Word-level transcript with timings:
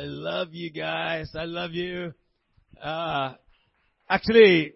I 0.00 0.08
love 0.08 0.56
you 0.56 0.72
guys. 0.72 1.28
I 1.36 1.44
love 1.44 1.76
you. 1.76 2.16
Uh, 2.80 3.36
actually, 4.08 4.72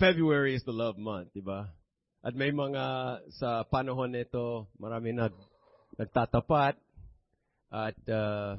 February 0.00 0.58
is 0.58 0.66
the 0.66 0.74
love 0.74 0.98
month, 0.98 1.30
di 1.30 1.38
ba? 1.38 1.70
At 2.26 2.34
may 2.34 2.50
mga 2.50 2.82
sa 3.38 3.62
panahon 3.62 4.10
nito, 4.10 4.66
marami 4.74 5.14
nag 5.14 5.30
nagtatapat 6.02 6.82
at 7.70 7.98
uh, 8.10 8.58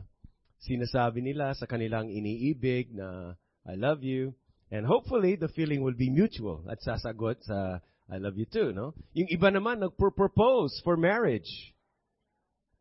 sinasabi 0.63 1.27
nila 1.27 1.51
sa 1.59 1.67
kanilang 1.67 2.07
iniibig 2.07 2.95
na 2.95 3.35
I 3.67 3.75
love 3.75 3.99
you. 3.99 4.31
And 4.71 4.87
hopefully, 4.87 5.35
the 5.35 5.51
feeling 5.51 5.83
will 5.83 5.99
be 5.99 6.07
mutual 6.07 6.63
at 6.71 6.79
sasagot 6.79 7.43
sa 7.43 7.83
I 8.07 8.15
love 8.15 8.39
you 8.39 8.47
too, 8.47 8.71
no? 8.71 8.95
Yung 9.11 9.27
iba 9.27 9.51
naman 9.51 9.83
nagpro-propose 9.83 10.79
for 10.87 10.95
marriage. 10.95 11.51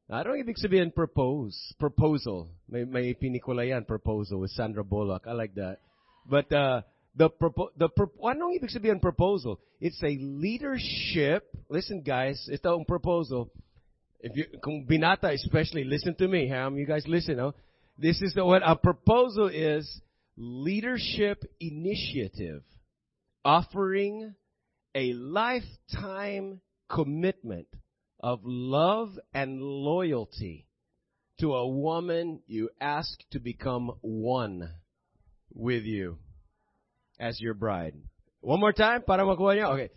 Anong 0.08 0.40
ibig 0.40 0.56
sabihin 0.56 0.94
propose? 0.94 1.54
Proposal. 1.78 2.48
May, 2.68 2.84
may 2.84 3.12
pinikula 3.12 3.86
proposal, 3.86 4.40
with 4.40 4.50
Sandra 4.52 4.82
Bullock. 4.82 5.24
I 5.26 5.32
like 5.32 5.54
that. 5.54 5.80
But, 6.28 6.50
uh, 6.52 6.82
the 7.14 7.28
propo- 7.28 7.76
the 7.76 7.88
pro- 7.88 8.12
anong 8.24 8.56
ibig 8.58 8.74
sabihin 8.74 9.02
proposal? 9.02 9.60
It's 9.80 10.02
a 10.02 10.16
leadership. 10.16 11.44
Listen 11.68 12.00
guys, 12.00 12.48
ito 12.50 12.72
ang 12.72 12.86
proposal. 12.86 13.50
If 14.20 14.36
you, 14.36 14.46
kung 14.62 14.86
binata 14.88 15.34
especially, 15.34 15.84
listen 15.84 16.14
to 16.16 16.26
me, 16.26 16.48
Ham. 16.48 16.78
You 16.78 16.86
guys 16.86 17.06
listen, 17.06 17.36
no? 17.36 17.54
This 17.98 18.22
is 18.22 18.34
the, 18.34 18.44
what 18.44 18.62
a 18.64 18.76
proposal 18.76 19.48
is 19.48 19.86
leadership 20.36 21.44
initiative 21.60 22.62
offering 23.44 24.34
a 24.94 25.12
lifetime 25.12 26.60
commitment 26.88 27.66
of 28.20 28.40
love 28.44 29.18
and 29.32 29.60
loyalty 29.60 30.66
to 31.40 31.54
a 31.54 31.68
woman 31.68 32.40
you 32.46 32.68
ask 32.80 33.18
to 33.30 33.38
become 33.38 33.92
one 34.00 34.70
with 35.54 35.84
you 35.84 36.18
as 37.20 37.40
your 37.40 37.54
bride. 37.54 37.94
One 38.40 38.60
more 38.60 38.72
time 38.72 39.02
para 39.02 39.24
makuha. 39.24 39.72
Okay. 39.74 39.90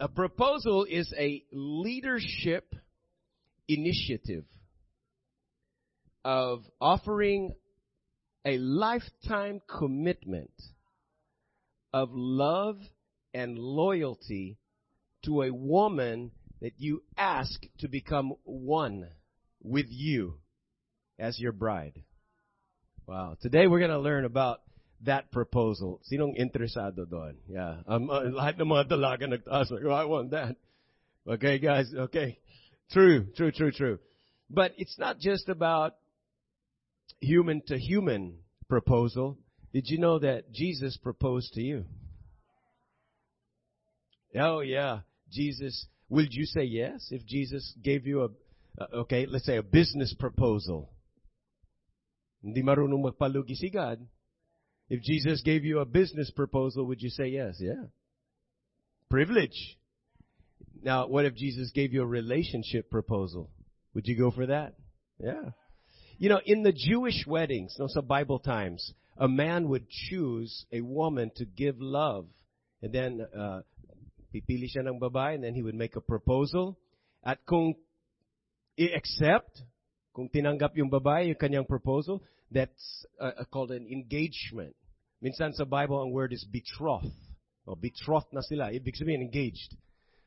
A 0.00 0.08
proposal 0.08 0.84
is 0.88 1.12
a 1.16 1.44
leadership 1.52 2.74
initiative 3.68 4.44
of 6.24 6.64
offering 6.80 7.54
a 8.44 8.58
lifetime 8.58 9.60
commitment 9.68 10.50
of 11.92 12.10
love 12.12 12.78
and 13.32 13.56
loyalty 13.58 14.58
to 15.24 15.42
a 15.42 15.52
woman 15.52 16.32
that 16.62 16.72
you 16.78 17.02
ask 17.18 17.60
to 17.80 17.88
become 17.88 18.32
one 18.44 19.06
with 19.62 19.86
you 19.88 20.38
as 21.18 21.38
your 21.38 21.52
bride. 21.52 22.02
Wow. 23.06 23.36
Today 23.42 23.66
we're 23.66 23.80
going 23.80 23.90
to 23.90 23.98
learn 23.98 24.24
about 24.24 24.60
that 25.04 25.32
proposal. 25.32 26.00
Sinong 26.10 26.40
interesado 26.40 27.08
doon? 27.10 27.36
Yeah. 27.48 27.78
Um, 27.86 28.08
uh. 28.08 28.30
Like, 28.30 28.56
oh, 28.60 29.90
I 29.90 30.04
want 30.04 30.30
that. 30.30 30.56
Okay, 31.28 31.58
guys. 31.58 31.92
Okay. 31.92 32.38
True, 32.92 33.26
true, 33.36 33.50
true, 33.50 33.72
true. 33.72 33.98
But 34.48 34.72
it's 34.76 34.98
not 34.98 35.18
just 35.18 35.48
about 35.48 35.96
human 37.20 37.62
to 37.66 37.78
human 37.78 38.38
proposal. 38.68 39.36
Did 39.72 39.88
you 39.88 39.98
know 39.98 40.20
that 40.20 40.52
Jesus 40.52 40.96
proposed 40.96 41.54
to 41.54 41.60
you? 41.60 41.86
Oh 44.38 44.60
yeah, 44.60 45.00
Jesus. 45.30 45.86
Will 46.12 46.26
you 46.30 46.44
say 46.44 46.64
yes 46.64 47.08
if 47.10 47.24
Jesus 47.24 47.72
gave 47.82 48.06
you 48.06 48.28
a, 48.78 48.96
okay, 48.98 49.24
let's 49.24 49.46
say 49.46 49.56
a 49.56 49.62
business 49.62 50.12
proposal? 50.12 50.90
Hindi 52.42 52.62
marunong 52.62 53.02
magpalugi 53.02 53.56
si 53.56 53.70
God. 53.70 53.98
If 54.90 55.00
Jesus 55.00 55.40
gave 55.40 55.64
you 55.64 55.78
a 55.78 55.86
business 55.86 56.30
proposal, 56.30 56.84
would 56.84 57.00
you 57.00 57.08
say 57.08 57.28
yes? 57.28 57.56
Yeah. 57.58 57.88
Privilege. 59.08 59.78
Now, 60.82 61.06
what 61.06 61.24
if 61.24 61.34
Jesus 61.34 61.70
gave 61.70 61.94
you 61.94 62.02
a 62.02 62.06
relationship 62.06 62.90
proposal? 62.90 63.48
Would 63.94 64.06
you 64.06 64.18
go 64.18 64.30
for 64.30 64.44
that? 64.44 64.74
Yeah. 65.18 65.52
You 66.18 66.28
know, 66.28 66.42
in 66.44 66.62
the 66.62 66.74
Jewish 66.76 67.24
weddings, 67.26 67.74
no, 67.78 67.86
so 67.88 68.02
Bible 68.02 68.38
times, 68.38 68.92
a 69.16 69.28
man 69.28 69.66
would 69.70 69.88
choose 69.88 70.66
a 70.70 70.82
woman 70.82 71.30
to 71.36 71.46
give 71.46 71.80
love. 71.80 72.26
And 72.82 72.92
then, 72.92 73.26
uh, 73.34 73.62
pipili 74.32 74.66
siya 74.66 74.88
ng 74.88 74.96
babae, 74.96 75.36
and 75.36 75.44
then 75.44 75.54
he 75.54 75.60
would 75.60 75.76
make 75.76 75.94
a 75.94 76.00
proposal. 76.00 76.80
At 77.20 77.44
kung 77.44 77.76
i-accept, 78.80 79.62
kung 80.16 80.32
tinanggap 80.32 80.72
yung 80.80 80.88
babae, 80.88 81.28
yung 81.28 81.40
kanyang 81.40 81.68
proposal, 81.68 82.24
that's 82.50 83.04
uh, 83.20 83.44
called 83.52 83.70
an 83.70 83.84
engagement. 83.86 84.74
Minsan 85.20 85.52
sa 85.52 85.64
Bible, 85.64 86.00
ang 86.00 86.10
word 86.10 86.32
is 86.32 86.44
betrothed. 86.48 87.14
O, 87.68 87.76
betrothed 87.76 88.32
na 88.32 88.42
sila. 88.42 88.74
Ibig 88.74 88.98
sabihin, 88.98 89.22
engaged. 89.22 89.76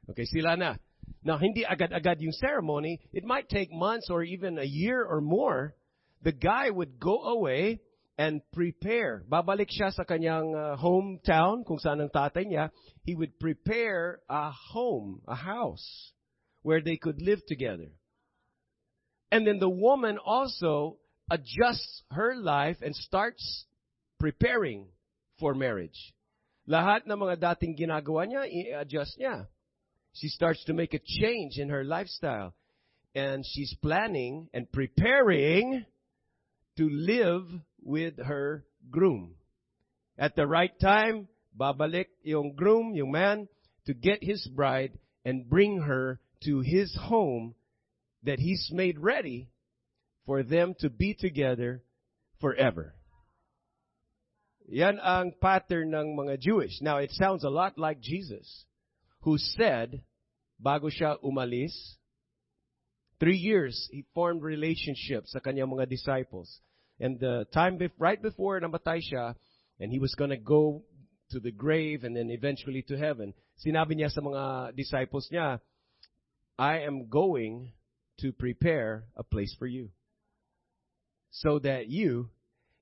Okay, 0.09 0.23
sila 0.23 0.55
na. 0.55 0.77
Now, 1.25 1.37
hindi 1.37 1.65
agad-agad 1.65 2.21
yung 2.21 2.31
ceremony. 2.31 3.01
It 3.11 3.25
might 3.25 3.49
take 3.49 3.73
months 3.73 4.07
or 4.09 4.23
even 4.23 4.57
a 4.57 4.65
year 4.65 5.03
or 5.03 5.19
more. 5.19 5.75
The 6.23 6.31
guy 6.31 6.69
would 6.69 6.97
go 6.97 7.27
away 7.35 7.81
and 8.17 8.41
prepare. 8.53 9.23
Babalik 9.27 9.67
siya 9.67 9.91
sa 9.91 10.03
kanyang 10.03 10.55
uh, 10.55 10.75
hometown, 10.79 11.65
kung 11.67 11.79
saan 11.79 11.99
ang 11.99 12.11
tatay 12.11 12.47
niya. 12.47 12.71
He 13.03 13.15
would 13.15 13.39
prepare 13.39 14.21
a 14.29 14.51
home, 14.51 15.21
a 15.27 15.35
house, 15.35 16.13
where 16.63 16.81
they 16.81 16.97
could 16.97 17.21
live 17.21 17.43
together. 17.45 17.91
And 19.31 19.45
then 19.45 19.59
the 19.59 19.69
woman 19.69 20.17
also 20.17 20.97
adjusts 21.29 22.03
her 22.11 22.35
life 22.35 22.77
and 22.81 22.95
starts 22.95 23.65
preparing 24.19 24.87
for 25.39 25.53
marriage. 25.53 26.13
Lahat 26.69 27.05
ng 27.05 27.19
mga 27.19 27.37
dating 27.41 27.77
ginagawa 27.77 28.25
niya, 28.25 28.47
i-adjust 28.47 29.19
niya. 29.19 29.45
She 30.13 30.29
starts 30.29 30.63
to 30.65 30.73
make 30.73 30.93
a 30.93 31.03
change 31.03 31.59
in 31.59 31.69
her 31.69 31.83
lifestyle. 31.83 32.55
And 33.13 33.45
she's 33.45 33.75
planning 33.81 34.47
and 34.53 34.71
preparing 34.71 35.85
to 36.77 36.89
live 36.89 37.43
with 37.85 38.17
her 38.17 38.65
groom. 38.89 39.35
At 40.17 40.35
the 40.35 40.47
right 40.47 40.73
time, 40.81 41.29
babalik 41.55 42.07
yung 42.23 42.55
groom, 42.55 42.95
yung 42.95 43.11
man, 43.11 43.47
to 43.85 43.93
get 43.93 44.19
his 44.21 44.45
bride 44.47 44.97
and 45.23 45.47
bring 45.47 45.81
her 45.81 46.19
to 46.43 46.59
his 46.59 46.97
home 46.99 47.55
that 48.23 48.39
he's 48.39 48.69
made 48.73 48.99
ready 48.99 49.47
for 50.25 50.41
them 50.41 50.73
to 50.79 50.89
be 50.89 51.13
together 51.13 51.83
forever. 52.41 52.95
Yan 54.67 54.97
ang 54.97 55.33
pattern 55.39 55.93
ng 55.93 56.17
mga 56.17 56.41
Jewish. 56.41 56.81
Now, 56.81 56.97
it 56.97 57.13
sounds 57.13 57.43
a 57.43 57.53
lot 57.53 57.77
like 57.77 58.01
Jesus, 58.01 58.65
who 59.21 59.37
said, 59.37 60.01
bago 60.57 60.89
siya 60.89 61.21
umalis, 61.21 61.73
three 63.19 63.37
years, 63.37 63.87
he 63.91 64.05
formed 64.15 64.41
relationships 64.41 65.37
sa 65.37 65.39
kanyang 65.39 65.69
mga 65.69 65.85
disciples. 65.85 66.49
And 66.99 67.19
the 67.19 67.45
time 67.53 67.79
right 67.99 68.21
before 68.21 68.59
namatay 68.59 69.01
siya, 69.11 69.35
and 69.79 69.91
he 69.91 69.99
was 69.99 70.15
gonna 70.15 70.37
go 70.37 70.83
to 71.31 71.39
the 71.39 71.51
grave 71.51 72.03
and 72.03 72.15
then 72.15 72.29
eventually 72.29 72.83
to 72.87 72.97
heaven, 72.97 73.33
sinabi 73.65 73.97
niya 73.97 74.09
sa 74.09 74.21
mga 74.21 74.75
disciples 74.75 75.29
niya, 75.31 75.59
I 76.57 76.79
am 76.79 77.09
going 77.09 77.73
to 78.19 78.31
prepare 78.31 79.05
a 79.17 79.23
place 79.23 79.53
for 79.59 79.67
you 79.67 79.89
so 81.31 81.59
that 81.59 81.87
you 81.87 82.29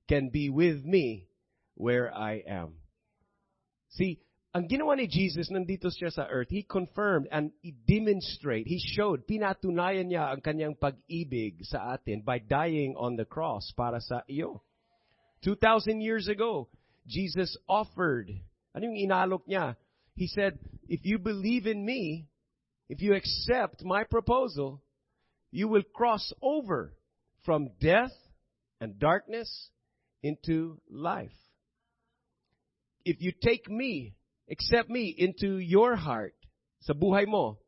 can 0.08 0.28
be 0.28 0.48
with 0.48 0.84
me 0.84 1.26
where 1.74 2.14
I 2.14 2.42
am. 2.46 2.74
See, 3.90 4.20
ang 4.54 4.70
ginawa 4.70 4.94
ni 4.94 5.10
Jesus 5.10 5.50
nandito 5.50 5.90
siya 5.90 6.14
sa 6.14 6.30
earth, 6.30 6.46
He 6.46 6.62
confirmed 6.62 7.26
and 7.34 7.50
He 7.58 7.74
demonstrate, 7.74 8.70
He 8.70 8.78
showed, 8.78 9.26
pinatunayan 9.26 10.06
niya 10.06 10.30
ang 10.30 10.46
kanyang 10.46 10.78
pag-ibig 10.78 11.66
sa 11.66 11.98
atin 11.98 12.22
by 12.22 12.38
dying 12.38 12.94
on 12.94 13.18
the 13.18 13.26
cross 13.26 13.74
para 13.74 13.98
sa 13.98 14.22
iyo. 14.30 14.62
2,000 15.42 15.98
years 15.98 16.30
ago, 16.30 16.70
Jesus 17.02 17.58
offered, 17.66 18.30
ano 18.70 18.82
yung 18.86 19.10
inalok 19.10 19.42
niya? 19.50 19.74
He 20.14 20.30
said, 20.30 20.54
if 20.86 21.02
you 21.02 21.18
believe 21.18 21.66
in 21.66 21.82
me, 21.82 22.30
if 22.88 23.02
you 23.02 23.18
accept 23.18 23.82
my 23.82 24.06
proposal, 24.06 24.78
you 25.50 25.66
will 25.66 25.82
cross 25.82 26.32
over 26.38 26.94
from 27.42 27.74
death 27.82 28.14
and 28.80 29.02
darkness 29.02 29.50
into 30.22 30.78
life. 30.88 31.34
If 33.04 33.18
you 33.18 33.34
take 33.34 33.68
me, 33.68 34.14
accept 34.50 34.90
me 34.90 35.14
into 35.16 35.58
your 35.58 35.96
heart, 35.96 36.34
sa 36.84 36.92
buhay 36.92 37.26
mo, 37.26 37.58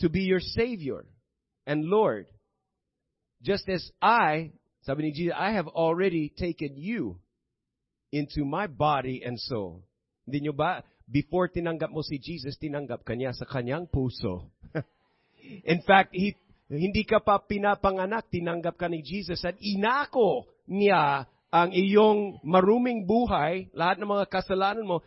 to 0.00 0.08
be 0.08 0.26
your 0.26 0.40
Savior 0.40 1.06
and 1.66 1.86
Lord, 1.86 2.26
just 3.42 3.68
as 3.68 3.90
I, 4.02 4.52
sabi 4.82 5.08
ni 5.08 5.12
Jesus, 5.12 5.34
I 5.36 5.52
have 5.52 5.68
already 5.68 6.30
taken 6.34 6.76
you 6.76 7.18
into 8.12 8.44
my 8.44 8.66
body 8.66 9.22
and 9.24 9.38
soul. 9.38 9.82
Hindi 10.26 10.46
nyo 10.46 10.54
ba, 10.54 10.82
before 11.06 11.46
tinanggap 11.46 11.90
mo 11.90 12.02
si 12.02 12.18
Jesus, 12.18 12.58
tinanggap 12.58 13.06
kanya 13.06 13.30
sa 13.34 13.46
kanyang 13.46 13.86
puso. 13.86 14.50
In 15.70 15.82
fact, 15.86 16.10
he 16.14 16.34
hindi 16.66 17.06
ka 17.06 17.22
pa 17.22 17.38
pinapanganak, 17.38 18.26
tinanggap 18.26 18.74
ka 18.74 18.90
ni 18.90 18.98
Jesus 19.06 19.38
at 19.46 19.54
inako 19.62 20.50
niya 20.66 21.30
ang 21.54 21.70
iyong 21.70 22.42
maruming 22.42 23.06
buhay, 23.06 23.70
lahat 23.70 24.02
ng 24.02 24.10
mga 24.10 24.26
kasalanan 24.26 24.82
mo, 24.82 25.06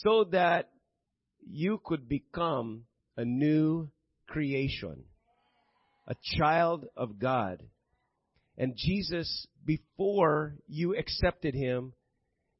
so 0.00 0.24
that 0.32 0.70
you 1.46 1.80
could 1.84 2.08
become 2.08 2.84
a 3.16 3.24
new 3.24 3.90
creation, 4.28 5.04
a 6.06 6.14
child 6.38 6.86
of 6.96 7.18
God. 7.18 7.62
And 8.56 8.74
Jesus, 8.76 9.46
before 9.64 10.56
you 10.66 10.96
accepted 10.96 11.54
Him, 11.54 11.92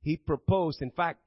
He 0.00 0.16
proposed, 0.16 0.82
in 0.82 0.90
fact, 0.90 1.20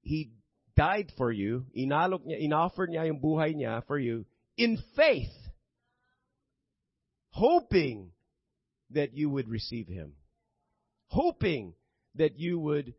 He 0.00 0.30
died 0.76 1.12
for 1.16 1.30
you, 1.30 1.66
inalok 1.76 2.26
niya, 2.26 2.48
niya 2.48 3.06
yung 3.06 3.20
buhay 3.20 3.54
niya 3.54 3.86
for 3.86 3.98
you, 3.98 4.24
in 4.56 4.78
faith, 4.96 5.32
hoping 7.30 8.10
that 8.90 9.14
you 9.14 9.30
would 9.30 9.48
receive 9.48 9.88
Him. 9.88 10.12
Hoping 11.08 11.74
that 12.14 12.38
you 12.38 12.58
would, 12.58 12.94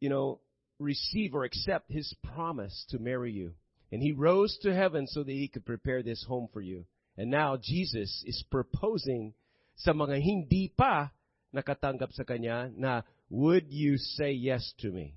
you 0.00 0.08
know, 0.08 0.40
receive 0.82 1.34
or 1.34 1.44
accept 1.44 1.90
His 1.90 2.14
promise 2.34 2.84
to 2.90 2.98
marry 2.98 3.32
you. 3.32 3.52
And 3.90 4.02
He 4.02 4.12
rose 4.12 4.58
to 4.62 4.74
heaven 4.74 5.06
so 5.06 5.22
that 5.22 5.32
He 5.32 5.48
could 5.48 5.64
prepare 5.64 6.02
this 6.02 6.24
home 6.26 6.48
for 6.52 6.60
you. 6.60 6.84
And 7.16 7.30
now 7.30 7.56
Jesus 7.56 8.24
is 8.26 8.44
proposing 8.50 9.34
sa 9.76 9.92
mga 9.92 10.20
hindi 10.20 10.72
pa 10.74 11.10
nakatanggap 11.54 12.12
sa 12.12 12.24
Kanya 12.24 12.70
na, 12.76 13.02
would 13.28 13.68
you 13.68 13.96
say 13.96 14.32
yes 14.32 14.72
to 14.80 14.90
me? 14.90 15.16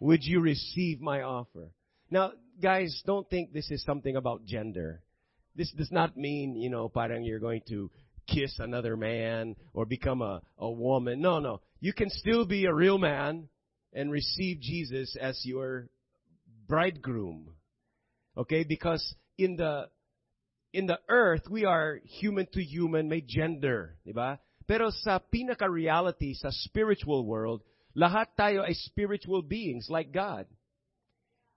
Would 0.00 0.24
you 0.24 0.40
receive 0.40 1.00
my 1.00 1.22
offer? 1.22 1.72
Now, 2.10 2.32
guys, 2.60 3.02
don't 3.06 3.28
think 3.28 3.52
this 3.52 3.70
is 3.70 3.84
something 3.84 4.16
about 4.16 4.44
gender. 4.44 5.02
This 5.56 5.70
does 5.72 5.92
not 5.92 6.16
mean, 6.16 6.56
you 6.56 6.70
know, 6.70 6.88
parang 6.88 7.24
you're 7.24 7.40
going 7.40 7.62
to 7.68 7.90
kiss 8.26 8.58
another 8.58 8.96
man 8.96 9.56
or 9.74 9.84
become 9.84 10.22
a, 10.22 10.40
a 10.58 10.70
woman. 10.70 11.20
No, 11.20 11.38
no. 11.40 11.60
You 11.80 11.92
can 11.92 12.10
still 12.10 12.46
be 12.46 12.66
a 12.66 12.74
real 12.74 12.98
man 12.98 13.48
and 13.92 14.10
receive 14.10 14.60
Jesus 14.60 15.16
as 15.20 15.40
your 15.44 15.88
bridegroom. 16.68 17.54
Okay? 18.36 18.64
Because 18.64 19.02
in 19.38 19.56
the 19.56 19.88
in 20.72 20.86
the 20.86 20.98
earth, 21.08 21.42
we 21.50 21.64
are 21.64 21.98
human 22.04 22.46
to 22.52 22.62
human, 22.62 23.08
may 23.08 23.20
gender, 23.20 23.98
di 24.06 24.12
ba? 24.12 24.38
Pero 24.70 24.90
sa 25.02 25.18
pinaka-reality, 25.18 26.34
sa 26.38 26.54
spiritual 26.54 27.26
world, 27.26 27.66
lahat 27.98 28.30
tayo 28.38 28.62
ay 28.62 28.78
spiritual 28.86 29.42
beings 29.42 29.90
like 29.90 30.14
God. 30.14 30.46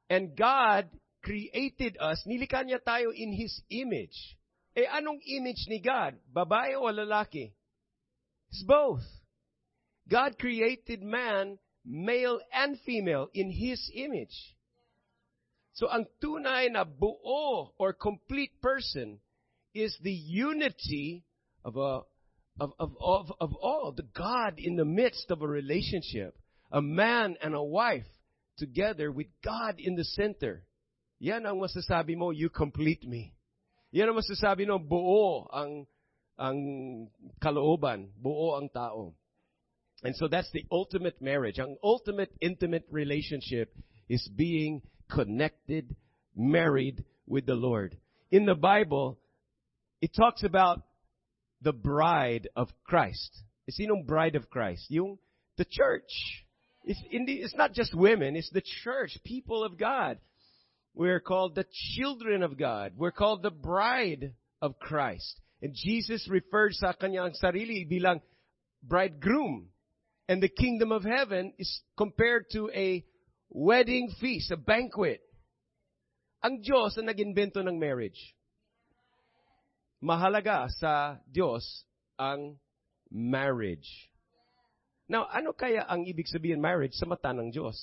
And 0.10 0.34
God 0.34 0.90
created 1.22 1.98
us, 2.02 2.26
nilikha 2.26 2.66
niya 2.66 2.82
tayo 2.82 3.14
in 3.14 3.38
His 3.38 3.54
image. 3.70 4.18
Eh, 4.74 4.90
anong 4.90 5.22
image 5.30 5.70
ni 5.70 5.78
God? 5.78 6.18
Babae 6.26 6.74
o 6.74 6.90
lalaki? 6.90 7.54
It's 8.50 8.66
both. 8.66 9.06
God 10.10 10.42
created 10.42 11.06
man, 11.06 11.62
male 11.86 12.40
and 12.54 12.80
female, 12.86 13.30
in 13.34 13.52
His 13.52 13.92
image. 13.94 14.56
So 15.74 15.90
ang 15.90 16.06
tunay 16.22 16.72
na 16.72 16.84
buo 16.86 17.74
or 17.78 17.94
complete 17.94 18.62
person 18.62 19.20
is 19.74 19.98
the 20.02 20.14
unity 20.14 21.26
of 21.66 21.78
a 21.78 22.02
of, 22.60 22.72
of, 22.78 22.94
of, 23.02 23.32
of 23.40 23.56
all, 23.56 23.94
the 23.96 24.06
God 24.14 24.56
in 24.58 24.76
the 24.76 24.86
midst 24.86 25.32
of 25.32 25.42
a 25.42 25.48
relationship. 25.48 26.36
A 26.72 26.82
man 26.82 27.36
and 27.42 27.56
a 27.56 27.64
wife 27.64 28.06
together 28.58 29.12
with 29.12 29.28
God 29.44 29.76
in 29.80 29.96
the 29.96 30.04
center. 30.04 30.64
Yan 31.20 31.46
ang 31.46 31.58
masasabi 31.58 32.18
mo, 32.18 32.30
you 32.32 32.50
complete 32.50 33.08
me. 33.08 33.34
Yan 33.92 34.10
ang 34.10 34.18
masasabi 34.18 34.68
mo, 34.68 34.78
buo 34.78 35.50
ang, 35.54 35.86
ang 36.38 36.58
kalooban, 37.42 38.10
buo 38.18 38.58
ang 38.58 38.70
tao. 38.70 39.14
And 40.04 40.16
so 40.16 40.28
that's 40.28 40.52
the 40.52 40.66
ultimate 40.72 41.22
marriage. 41.22 41.60
An 41.60 41.78
ultimate 41.84 42.32
intimate 42.42 42.86
relationship 42.92 43.74
is 44.10 44.28
being 44.36 44.82
connected, 45.10 45.96
married 46.36 47.04
with 47.26 47.46
the 47.46 47.56
Lord. 47.56 47.98
In 48.32 48.46
the 48.46 48.56
Bible, 48.56 49.18
it 50.02 50.12
talks 50.16 50.44
about 50.44 50.82
the 51.62 51.72
bride 51.72 52.50
of 52.56 52.70
Christ. 52.84 53.44
Sinong 53.72 54.06
bride 54.06 54.36
of 54.36 54.50
Christ? 54.50 54.86
Yung 54.90 55.18
the 55.58 55.66
church. 55.66 56.12
It's, 56.84 57.00
the, 57.02 57.34
it's 57.34 57.56
not 57.56 57.74
just 57.74 57.96
women, 57.96 58.36
it's 58.36 58.50
the 58.50 58.64
church, 58.84 59.18
people 59.24 59.64
of 59.64 59.78
God. 59.78 60.18
We're 60.94 61.22
called 61.22 61.56
the 61.56 61.66
children 61.96 62.44
of 62.44 62.58
God. 62.58 62.94
We're 62.98 63.12
called 63.12 63.42
the 63.42 63.52
bride 63.52 64.34
of 64.62 64.78
Christ. 64.80 65.40
And 65.62 65.74
Jesus 65.74 66.28
referred 66.30 66.74
sa 66.74 66.94
kanyang 66.94 67.34
sarili 67.42 67.90
bilang 67.90 68.22
bridegroom. 68.84 69.70
And 70.28 70.42
the 70.42 70.50
kingdom 70.50 70.92
of 70.92 71.04
heaven 71.04 71.54
is 71.60 71.82
compared 71.98 72.50
to 72.52 72.70
a 72.74 73.04
wedding 73.50 74.10
feast, 74.20 74.52
a 74.52 74.58
banquet. 74.58 75.20
Ang 76.44 76.64
Diyos 76.64 76.96
ang 77.00 77.08
nag-invento 77.08 77.64
ng 77.64 77.76
marriage. 77.76 78.36
Mahalaga 80.04 80.68
sa 80.76 81.20
Diyos 81.28 81.64
ang 82.20 82.60
marriage. 83.12 83.88
Now, 85.08 85.28
ano 85.28 85.52
kaya 85.52 85.84
ang 85.88 86.08
ibig 86.08 86.28
sabihin 86.28 86.60
marriage 86.60 86.96
sa 86.96 87.08
mata 87.08 87.32
ng 87.32 87.52
Diyos? 87.52 87.76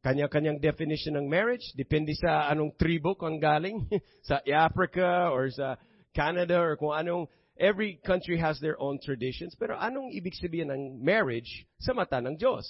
Kanya-kanyang 0.00 0.64
definition 0.64 1.20
ng 1.20 1.28
marriage, 1.28 1.76
depende 1.76 2.16
sa 2.16 2.48
anong 2.48 2.72
tribo 2.80 3.12
kung 3.16 3.36
galing, 3.36 3.84
sa 4.28 4.40
Africa 4.48 5.28
or 5.28 5.52
sa 5.52 5.76
Canada 6.16 6.56
or 6.56 6.80
kung 6.80 6.96
anong, 6.96 7.28
every 7.60 8.00
country 8.04 8.38
has 8.38 8.58
their 8.58 8.80
own 8.80 8.98
traditions, 9.04 9.54
pero 9.54 9.76
anong 9.76 10.16
ibig 10.16 10.34
sabihin 10.40 10.72
ng 10.72 11.04
marriage 11.04 11.68
sa 11.78 11.92
mata 11.92 12.18
ng 12.18 12.40
Diyos? 12.40 12.64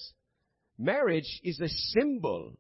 Marriage 0.77 1.41
is 1.45 1.61
a 1.61 1.69
symbol, 1.95 2.59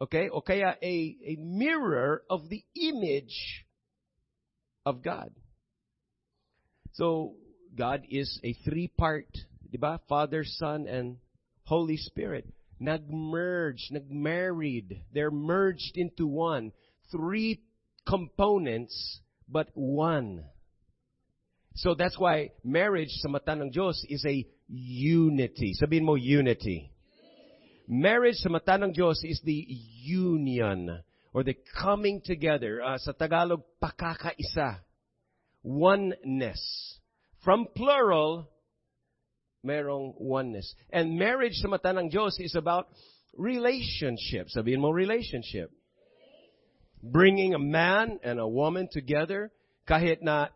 okay, 0.00 0.30
o 0.32 0.40
kaya 0.40 0.74
a, 0.82 0.94
a 1.26 1.36
mirror 1.36 2.22
of 2.30 2.48
the 2.48 2.64
image 2.74 3.66
of 4.86 5.02
God. 5.04 5.30
So, 6.94 7.34
God 7.76 8.02
is 8.10 8.40
a 8.42 8.54
three-part, 8.64 9.28
di 9.70 9.78
ba? 9.78 10.00
Father, 10.08 10.42
Son, 10.44 10.86
and 10.88 11.18
Holy 11.64 11.96
Spirit. 11.96 12.46
Nag-merge, 12.80 13.88
nag-married. 13.90 15.04
They're 15.12 15.30
merged 15.30 15.92
into 15.94 16.26
one. 16.26 16.72
Three 17.12 17.60
components, 18.08 19.20
but 19.48 19.68
one. 19.74 20.44
So 21.80 21.96
that's 21.96 22.18
why 22.20 22.52
marriage 22.60 23.08
sa 23.24 23.32
mata 23.32 23.56
ng 23.56 23.72
Diyos 23.72 24.04
is 24.04 24.20
a 24.28 24.44
unity. 24.68 25.72
Sabihin 25.72 26.04
mo, 26.04 26.12
unity. 26.12 26.92
Marriage 27.88 28.36
sa 28.36 28.52
mata 28.52 28.76
ng 28.76 28.92
Diyos 28.92 29.24
is 29.24 29.40
the 29.48 29.64
union 30.04 31.00
or 31.32 31.40
the 31.40 31.56
coming 31.80 32.20
together. 32.20 32.84
Uh, 32.84 33.00
sa 33.00 33.16
Tagalog, 33.16 33.64
pakakaisa. 33.80 34.84
Oneness. 35.64 36.60
From 37.40 37.64
plural, 37.72 38.52
merong 39.64 40.20
oneness. 40.20 40.68
And 40.92 41.16
marriage 41.16 41.56
sa 41.64 41.72
mata 41.72 41.96
ng 41.96 42.12
Diyos 42.12 42.36
is 42.44 42.60
about 42.60 42.92
relationship. 43.40 44.52
Sabihin 44.52 44.84
mo, 44.84 44.92
relationship. 44.92 45.72
Bringing 47.00 47.56
a 47.56 47.62
man 47.62 48.20
and 48.20 48.36
a 48.36 48.44
woman 48.44 48.92
together, 48.92 49.48
kahit 49.88 50.20
na 50.20 50.52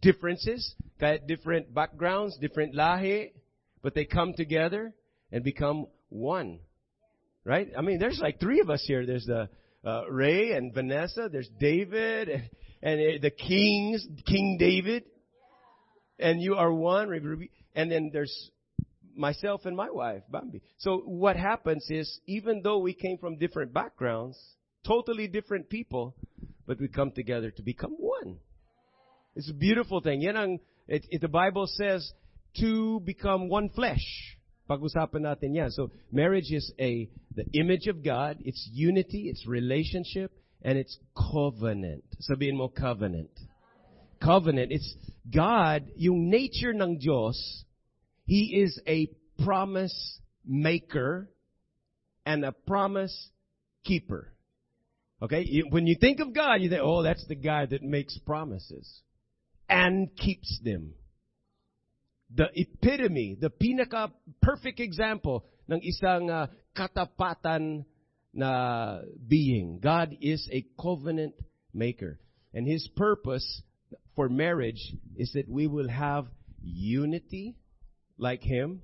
differences, 0.00 0.74
kahit 1.00 1.26
different 1.26 1.74
backgrounds, 1.74 2.36
different 2.38 2.74
lahi, 2.74 3.32
but 3.82 3.94
they 3.94 4.04
come 4.04 4.34
together 4.34 4.92
and 5.32 5.44
become 5.44 5.86
one. 6.08 6.60
Right? 7.44 7.68
I 7.76 7.82
mean, 7.82 7.98
there's 7.98 8.20
like 8.20 8.40
three 8.40 8.60
of 8.60 8.70
us 8.70 8.82
here. 8.86 9.04
There's 9.04 9.26
the 9.26 9.48
uh, 9.84 10.04
Ray 10.08 10.52
and 10.52 10.72
Vanessa. 10.72 11.28
There's 11.30 11.48
David 11.60 12.28
and, 12.82 13.00
and 13.00 13.22
the 13.22 13.30
kings, 13.30 14.06
King 14.26 14.56
David. 14.58 15.04
And 16.18 16.40
you 16.40 16.54
are 16.54 16.72
one. 16.72 17.48
And 17.74 17.90
then 17.90 18.10
there's 18.12 18.50
myself 19.16 19.66
and 19.66 19.76
my 19.76 19.90
wife, 19.90 20.22
Bambi. 20.30 20.62
So 20.78 20.98
what 20.98 21.36
happens 21.36 21.86
is, 21.90 22.20
even 22.26 22.62
though 22.62 22.78
we 22.78 22.94
came 22.94 23.18
from 23.18 23.36
different 23.36 23.72
backgrounds, 23.72 24.38
totally 24.86 25.28
different 25.28 25.68
people, 25.68 26.14
but 26.66 26.80
we 26.80 26.88
come 26.88 27.10
together 27.10 27.50
to 27.50 27.62
become 27.62 27.92
one. 27.98 28.38
It's 29.36 29.50
a 29.50 29.54
beautiful 29.54 30.00
thing. 30.00 30.20
Yan 30.22 30.36
ang, 30.36 30.58
it, 30.86 31.06
it, 31.10 31.20
the 31.20 31.28
Bible 31.28 31.66
says, 31.66 32.12
to 32.60 33.00
become 33.00 33.48
one 33.48 33.68
flesh. 33.70 34.36
Pag-usapan 34.70 35.26
natin 35.26 35.54
yan. 35.54 35.70
So, 35.70 35.90
marriage 36.12 36.50
is 36.50 36.72
a, 36.78 37.10
the 37.34 37.44
image 37.52 37.86
of 37.88 38.04
God, 38.04 38.38
it's 38.44 38.68
unity, 38.72 39.28
it's 39.28 39.46
relationship, 39.46 40.32
and 40.62 40.78
it's 40.78 40.96
covenant. 41.16 42.04
Sabihin 42.30 42.54
mo, 42.54 42.68
covenant. 42.68 43.30
Covenant. 44.22 44.72
It's 44.72 44.94
God, 45.30 45.84
yung 45.96 46.30
nature 46.30 46.72
ng 46.72 46.98
Diyos, 46.98 47.36
He 48.24 48.62
is 48.62 48.80
a 48.86 49.10
promise 49.44 50.20
maker 50.46 51.28
and 52.24 52.44
a 52.44 52.52
promise 52.52 53.30
keeper. 53.84 54.32
Okay? 55.20 55.62
When 55.68 55.86
you 55.86 55.96
think 56.00 56.20
of 56.20 56.32
God, 56.32 56.62
you 56.62 56.70
think, 56.70 56.80
oh, 56.82 57.02
that's 57.02 57.26
the 57.26 57.34
guy 57.34 57.66
that 57.66 57.82
makes 57.82 58.16
promises 58.24 59.02
and 59.68 60.14
keeps 60.16 60.60
them. 60.62 60.94
The 62.34 62.48
epitome, 62.54 63.36
the 63.40 63.50
pinaka 63.50 64.10
perfect 64.42 64.80
example 64.80 65.44
ng 65.70 65.80
isang 65.80 66.30
ah, 66.30 66.48
katapatan 66.74 67.84
na 68.32 69.00
being. 69.28 69.78
God 69.78 70.16
is 70.20 70.48
a 70.50 70.66
covenant 70.80 71.34
maker. 71.72 72.18
And 72.52 72.66
His 72.66 72.88
purpose 72.96 73.62
for 74.16 74.28
marriage 74.28 74.94
is 75.16 75.32
that 75.34 75.48
we 75.48 75.66
will 75.66 75.88
have 75.88 76.26
unity 76.62 77.56
like 78.18 78.42
Him, 78.42 78.82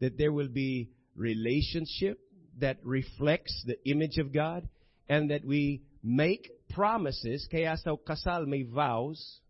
that 0.00 0.18
there 0.18 0.32
will 0.32 0.48
be 0.48 0.90
relationship 1.14 2.18
that 2.60 2.78
reflects 2.82 3.64
the 3.66 3.78
image 3.88 4.18
of 4.18 4.32
God, 4.32 4.68
and 5.08 5.30
that 5.30 5.44
we 5.44 5.82
make 6.02 6.50
promises, 6.70 7.46
kaya 7.50 7.76
sa 7.76 7.96
kasal 7.96 8.46
may 8.46 8.62
vows, 8.62 9.40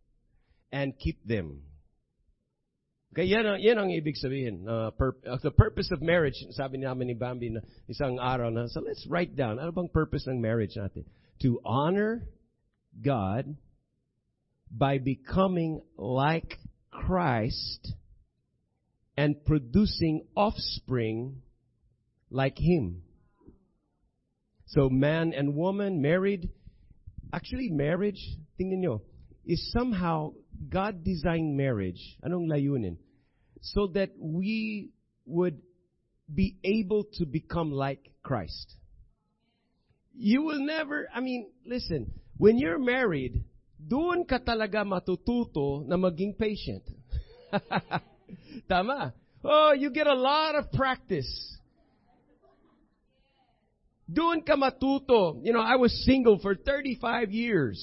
and 0.73 0.99
keep 0.99 1.25
them. 1.27 1.63
Okay, 3.13 3.25
yan 3.25 3.47
ang, 3.47 3.59
yan 3.61 3.79
ang 3.79 3.89
ibig 3.89 4.15
sabihin. 4.21 4.69
Uh, 4.69 4.91
pur- 4.93 5.17
uh, 5.25 5.39
the 5.43 5.51
purpose 5.51 5.91
of 5.91 6.03
marriage, 6.03 6.37
sabi 6.53 6.79
namin 6.79 7.09
ni 7.09 7.15
Bambi 7.15 7.49
na 7.49 7.61
isang 7.89 8.21
araw 8.21 8.51
na, 8.53 8.69
so 8.69 8.81
let's 8.81 9.07
write 9.09 9.35
down, 9.35 9.59
ano 9.59 9.73
bang 9.73 9.89
purpose 9.89 10.29
ng 10.29 10.41
marriage 10.41 10.77
natin? 10.77 11.09
To 11.41 11.59
honor 11.65 12.29
God 13.01 13.57
by 14.71 14.99
becoming 14.99 15.81
like 15.97 16.61
Christ 16.93 17.95
and 19.17 19.43
producing 19.45 20.27
offspring 20.37 21.43
like 22.31 22.59
Him. 22.59 23.03
So 24.67 24.91
man 24.91 25.33
and 25.33 25.57
woman 25.57 26.03
married, 26.03 26.51
actually 27.33 27.71
marriage, 27.73 28.21
tingnan 28.61 28.85
nyo, 28.85 29.03
is 29.47 29.73
somehow 29.73 30.37
God 30.69 31.05
designed 31.05 31.57
marriage. 31.57 32.17
Anong 32.25 32.49
layunin? 32.51 32.97
So 33.61 33.89
that 33.95 34.11
we 34.19 34.91
would 35.27 35.61
be 36.33 36.57
able 36.65 37.05
to 37.15 37.27
become 37.27 37.71
like 37.73 38.11
Christ. 38.23 38.75
You 40.15 40.43
will 40.43 40.65
never, 40.65 41.09
I 41.15 41.21
mean, 41.21 41.51
listen, 41.65 42.13
when 42.37 42.59
you're 42.59 42.79
married, 42.79 43.45
doon 43.79 44.25
ka 44.27 44.39
talaga 44.39 44.83
matututo 44.83 45.87
na 45.87 45.97
maging 45.97 46.37
patient. 46.37 46.83
Tama. 48.69 49.15
Oh, 49.45 49.73
you 49.73 49.91
get 49.91 50.07
a 50.07 50.15
lot 50.15 50.57
of 50.57 50.73
practice. 50.73 51.31
Doon 54.11 54.43
ka 54.43 54.57
matuto. 54.57 55.41
You 55.45 55.53
know, 55.53 55.61
I 55.61 55.77
was 55.77 55.93
single 56.05 56.39
for 56.39 56.55
35 56.55 57.31
years. 57.31 57.79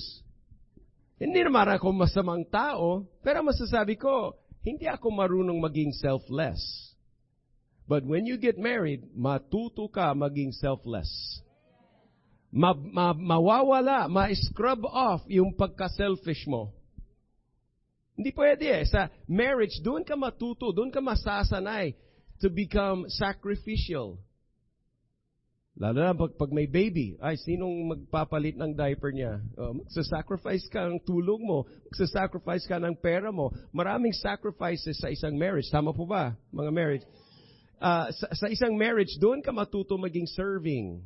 Hindi 1.15 1.48
naman 1.48 1.72
ako 1.72 1.95
masamang 1.95 2.43
tao, 2.51 3.07
pero 3.24 3.39
masasabi 3.39 3.95
ko, 3.95 4.36
hindi 4.65 4.84
ako 4.84 5.07
marunong 5.15 5.60
maging 5.63 5.95
selfless. 5.95 6.60
But 7.88 8.03
when 8.03 8.25
you 8.25 8.36
get 8.36 8.57
married, 8.57 9.05
matuto 9.13 9.88
ka 9.88 10.12
maging 10.12 10.51
selfless. 10.57 11.07
Ma, 12.51 12.74
ma, 12.74 13.13
mawawala, 13.13 14.10
ma-scrub 14.10 14.84
off 14.89 15.22
yung 15.29 15.53
pagka-selfish 15.53 16.50
mo. 16.50 16.74
Hindi 18.15 18.31
pwede 18.31 18.65
eh. 18.72 18.84
Sa 18.88 19.12
marriage, 19.27 19.79
doon 19.84 20.07
ka 20.07 20.15
matuto, 20.15 20.72
doon 20.72 20.89
ka 20.89 21.03
masasanay 21.03 21.95
to 22.39 22.48
become 22.51 23.07
sacrificial. 23.12 24.19
Lalo 25.75 26.00
na 26.00 26.15
pag, 26.15 26.32
pag 26.39 26.51
may 26.55 26.72
baby, 26.72 27.20
ay, 27.20 27.36
sinong 27.36 27.91
magpapalit 27.91 28.55
ng 28.55 28.72
diaper 28.72 29.12
niya? 29.12 29.44
Uh, 29.60 29.75
magsasacrifice 29.84 30.72
ka 30.72 30.88
ng 30.88 31.03
tulong 31.03 31.44
mo. 31.44 31.67
Magsasacrifice 31.91 32.63
ka 32.63 32.79
ng 32.79 32.96
pera 32.96 33.27
mo. 33.27 33.51
Maraming 33.75 34.15
sacrifices 34.15 34.96
sa 34.96 35.12
isang 35.12 35.36
marriage. 35.36 35.67
Tama 35.67 35.91
po 35.91 36.08
ba, 36.08 36.32
mga 36.55 36.72
marriage? 36.72 37.05
Uh, 37.75 38.08
sa, 38.15 38.27
sa 38.32 38.48
isang 38.48 38.79
marriage, 38.79 39.20
doon 39.20 39.44
ka 39.44 39.51
matuto 39.51 40.00
maging 40.00 40.32
serving. 40.32 41.03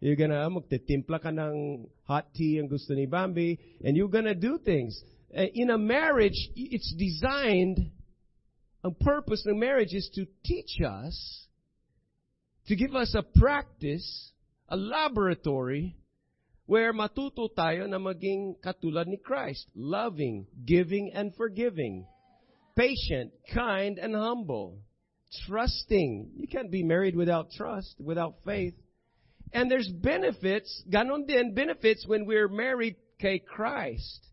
You're 0.00 0.16
gonna, 0.16 0.48
magtitimpla 0.48 1.20
ka 1.20 1.28
ng 1.28 1.84
hot 2.08 2.32
tea 2.32 2.64
ang 2.64 2.72
gusto 2.72 2.96
ni 2.96 3.04
Bambi, 3.04 3.60
and 3.84 3.92
you're 3.92 4.08
gonna 4.08 4.32
do 4.32 4.56
things. 4.56 4.96
Uh, 5.36 5.52
in 5.52 5.68
a 5.68 5.76
marriage, 5.76 6.48
it's 6.56 6.96
designed, 6.96 7.92
ang 8.80 8.96
purpose 9.04 9.44
ng 9.44 9.60
marriage 9.60 9.92
is 9.92 10.08
to 10.16 10.24
teach 10.40 10.80
us 10.80 11.41
to 12.66 12.76
give 12.76 12.94
us 12.94 13.14
a 13.14 13.22
practice, 13.22 14.32
a 14.68 14.76
laboratory, 14.76 15.96
where 16.66 16.92
matuto 16.92 17.50
tayo 17.50 17.88
na 17.88 17.98
maging 17.98 18.54
katulad 18.62 19.06
ni 19.06 19.18
Christ. 19.18 19.68
Loving, 19.74 20.46
giving, 20.64 21.10
and 21.12 21.34
forgiving. 21.34 22.06
Patient, 22.76 23.32
kind, 23.52 23.98
and 23.98 24.14
humble. 24.14 24.80
Trusting. 25.46 26.32
You 26.36 26.46
can't 26.46 26.70
be 26.70 26.82
married 26.82 27.16
without 27.16 27.50
trust, 27.50 27.96
without 28.00 28.40
faith. 28.44 28.74
And 29.52 29.70
there's 29.70 29.88
benefits, 29.88 30.70
ganon 30.88 31.26
din, 31.26 31.52
benefits 31.52 32.06
when 32.06 32.24
we're 32.24 32.48
married 32.48 32.96
kay 33.20 33.38
Christ. 33.38 34.24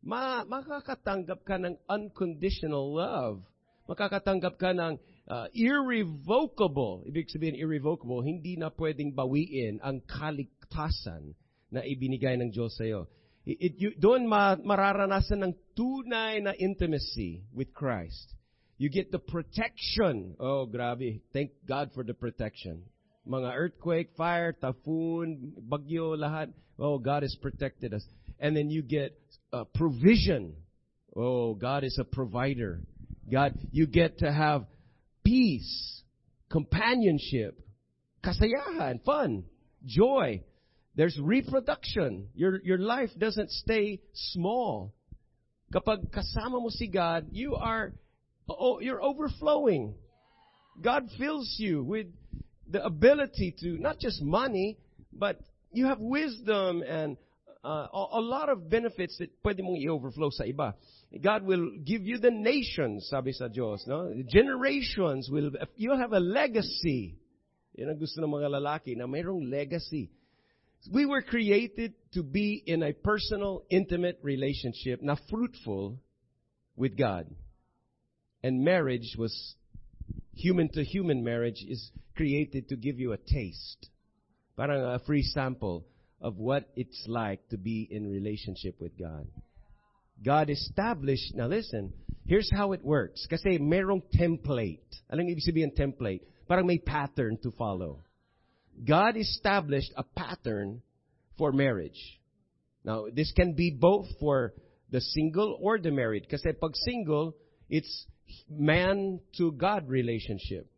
Ma 0.00 0.46
makakatanggap 0.48 1.44
ka 1.44 1.60
ng 1.60 1.76
unconditional 1.90 2.94
love. 2.94 3.44
Makakatanggap 3.84 4.56
ka 4.56 4.72
ng 4.72 4.96
uh, 5.28 5.46
irrevocable, 5.54 7.02
ibig 7.06 7.30
sabihin 7.30 7.58
irrevocable, 7.58 8.22
hindi 8.22 8.56
na 8.56 8.70
pwedeng 8.70 9.14
bawiin 9.14 9.82
ang 9.82 10.02
kaligtasan 10.06 11.34
na 11.70 11.82
ibinigay 11.82 12.38
ng 12.38 12.50
Diyos 12.54 12.78
sa. 12.78 12.84
It, 13.46 13.58
it, 13.60 13.72
you, 13.78 13.90
doon 13.94 14.26
ma, 14.26 14.58
mararanasan 14.58 15.42
ng 15.42 15.54
tunay 15.78 16.42
na 16.42 16.54
intimacy 16.58 17.46
with 17.54 17.70
Christ. 17.74 18.34
You 18.78 18.90
get 18.90 19.10
the 19.10 19.18
protection. 19.18 20.34
Oh, 20.38 20.66
grabe. 20.66 21.22
Thank 21.32 21.52
God 21.66 21.90
for 21.94 22.04
the 22.04 22.12
protection. 22.12 22.82
Mga 23.26 23.54
earthquake, 23.54 24.10
fire, 24.16 24.52
typhoon, 24.52 25.54
bagyo, 25.58 26.18
lahat. 26.18 26.52
Oh, 26.78 26.98
God 26.98 27.22
has 27.22 27.34
protected 27.40 27.94
us. 27.94 28.04
And 28.38 28.54
then 28.54 28.68
you 28.68 28.82
get 28.82 29.16
uh, 29.52 29.64
provision. 29.74 30.54
Oh, 31.16 31.54
God 31.54 31.84
is 31.84 31.96
a 31.98 32.04
provider. 32.04 32.80
God, 33.32 33.54
you 33.72 33.86
get 33.86 34.18
to 34.18 34.30
have 34.30 34.66
peace, 35.26 36.02
companionship, 36.50 37.58
kasayahan, 38.24 39.02
fun, 39.04 39.42
joy. 39.84 40.40
There's 40.94 41.18
reproduction. 41.20 42.28
Your, 42.34 42.60
your 42.62 42.78
life 42.78 43.10
doesn't 43.18 43.50
stay 43.50 44.00
small. 44.14 44.94
Kapag 45.74 46.10
kasama 46.14 46.62
mo 46.62 46.68
si 46.70 46.86
God, 46.86 47.26
you 47.32 47.56
are, 47.56 47.92
oh, 48.48 48.78
you're 48.78 49.02
overflowing. 49.02 49.94
God 50.80 51.08
fills 51.18 51.56
you 51.58 51.82
with 51.82 52.06
the 52.70 52.84
ability 52.84 53.54
to, 53.60 53.78
not 53.78 53.98
just 53.98 54.22
money, 54.22 54.78
but 55.12 55.40
you 55.72 55.86
have 55.86 55.98
wisdom 55.98 56.82
and 56.82 57.16
uh, 57.66 57.88
a, 58.14 58.20
lot 58.20 58.48
of 58.48 58.70
benefits 58.70 59.18
that 59.18 59.30
pwede 59.42 59.60
mong 59.60 59.82
i-overflow 59.82 60.30
sa 60.30 60.44
iba. 60.44 60.74
God 61.20 61.42
will 61.42 61.70
give 61.84 62.06
you 62.06 62.18
the 62.18 62.30
nations, 62.30 63.08
sabi 63.10 63.32
sa 63.32 63.48
Diyos. 63.48 63.86
No? 63.86 64.14
Generations 64.28 65.28
will, 65.30 65.50
you'll 65.74 65.98
have 65.98 66.12
a 66.12 66.20
legacy. 66.20 67.18
Yan 67.74 67.90
ang 67.90 67.98
gusto 67.98 68.22
ng 68.22 68.30
mga 68.30 68.54
lalaki, 68.54 68.96
na 68.96 69.10
mayroong 69.10 69.50
legacy. 69.50 70.10
We 70.92 71.06
were 71.06 71.22
created 71.22 71.94
to 72.14 72.22
be 72.22 72.62
in 72.64 72.82
a 72.82 72.92
personal, 72.92 73.64
intimate 73.68 74.20
relationship 74.22 75.02
na 75.02 75.16
fruitful 75.28 75.98
with 76.76 76.96
God. 76.96 77.26
And 78.44 78.62
marriage 78.62 79.16
was, 79.18 79.34
human 80.34 80.70
to 80.78 80.84
human 80.84 81.24
marriage 81.24 81.64
is 81.66 81.90
created 82.14 82.68
to 82.68 82.76
give 82.76 83.00
you 83.00 83.12
a 83.12 83.18
taste. 83.18 83.90
Parang 84.56 84.94
a 84.94 85.00
free 85.00 85.22
sample 85.22 85.84
of 86.20 86.38
what 86.38 86.68
it's 86.76 87.04
like 87.06 87.46
to 87.48 87.56
be 87.56 87.86
in 87.90 88.10
relationship 88.10 88.80
with 88.80 88.98
God. 88.98 89.26
God 90.24 90.48
established, 90.48 91.34
now 91.34 91.46
listen, 91.46 91.92
here's 92.26 92.50
how 92.52 92.72
it 92.72 92.84
works. 92.84 93.26
Kasi 93.28 93.58
merong 93.58 94.02
template. 94.14 94.80
Anong 95.12 95.28
ibig 95.28 95.44
sabihin 95.44 95.76
template? 95.76 96.22
Parang 96.48 96.66
may 96.66 96.78
pattern 96.78 97.38
to 97.42 97.50
follow. 97.52 98.00
God 98.84 99.16
established 99.16 99.92
a 99.96 100.04
pattern 100.04 100.80
for 101.36 101.52
marriage. 101.52 102.20
Now, 102.84 103.06
this 103.12 103.32
can 103.32 103.52
be 103.54 103.70
both 103.70 104.06
for 104.20 104.54
the 104.90 105.00
single 105.00 105.58
or 105.60 105.78
the 105.78 105.90
married. 105.90 106.28
Kasi 106.30 106.52
pag 106.52 106.72
single, 106.84 107.36
it's 107.68 108.06
man 108.48 109.20
to 109.36 109.52
God 109.52 109.88
relationship. 109.88 110.70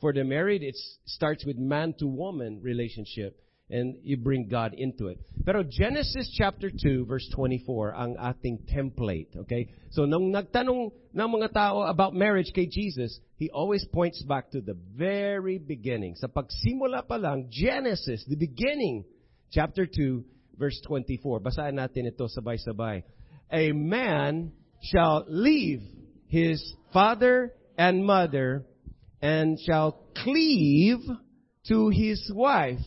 For 0.00 0.12
the 0.12 0.24
married, 0.24 0.62
it 0.62 0.76
starts 1.06 1.46
with 1.46 1.56
man 1.56 1.94
to 2.00 2.06
woman 2.06 2.60
relationship 2.60 3.43
and 3.70 3.96
you 4.02 4.16
bring 4.16 4.48
God 4.48 4.74
into 4.76 5.08
it. 5.08 5.18
Pero 5.44 5.62
Genesis 5.62 6.30
chapter 6.36 6.70
2 6.70 7.06
verse 7.06 7.28
24 7.34 7.94
ang 7.94 8.16
ating 8.16 8.64
template, 8.68 9.32
okay? 9.36 9.68
So 9.90 10.04
nung 10.04 10.32
nagtanong 10.32 10.92
ng 11.12 11.28
mga 11.40 11.52
tao 11.52 11.82
about 11.88 12.14
marriage 12.14 12.52
kay 12.54 12.66
Jesus, 12.66 13.20
he 13.36 13.50
always 13.50 13.84
points 13.92 14.22
back 14.22 14.50
to 14.52 14.60
the 14.60 14.76
very 14.96 15.58
beginning. 15.58 16.16
Sa 16.16 16.28
pagsimula 16.28 17.08
pa 17.08 17.16
lang, 17.16 17.48
Genesis, 17.48 18.24
the 18.28 18.36
beginning, 18.36 19.04
chapter 19.50 19.86
2, 19.86 20.58
verse 20.58 20.80
24. 20.86 21.40
Basahin 21.40 21.80
natin 21.80 22.08
ito 22.08 22.28
sabay-sabay. 22.28 23.02
A 23.52 23.72
man 23.72 24.52
shall 24.82 25.24
leave 25.28 25.82
his 26.28 26.60
father 26.92 27.52
and 27.78 28.04
mother 28.04 28.66
and 29.22 29.58
shall 29.60 30.04
cleave 30.22 31.00
to 31.68 31.88
his 31.88 32.20
wife, 32.34 32.82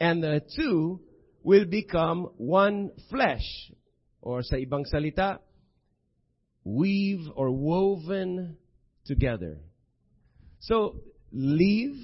and 0.00 0.22
the 0.22 0.42
two 0.56 1.00
will 1.42 1.64
become 1.64 2.30
one 2.36 2.90
flesh. 3.10 3.72
Or 4.20 4.42
sa 4.42 4.56
ibang 4.56 4.84
salita, 4.92 5.38
weave 6.64 7.26
or 7.34 7.50
woven 7.50 8.56
together. 9.06 9.58
So, 10.60 10.96
leave, 11.32 11.96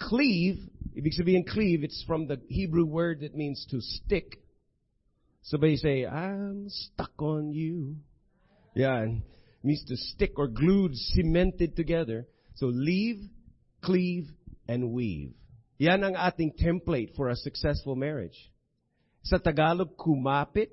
cleave, 0.00 0.58
ibig 0.96 1.12
sabihin 1.18 1.46
cleave, 1.46 1.84
it's 1.84 2.02
from 2.06 2.26
the 2.26 2.40
Hebrew 2.48 2.86
word 2.86 3.20
that 3.20 3.36
means 3.36 3.66
to 3.70 3.80
stick. 3.80 4.40
Somebody 5.42 5.76
say, 5.76 6.06
I'm 6.06 6.66
stuck 6.68 7.20
on 7.20 7.52
you. 7.52 7.96
Yeah, 8.74 9.06
means 9.62 9.84
to 9.88 9.96
stick 9.96 10.32
or 10.38 10.48
glued, 10.48 10.92
cemented 10.94 11.76
together. 11.76 12.26
So 12.56 12.66
leave, 12.66 13.20
cleave, 13.82 14.30
and 14.66 14.92
weave. 14.92 15.34
Yan 15.78 16.06
ang 16.06 16.14
ating 16.14 16.54
template 16.54 17.14
for 17.18 17.30
a 17.30 17.36
successful 17.36 17.98
marriage. 17.98 18.36
Sa 19.26 19.38
Tagalog, 19.38 19.96
kumapit. 19.98 20.70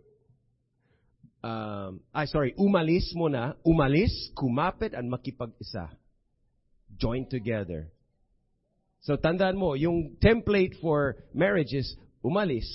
Um, 1.42 2.06
ay, 2.14 2.30
sorry, 2.30 2.54
umalis 2.54 3.10
muna. 3.18 3.58
Umalis, 3.66 4.14
kumapit, 4.38 4.94
and 4.94 5.10
makipag-isa. 5.10 5.90
Join 7.02 7.26
together. 7.26 7.90
So 9.02 9.18
tandaan 9.18 9.58
mo, 9.58 9.74
yung 9.74 10.22
template 10.22 10.78
for 10.78 11.18
marriage 11.34 11.74
is 11.74 11.98
umalis, 12.22 12.70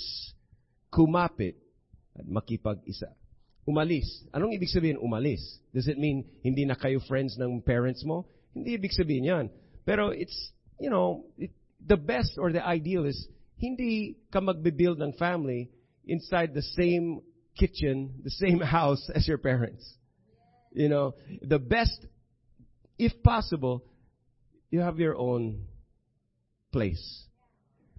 kumapit, 0.91 1.55
at 2.11 2.27
makipag-isa. 2.27 3.15
Umalis. 3.63 4.07
Anong 4.35 4.51
ibig 4.51 4.67
sabihin 4.67 4.99
umalis? 4.99 5.39
Does 5.71 5.87
it 5.87 5.95
mean 5.95 6.27
hindi 6.43 6.67
na 6.67 6.75
kayo 6.75 6.99
friends 7.07 7.39
ng 7.39 7.63
parents 7.63 8.03
mo? 8.03 8.27
Hindi 8.51 8.75
ibig 8.75 8.91
sabihin 8.91 9.27
yan. 9.27 9.45
Pero 9.87 10.11
it's, 10.11 10.35
you 10.83 10.91
know, 10.91 11.23
it, 11.39 11.51
the 11.85 11.97
best 11.97 12.37
or 12.37 12.51
the 12.51 12.65
ideal 12.65 13.05
is 13.05 13.27
hindi 13.57 14.17
ka 14.31 14.39
ng 14.39 15.13
family 15.17 15.69
inside 16.05 16.53
the 16.53 16.61
same 16.61 17.21
kitchen, 17.57 18.21
the 18.23 18.29
same 18.29 18.59
house 18.77 19.09
as 19.13 19.27
your 19.27 19.37
parents. 19.37 19.83
You 20.71 20.89
know, 20.89 21.15
the 21.41 21.59
best, 21.59 22.05
if 22.97 23.11
possible, 23.23 23.83
you 24.69 24.81
have 24.81 24.99
your 24.99 25.17
own 25.17 25.65
place. 26.71 27.25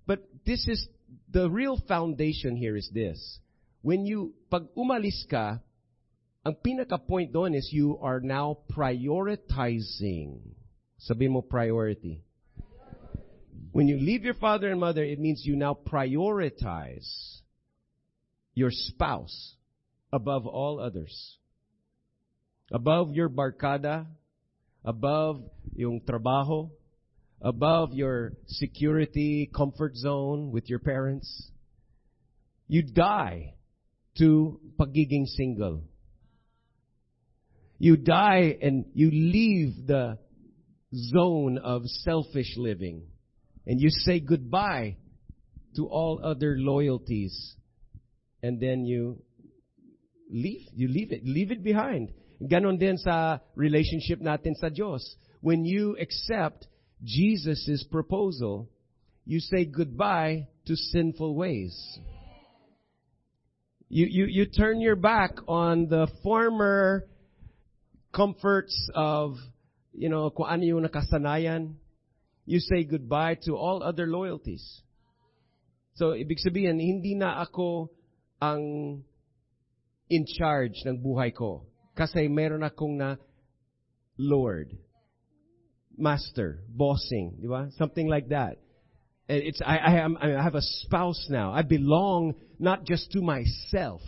But 0.07 0.23
this 0.47 0.67
is, 0.69 0.87
the 1.31 1.51
real 1.51 1.81
foundation 1.89 2.57
here 2.57 2.77
is 2.77 2.89
this. 2.93 3.41
When 3.83 4.07
you, 4.07 4.35
pag 4.51 4.69
umalis 4.77 5.29
ka, 5.29 5.59
ang 6.47 6.55
pinaka-point 6.65 7.33
doon 7.33 7.55
is 7.55 7.69
you 7.73 7.99
are 8.01 8.21
now 8.21 8.59
prioritizing. 8.71 10.41
Sabi 10.99 11.29
mo 11.29 11.43
priority. 11.43 12.23
When 13.73 13.89
you 13.89 13.99
leave 13.99 14.25
your 14.25 14.35
father 14.35 14.71
and 14.71 14.81
mother, 14.81 15.05
it 15.05 15.19
means 15.19 15.43
you 15.45 15.57
now 15.57 15.77
prioritize 15.87 17.09
your 18.55 18.71
spouse 18.73 19.55
above 20.13 20.47
all 20.47 20.81
others. 20.81 21.37
Above 22.73 23.13
your 23.13 23.29
barkada, 23.29 24.07
above 24.85 25.43
yung 25.75 26.01
trabaho, 26.01 26.71
above 27.41 27.93
your 27.93 28.33
security, 28.47 29.51
comfort 29.55 29.97
zone 29.97 30.51
with 30.51 30.69
your 30.69 30.79
parents. 30.79 31.51
You 32.67 32.83
die 32.83 33.55
to 34.19 34.61
pagiging 34.79 35.27
single. 35.27 35.85
You 37.79 37.97
die 37.97 38.59
and 38.61 38.87
you 38.93 39.11
leave 39.11 39.87
the 39.87 40.19
zone 40.95 41.59
of 41.59 41.83
selfish 41.85 42.55
living. 42.57 43.05
And 43.69 43.79
you 43.81 43.91
say 43.91 44.19
goodbye 44.19 44.97
to 45.77 45.87
all 45.87 46.21
other 46.25 46.57
loyalties. 46.59 47.55
And 48.43 48.59
then 48.59 48.87
you 48.87 49.23
leave, 50.31 50.67
you 50.75 50.89
leave 50.89 51.13
it, 51.13 51.21
leave 51.25 51.51
it 51.51 51.63
behind. 51.63 52.11
Ganon 52.41 52.79
din 52.79 52.97
sa 52.97 53.39
relationship 53.55 54.21
natin 54.25 54.57
sa 54.57 54.69
Diyos. 54.73 55.05
When 55.43 55.65
you 55.65 55.97
accept 56.01 56.67
Jesus' 57.05 57.85
proposal, 57.91 58.71
you 59.27 59.39
say 59.39 59.67
goodbye 59.67 60.49
to 60.67 60.75
sinful 60.75 61.35
ways. 61.37 61.77
You, 63.91 64.07
you, 64.09 64.27
you 64.27 64.47
turn 64.47 64.81
your 64.81 64.97
back 64.97 65.33
on 65.47 65.89
the 65.89 66.09
former 66.23 67.05
comforts 68.15 68.91
of, 68.95 69.37
you 69.93 70.09
know, 70.09 70.31
kung 70.31 70.47
ano 70.49 70.63
yung 70.65 70.85
nakasanayan. 70.89 71.75
You 72.49 72.65
say 72.65 72.81
goodbye 72.89 73.37
to 73.45 73.61
all 73.61 73.85
other 73.85 74.09
loyalties. 74.09 74.65
So, 76.01 76.17
ibig 76.17 76.41
sabihin, 76.41 76.81
hindi 76.81 77.13
na 77.13 77.45
ako 77.45 77.93
ang 78.41 78.63
in 80.09 80.25
charge 80.25 80.81
ng 80.89 81.05
buhay 81.05 81.37
ko. 81.37 81.69
Kasi 81.93 82.25
meron 82.33 82.65
akong 82.65 82.97
na 82.97 83.21
Lord, 84.17 84.73
Master, 85.93 86.65
bossing, 86.73 87.37
di 87.37 87.51
ba? 87.51 87.69
Something 87.77 88.09
like 88.09 88.33
that. 88.33 88.57
It's, 89.29 89.61
I, 89.61 89.77
I, 89.77 89.93
am, 90.01 90.17
I 90.17 90.41
have 90.41 90.57
a 90.57 90.65
spouse 90.89 91.29
now. 91.29 91.53
I 91.53 91.61
belong 91.61 92.33
not 92.57 92.89
just 92.89 93.13
to 93.13 93.21
myself. 93.21 94.01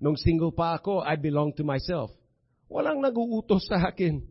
Nung 0.00 0.16
single 0.16 0.48
pa 0.48 0.80
ako, 0.80 1.04
I 1.04 1.20
belong 1.20 1.52
to 1.60 1.64
myself. 1.66 2.08
Walang 2.72 3.04
nag-uutos 3.04 3.68
sa 3.68 3.92
akin. 3.92 4.24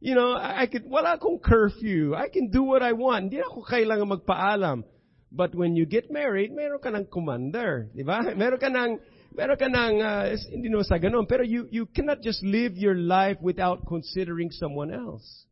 You 0.00 0.14
know, 0.14 0.32
I, 0.32 0.62
I 0.62 0.66
could, 0.66 0.86
wala 0.86 1.18
akong 1.18 1.40
curfew. 1.42 2.14
I 2.14 2.28
can 2.28 2.50
do 2.50 2.62
what 2.62 2.82
I 2.82 2.92
want. 2.92 3.32
Hindi 3.32 3.42
ako 3.42 3.66
kailangan 3.66 4.22
magpaalam. 4.22 4.84
But 5.30 5.54
when 5.54 5.76
you 5.76 5.86
get 5.86 6.10
married, 6.10 6.52
meron 6.52 6.78
ka 6.78 6.90
ng 6.90 7.06
commander. 7.10 7.90
Di 7.94 8.02
ba? 8.02 8.22
Meron 8.38 8.58
ka 8.58 8.72
ng, 8.72 8.98
meron 9.36 9.58
ka 9.58 9.68
ng, 9.68 10.00
uh, 10.00 10.24
hindi 10.48 10.70
naman 10.70 10.88
sa 10.88 10.96
ganun. 10.96 11.28
Pero 11.28 11.42
you, 11.42 11.68
you 11.70 11.84
cannot 11.84 12.22
just 12.22 12.42
live 12.42 12.78
your 12.78 12.94
life 12.94 13.36
without 13.42 13.84
considering 13.84 14.50
someone 14.50 14.94
else. 14.94 15.44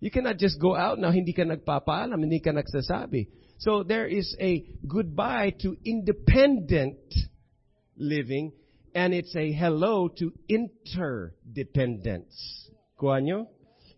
You 0.00 0.10
cannot 0.10 0.38
just 0.38 0.60
go 0.60 0.74
out 0.74 0.98
now, 0.98 1.10
hindi 1.10 1.32
ka 1.32 1.42
nagpapaalam, 1.42 2.18
hindi 2.18 2.40
ka 2.40 2.50
nagsasabi. 2.50 3.28
So 3.58 3.82
there 3.82 4.06
is 4.06 4.36
a 4.40 4.64
goodbye 4.86 5.54
to 5.62 5.76
independent 5.84 6.98
living 7.96 8.52
and 8.94 9.12
it's 9.12 9.34
a 9.34 9.52
hello 9.52 10.08
to 10.18 10.32
interdependence. 10.48 12.67
Kuha 12.98 13.22
nyo? 13.22 13.46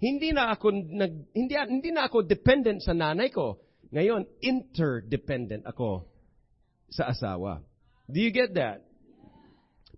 Hindi 0.01 0.33
na 0.33 0.53
ako 0.53 0.71
nag, 0.71 1.13
hindi, 1.33 1.55
hindi 1.57 1.91
na 1.93 2.09
ako 2.09 2.25
dependent 2.25 2.85
sa 2.85 2.93
nanay 2.93 3.33
ko. 3.33 3.61
Ngayon, 3.91 4.29
interdependent 4.45 5.67
ako 5.67 6.07
sa 6.93 7.11
asawa. 7.11 7.65
Do 8.07 8.21
you 8.21 8.31
get 8.31 8.55
that? 8.55 8.85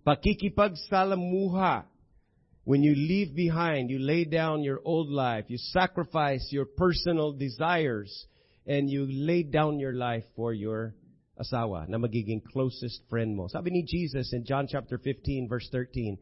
Pakikipagsalamuha. 0.07 1.85
When 2.63 2.81
you 2.81 2.95
leave 2.95 3.35
behind, 3.35 3.91
you 3.91 3.99
lay 3.99 4.23
down 4.23 4.63
your 4.63 4.79
old 4.87 5.11
life, 5.11 5.51
you 5.51 5.59
sacrifice 5.59 6.47
your 6.51 6.63
personal 6.63 7.35
desires, 7.35 8.07
and 8.65 8.89
you 8.89 9.03
lay 9.03 9.43
down 9.43 9.79
your 9.79 9.91
life 9.91 10.23
for 10.35 10.53
your 10.53 10.95
asawa 11.35 11.87
na 11.89 11.97
magiging 11.97 12.39
closest 12.39 13.03
friend 13.09 13.35
mo. 13.35 13.47
Sabi 13.51 13.71
ni 13.71 13.83
Jesus 13.83 14.31
in 14.31 14.45
John 14.45 14.67
chapter 14.69 14.97
15 14.97 15.49
verse 15.49 15.67
13, 15.71 16.15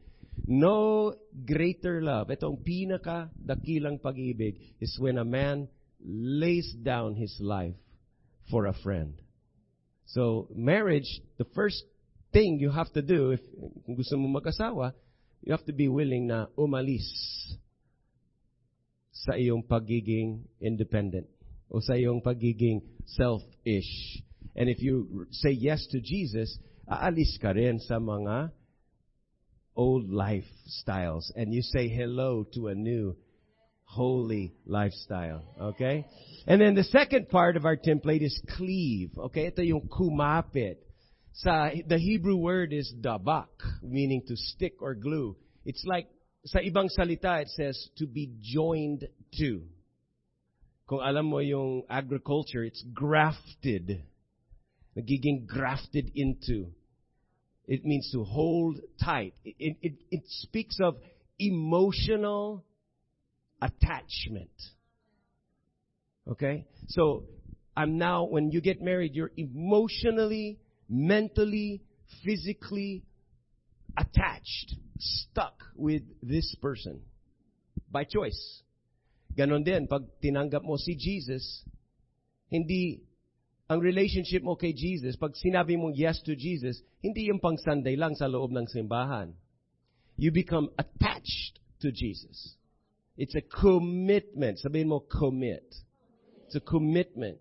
No 0.47 1.13
greater 1.45 2.01
love, 2.01 2.31
ito 2.31 2.47
ang 2.47 2.59
pinaka 2.63 3.29
dakilang 3.35 4.01
pag-ibig, 4.01 4.77
is 4.79 4.95
when 4.99 5.19
a 5.19 5.27
man 5.27 5.67
lays 6.01 6.71
down 6.81 7.15
his 7.15 7.35
life 7.39 7.77
for 8.49 8.65
a 8.65 8.75
friend. 8.81 9.21
So, 10.11 10.49
marriage, 10.55 11.07
the 11.37 11.47
first 11.55 11.83
thing 12.33 12.59
you 12.59 12.71
have 12.71 12.91
to 12.93 13.01
do, 13.01 13.31
if 13.31 13.43
kung 13.85 13.95
gusto 13.95 14.17
mo 14.17 14.27
mag-asawa, 14.39 14.91
you 15.43 15.51
have 15.51 15.65
to 15.65 15.75
be 15.75 15.87
willing 15.87 16.27
na 16.27 16.47
umalis 16.57 17.05
sa 19.11 19.37
iyong 19.37 19.63
pagiging 19.67 20.43
independent 20.59 21.27
o 21.69 21.79
sa 21.79 21.93
iyong 21.93 22.19
pagiging 22.19 22.81
selfish. 23.05 24.19
And 24.55 24.67
if 24.67 24.81
you 24.81 25.27
say 25.31 25.51
yes 25.51 25.85
to 25.91 26.01
Jesus, 26.01 26.59
aalis 26.89 27.39
ka 27.39 27.55
rin 27.55 27.79
sa 27.79 28.01
mga 28.01 28.51
old 29.81 30.11
lifestyles 30.11 31.25
and 31.35 31.51
you 31.51 31.63
say 31.63 31.89
hello 31.89 32.45
to 32.53 32.67
a 32.67 32.75
new 32.75 33.15
holy 33.83 34.53
lifestyle. 34.65 35.43
Okay? 35.59 36.05
And 36.45 36.61
then 36.61 36.75
the 36.75 36.83
second 36.83 37.29
part 37.29 37.57
of 37.57 37.65
our 37.65 37.75
template 37.75 38.21
is 38.21 38.39
cleave. 38.55 39.09
Okay? 39.17 39.47
Ito 39.47 39.63
yung 39.65 39.89
kumapit. 39.89 40.77
Sa, 41.33 41.71
the 41.87 41.97
Hebrew 41.97 42.37
word 42.37 42.73
is 42.73 42.93
dabak, 42.93 43.49
meaning 43.81 44.21
to 44.27 44.35
stick 44.35 44.75
or 44.81 44.93
glue. 44.93 45.35
It's 45.65 45.83
like, 45.85 46.07
sa 46.45 46.59
ibang 46.59 46.89
salita, 46.93 47.41
it 47.41 47.49
says 47.49 47.89
to 47.97 48.05
be 48.05 48.29
joined 48.39 49.07
to. 49.39 49.65
Kung 50.85 51.01
alam 51.01 51.25
mo 51.25 51.39
yung 51.39 51.83
agriculture, 51.89 52.63
it's 52.63 52.83
grafted. 52.93 54.03
Nagiging 54.93 55.47
grafted 55.47 56.11
into. 56.13 56.69
It 57.71 57.85
means 57.85 58.09
to 58.11 58.25
hold 58.25 58.81
tight. 59.01 59.33
It, 59.45 59.77
it, 59.81 59.93
it 60.11 60.23
speaks 60.27 60.77
of 60.83 60.97
emotional 61.39 62.65
attachment. 63.61 64.51
Okay? 66.27 66.67
So, 66.89 67.23
I'm 67.77 67.97
now, 67.97 68.25
when 68.25 68.51
you 68.51 68.59
get 68.59 68.81
married, 68.81 69.15
you're 69.15 69.31
emotionally, 69.37 70.59
mentally, 70.89 71.81
physically 72.25 73.05
attached, 73.95 74.75
stuck 74.99 75.63
with 75.73 76.01
this 76.21 76.53
person. 76.61 76.99
By 77.89 78.03
choice. 78.03 78.63
Ganon 79.37 79.63
din, 79.63 79.87
pag 79.87 80.03
tinanggap 80.21 80.67
mo 80.67 80.75
si 80.75 80.99
Jesus, 80.99 81.63
hindi, 82.51 82.99
ang 83.71 83.79
relationship 83.79 84.43
mo 84.43 84.59
kay 84.59 84.75
Jesus, 84.75 85.15
pag 85.15 85.31
sinabi 85.31 85.79
mong 85.79 85.95
yes 85.95 86.19
to 86.27 86.35
Jesus, 86.35 86.83
hindi 86.99 87.31
yung 87.31 87.39
pang 87.39 87.55
Sunday 87.55 87.95
lang 87.95 88.19
sa 88.19 88.27
loob 88.27 88.51
ng 88.51 88.67
simbahan. 88.67 89.31
You 90.19 90.35
become 90.35 90.67
attached 90.75 91.55
to 91.79 91.87
Jesus. 91.87 92.59
It's 93.15 93.31
a 93.31 93.39
commitment. 93.39 94.59
Sabihin 94.59 94.91
mo, 94.91 94.99
commit. 94.99 95.63
It's 96.45 96.59
a 96.59 96.59
commitment. 96.59 97.39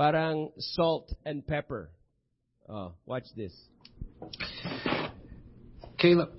Parang 0.00 0.48
salt 0.56 1.12
and 1.28 1.44
pepper. 1.44 1.92
Oh, 2.64 2.96
watch 3.04 3.28
this. 3.36 3.52
Caleb, 6.00 6.32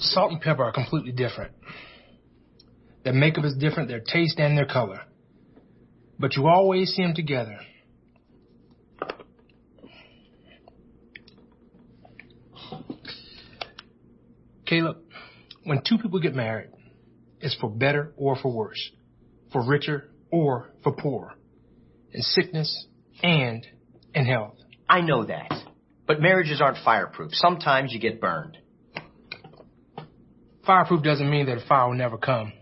salt 0.00 0.32
and 0.32 0.40
pepper 0.40 0.64
are 0.64 0.72
completely 0.72 1.12
different. 1.12 1.52
Their 3.04 3.12
makeup 3.12 3.44
is 3.44 3.52
different, 3.60 3.92
their 3.92 4.00
taste 4.00 4.40
and 4.40 4.56
their 4.56 4.64
color. 4.64 5.04
But 6.18 6.36
you 6.36 6.48
always 6.48 6.88
see 6.96 7.02
them 7.02 7.12
together. 7.12 7.60
Caleb, 14.72 14.96
when 15.64 15.82
two 15.86 15.98
people 15.98 16.18
get 16.18 16.34
married, 16.34 16.70
it's 17.40 17.54
for 17.56 17.68
better 17.68 18.14
or 18.16 18.36
for 18.36 18.50
worse, 18.50 18.80
for 19.52 19.62
richer 19.62 20.08
or 20.30 20.70
for 20.82 20.92
poorer, 20.92 21.34
in 22.10 22.22
sickness 22.22 22.86
and 23.22 23.66
in 24.14 24.24
health. 24.24 24.54
I 24.88 25.02
know 25.02 25.26
that. 25.26 25.52
But 26.06 26.22
marriages 26.22 26.62
aren't 26.62 26.78
fireproof. 26.82 27.32
Sometimes 27.34 27.92
you 27.92 28.00
get 28.00 28.18
burned. 28.18 28.56
Fireproof 30.64 31.02
doesn't 31.02 31.28
mean 31.28 31.44
that 31.46 31.58
a 31.58 31.66
fire 31.66 31.88
will 31.88 31.96
never 31.96 32.16
come, 32.16 32.54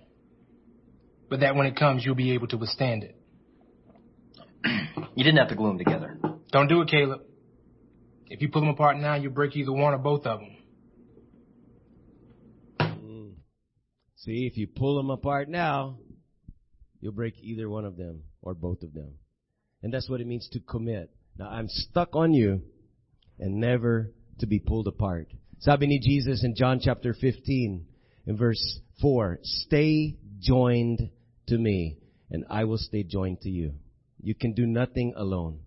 but 1.29 1.41
that 1.41 1.55
when 1.55 1.67
it 1.67 1.77
comes, 1.77 2.05
you'll 2.05 2.17
be 2.17 2.33
able 2.33 2.49
to 2.49 2.57
withstand 2.57 3.05
it. 3.05 3.17
You 5.15 5.25
didn't 5.25 5.39
have 5.39 5.49
to 5.49 5.55
glue 5.55 5.69
them 5.69 5.79
together. 5.79 6.19
Don't 6.51 6.69
do 6.69 6.81
it, 6.81 6.89
Caleb. 6.89 7.21
If 8.29 8.41
you 8.41 8.49
pull 8.49 8.63
them 8.63 8.71
apart 8.71 8.97
now, 8.97 9.17
you'll 9.17 9.33
break 9.33 9.55
either 9.55 9.73
one 9.73 9.93
or 9.93 9.99
both 9.99 10.25
of 10.25 10.41
them. 10.41 10.60
See, 14.25 14.47
if 14.47 14.59
you 14.59 14.67
pull 14.67 14.97
them 14.97 15.09
apart 15.09 15.49
now, 15.49 15.97
you'll 17.01 17.13
break 17.13 17.35
either 17.41 17.71
one 17.71 17.87
of 17.87 17.97
them 17.97 18.25
or 18.43 18.53
both 18.53 18.83
of 18.83 18.93
them. 18.93 19.15
And 19.83 19.93
that's 19.93 20.11
what 20.11 20.21
it 20.21 20.27
means 20.27 20.47
to 20.53 20.61
commit. 20.61 21.11
Now, 21.39 21.49
I'm 21.49 21.69
stuck 21.69 22.15
on 22.15 22.35
you 22.35 22.61
and 23.39 23.55
never 23.61 24.13
to 24.41 24.47
be 24.47 24.59
pulled 24.59 24.89
apart. 24.89 25.29
Sabi 25.61 25.87
ni 25.87 26.01
Jesus 26.01 26.45
in 26.45 26.55
John 26.55 26.81
chapter 26.83 27.15
15 27.15 27.87
in 28.27 28.37
verse 28.37 28.81
4, 29.01 29.39
Stay 29.43 30.19
joined 30.39 31.09
to 31.47 31.57
me 31.57 31.97
and 32.31 32.45
I 32.51 32.65
will 32.65 32.79
stay 32.79 33.03
joined 33.03 33.41
to 33.43 33.49
you. 33.49 33.73
You 34.23 34.35
can 34.35 34.53
do 34.53 34.67
nothing 34.67 35.15
alone. 35.17 35.61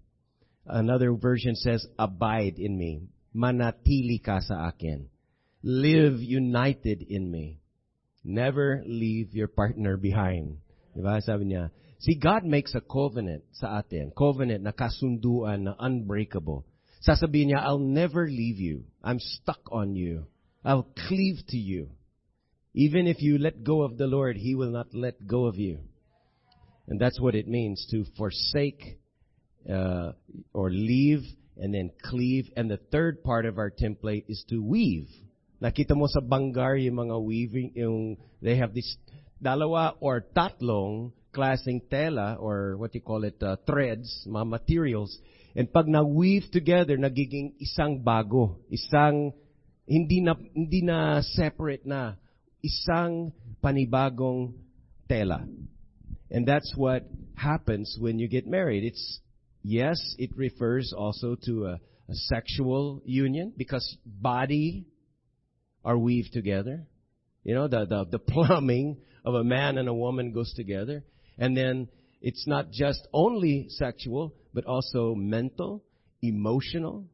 Another 0.67 1.11
version 1.13 1.55
says, 1.55 1.87
Abide 1.97 2.59
in 2.59 2.77
me. 2.77 3.07
Manatili 3.35 4.23
ka 4.23 4.41
sa 4.41 4.67
akin. 4.67 5.09
Live 5.63 6.19
united 6.19 7.01
in 7.01 7.31
me. 7.31 7.62
Never 8.23 8.83
leave 8.85 9.33
your 9.33 9.47
partner 9.47 9.97
behind. 9.97 10.57
Diba? 10.95 11.21
Sabi 11.21 11.45
niya, 11.45 11.71
see, 11.99 12.15
God 12.15 12.45
makes 12.45 12.73
a 12.75 12.81
covenant 12.81 13.43
sa 13.51 13.79
atin. 13.79 14.11
Covenant 14.17 14.63
na 14.63 14.71
kasunduan 14.71 15.63
na 15.67 15.73
unbreakable. 15.79 16.65
Sasabihin 17.07 17.51
niya, 17.51 17.59
I'll 17.59 17.83
never 17.83 18.27
leave 18.27 18.59
you. 18.59 18.85
I'm 19.03 19.19
stuck 19.19 19.59
on 19.71 19.95
you. 19.95 20.25
I'll 20.63 20.87
cleave 21.07 21.43
to 21.49 21.57
you. 21.57 21.89
Even 22.73 23.07
if 23.07 23.21
you 23.21 23.37
let 23.37 23.63
go 23.63 23.83
of 23.83 23.97
the 23.97 24.07
Lord, 24.07 24.37
He 24.37 24.55
will 24.55 24.71
not 24.71 24.93
let 24.93 25.27
go 25.27 25.45
of 25.45 25.57
you. 25.57 25.79
And 26.87 26.99
that's 26.99 27.19
what 27.19 27.35
it 27.35 27.47
means 27.47 27.85
to 27.91 28.05
forsake 28.17 28.99
uh, 29.69 30.13
or 30.53 30.69
leave 30.69 31.23
and 31.57 31.73
then 31.73 31.91
cleave. 32.01 32.49
And 32.55 32.69
the 32.69 32.79
third 32.91 33.23
part 33.23 33.45
of 33.45 33.57
our 33.57 33.71
template 33.71 34.25
is 34.27 34.43
to 34.49 34.63
weave. 34.63 35.09
Nakita 35.63 35.95
mo 35.95 36.11
sa 36.11 36.19
Bangar 36.19 36.75
yung 36.75 37.07
mga 37.07 37.15
weaving, 37.23 37.71
yung, 37.79 38.19
they 38.43 38.59
have 38.59 38.75
this 38.75 38.99
dalawa 39.39 39.95
or 40.03 40.19
tatlong 40.19 41.15
klaseng 41.31 41.79
tela 41.87 42.35
or 42.35 42.75
what 42.75 42.91
you 42.91 42.99
call 42.99 43.23
it, 43.23 43.39
uh, 43.39 43.55
threads, 43.63 44.27
mga 44.27 44.43
materials. 44.43 45.15
And 45.55 45.71
pag 45.71 45.87
na-weave 45.87 46.51
together, 46.51 46.99
nagiging 46.99 47.55
isang 47.63 48.03
bago. 48.03 48.59
Isang, 48.67 49.31
hindi 49.87 50.19
na, 50.19 50.35
hindi 50.51 50.83
na 50.83 51.23
separate 51.23 51.87
na. 51.87 52.19
Isang 52.59 53.31
panibagong 53.63 54.59
tela. 55.07 55.47
And 56.27 56.43
that's 56.43 56.75
what 56.75 57.07
happens 57.39 57.95
when 58.03 58.19
you 58.19 58.27
get 58.27 58.43
married. 58.43 58.83
It's, 58.83 59.23
yes, 59.63 59.95
it 60.19 60.35
refers 60.35 60.91
also 60.91 61.39
to 61.47 61.71
a, 61.71 61.73
a 62.11 62.15
sexual 62.27 62.99
union 63.07 63.53
because 63.55 63.85
body 64.03 64.91
are 65.83 65.97
weaved 65.97 66.33
together. 66.33 66.85
You 67.43 67.55
know, 67.55 67.67
the, 67.67 67.85
the, 67.85 68.05
the 68.11 68.19
plumbing 68.19 68.97
of 69.25 69.35
a 69.35 69.43
man 69.43 69.77
and 69.77 69.87
a 69.87 69.93
woman 69.93 70.31
goes 70.31 70.53
together. 70.53 71.03
And 71.37 71.55
then 71.55 71.89
it's 72.21 72.47
not 72.47 72.71
just 72.71 73.07
only 73.13 73.67
sexual, 73.69 74.33
but 74.53 74.65
also 74.65 75.15
mental, 75.15 75.83
emotional. 76.21 77.05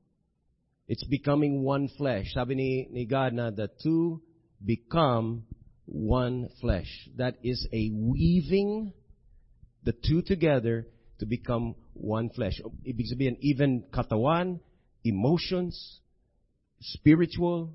It's 0.87 1.03
becoming 1.03 1.63
one 1.63 1.89
flesh. 1.97 2.27
Sabi 2.33 2.55
ni, 2.55 2.87
ni 2.91 3.05
God 3.05 3.33
na 3.33 3.51
the 3.51 3.69
two 3.81 4.21
become 4.63 5.43
one 5.85 6.49
flesh. 6.61 7.09
That 7.17 7.35
is 7.43 7.67
a 7.73 7.91
weaving 7.93 8.93
the 9.83 9.93
two 9.93 10.21
together 10.21 10.87
to 11.19 11.25
become 11.25 11.75
one 11.93 12.29
flesh. 12.29 12.59
Ibig 12.85 13.05
sabihin, 13.13 13.37
even 13.41 13.83
katawan, 13.93 14.59
emotions, 15.03 15.99
spiritual, 16.81 17.73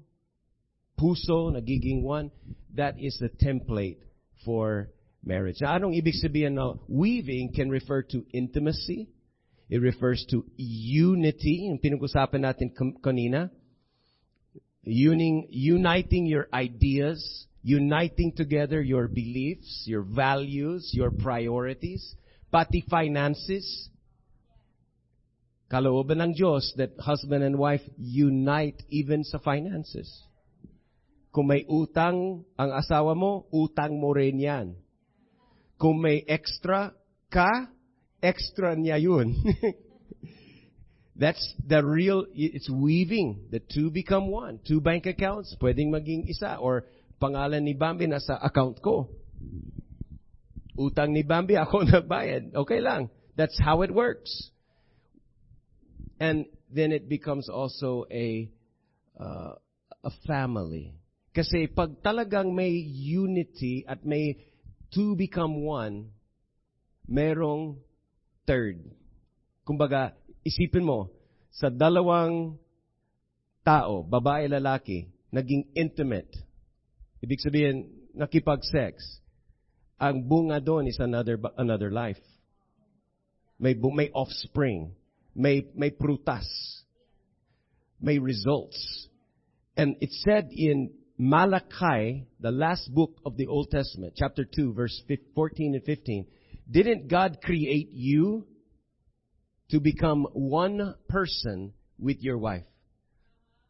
puso, 0.98 1.50
nagiging 1.52 2.02
one, 2.02 2.30
that 2.74 2.94
is 2.98 3.16
the 3.20 3.28
template 3.28 3.98
for 4.44 4.90
marriage. 5.24 5.57
Now, 5.61 5.76
anong 5.76 5.96
ibig 5.96 6.14
sabihin 6.22 6.54
na 6.54 6.74
weaving 6.88 7.52
can 7.54 7.70
refer 7.70 8.02
to 8.12 8.24
intimacy. 8.33 9.09
It 9.70 9.80
refers 9.80 10.24
to 10.30 10.44
unity, 10.57 11.72
yung 11.72 11.80
pinag-usapan 11.80 12.44
natin 12.44 12.70
kanina. 13.00 13.50
Uning, 14.85 15.48
uniting 15.48 16.26
your 16.26 16.48
ideas, 16.52 17.46
uniting 17.62 18.33
together 18.37 18.83
your 18.83 19.09
beliefs, 19.09 19.85
your 19.87 20.02
values, 20.02 20.90
your 20.92 21.11
priorities, 21.11 22.14
pati 22.52 22.85
finances. 22.90 23.88
Kalooban 25.72 26.20
ng 26.20 26.35
Diyos 26.37 26.76
that 26.76 26.92
husband 27.00 27.42
and 27.42 27.59
wife 27.59 27.83
unite 27.96 28.85
even 28.90 29.24
sa 29.24 29.40
finances. 29.40 30.07
Kung 31.35 31.51
may 31.51 31.66
utang 31.66 32.47
ang 32.55 32.70
asawa 32.70 33.18
mo, 33.18 33.51
utang 33.51 33.99
mo 33.99 34.14
rin 34.14 34.38
yan. 34.38 34.79
Kung 35.75 35.99
may 35.99 36.23
extra 36.31 36.94
ka, 37.27 37.75
extra 38.23 38.79
niya 38.79 39.03
yun. 39.03 39.35
That's 41.18 41.42
the 41.59 41.83
real, 41.83 42.31
it's 42.31 42.70
weaving. 42.70 43.51
The 43.51 43.59
two 43.59 43.90
become 43.90 44.31
one. 44.31 44.62
Two 44.62 44.79
bank 44.79 45.11
accounts, 45.11 45.59
pwedeng 45.59 45.90
maging 45.90 46.31
isa. 46.31 46.55
Or 46.62 46.87
pangalan 47.18 47.66
ni 47.66 47.75
Bambi 47.75 48.07
nasa 48.07 48.38
account 48.38 48.79
ko. 48.79 49.11
Utang 50.79 51.11
ni 51.11 51.27
Bambi, 51.27 51.59
ako 51.59 51.83
nagbayad. 51.83 52.55
Okay 52.55 52.79
lang. 52.79 53.11
That's 53.35 53.59
how 53.59 53.83
it 53.83 53.90
works. 53.90 54.31
And 56.23 56.47
then 56.70 56.94
it 56.94 57.11
becomes 57.11 57.51
also 57.51 58.07
a, 58.07 58.47
uh, 59.18 59.59
a 60.07 60.12
family. 60.31 60.94
Kasi 61.35 61.66
pag 61.66 61.99
talagang 61.99 62.55
may 62.55 62.70
unity 62.94 63.83
at 63.90 64.07
may 64.07 64.38
two 64.94 65.18
become 65.18 65.66
one, 65.66 66.14
merong 67.11 67.83
third. 68.47 68.79
Kumbaga, 69.66 70.14
isipin 70.47 70.87
mo, 70.87 71.11
sa 71.51 71.75
dalawang 71.75 72.55
tao, 73.66 74.07
babae, 74.07 74.47
lalaki, 74.47 75.11
naging 75.35 75.66
intimate. 75.75 76.31
Ibig 77.18 77.42
sabihin, 77.42 77.90
nakipag-sex. 78.14 79.25
ang 79.99 80.27
bunga 80.27 80.59
doon 80.59 80.90
is 80.90 80.99
another 80.99 81.38
another 81.57 81.90
life. 81.90 82.20
May 83.57 83.79
may 83.79 84.11
offspring, 84.11 84.92
may 85.33 85.64
may 85.75 85.94
prutas, 85.94 86.47
may 88.03 88.18
results. 88.18 89.09
And 89.79 89.97
it 90.03 90.11
said 90.23 90.51
in 90.51 90.90
Malachi, 91.16 92.27
the 92.40 92.50
last 92.50 92.92
book 92.92 93.20
of 93.24 93.37
the 93.37 93.46
Old 93.46 93.70
Testament, 93.70 94.14
chapter 94.16 94.44
2, 94.44 94.72
verse 94.72 95.03
14 95.35 95.74
and 95.74 95.85
15, 95.85 96.27
didn't 96.68 97.09
God 97.09 97.38
create 97.42 97.90
you 97.92 98.46
to 99.70 99.79
become 99.79 100.27
one 100.33 100.94
person 101.09 101.72
with 101.98 102.18
your 102.20 102.38
wife? 102.38 102.64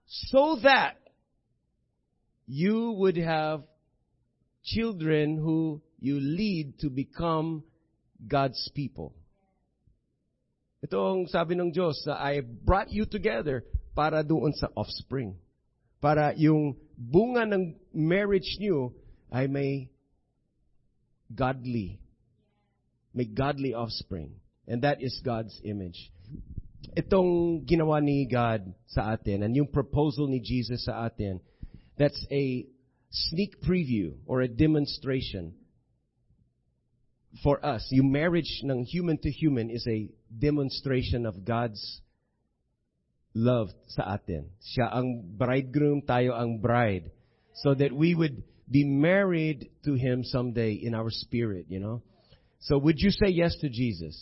So 0.07 0.59
that 0.63 0.97
you 2.47 2.93
would 2.93 3.17
have 3.17 3.63
children 4.65 5.37
who 5.37 5.83
you 5.99 6.21
lead 6.21 6.79
to 6.81 6.89
become 6.89 7.65
God's 8.27 8.71
people. 8.75 9.15
Ito 10.85 10.97
ang 10.97 11.27
sabi 11.29 11.57
ng 11.57 11.73
Diyos 11.73 12.05
I 12.09 12.41
brought 12.41 12.93
you 12.93 13.05
together 13.05 13.65
para 13.97 14.21
doon 14.21 14.53
sa 14.53 14.69
offspring. 14.77 15.37
Para 16.01 16.37
yung 16.37 16.77
bunga 16.97 17.45
ng 17.47 17.75
marriage 17.93 18.57
niyo 18.59 18.95
ay 19.31 19.47
may 19.47 19.91
godly, 21.35 21.99
may 23.13 23.25
godly 23.25 23.75
offspring. 23.75 24.41
And 24.67 24.83
that 24.83 25.03
is 25.03 25.21
God's 25.25 25.61
image. 25.65 26.11
Itong 26.97 27.65
ginawa 27.67 28.01
ni 28.01 28.25
God 28.25 28.73
sa 28.87 29.13
atin, 29.13 29.43
and 29.43 29.57
yung 29.57 29.69
proposal 29.69 30.27
ni 30.27 30.41
Jesus 30.41 30.87
sa 30.87 31.05
atin, 31.05 31.41
that's 31.99 32.25
a 32.31 32.67
sneak 33.11 33.61
preview 33.61 34.15
or 34.27 34.41
a 34.41 34.49
demonstration 34.49 35.55
for 37.43 37.65
us. 37.65 37.87
Yung 37.91 38.13
marriage 38.13 38.63
ng 38.63 38.85
human 38.85 39.19
to 39.19 39.31
human 39.31 39.71
is 39.71 39.87
a 39.89 40.09
demonstration 40.31 41.27
of 41.27 41.45
God's 41.45 42.01
love 43.35 43.75
sa 43.91 44.15
atin. 44.15 44.47
Siya 44.63 44.95
ang 44.95 45.35
bridegroom, 45.35 46.07
tayo 46.07 46.39
ang 46.39 46.63
bride. 46.63 47.11
So 47.61 47.75
that 47.75 47.91
we 47.91 48.15
would 48.15 48.43
be 48.71 48.87
married 48.87 49.71
to 49.85 49.95
Him 49.95 50.23
someday 50.25 50.79
in 50.79 50.95
our 50.95 51.11
spirit, 51.11 51.67
you 51.69 51.83
know. 51.83 52.01
So 52.63 52.79
would 52.79 52.97
you 52.97 53.11
say 53.11 53.29
yes 53.35 53.59
to 53.61 53.69
Jesus? 53.69 54.17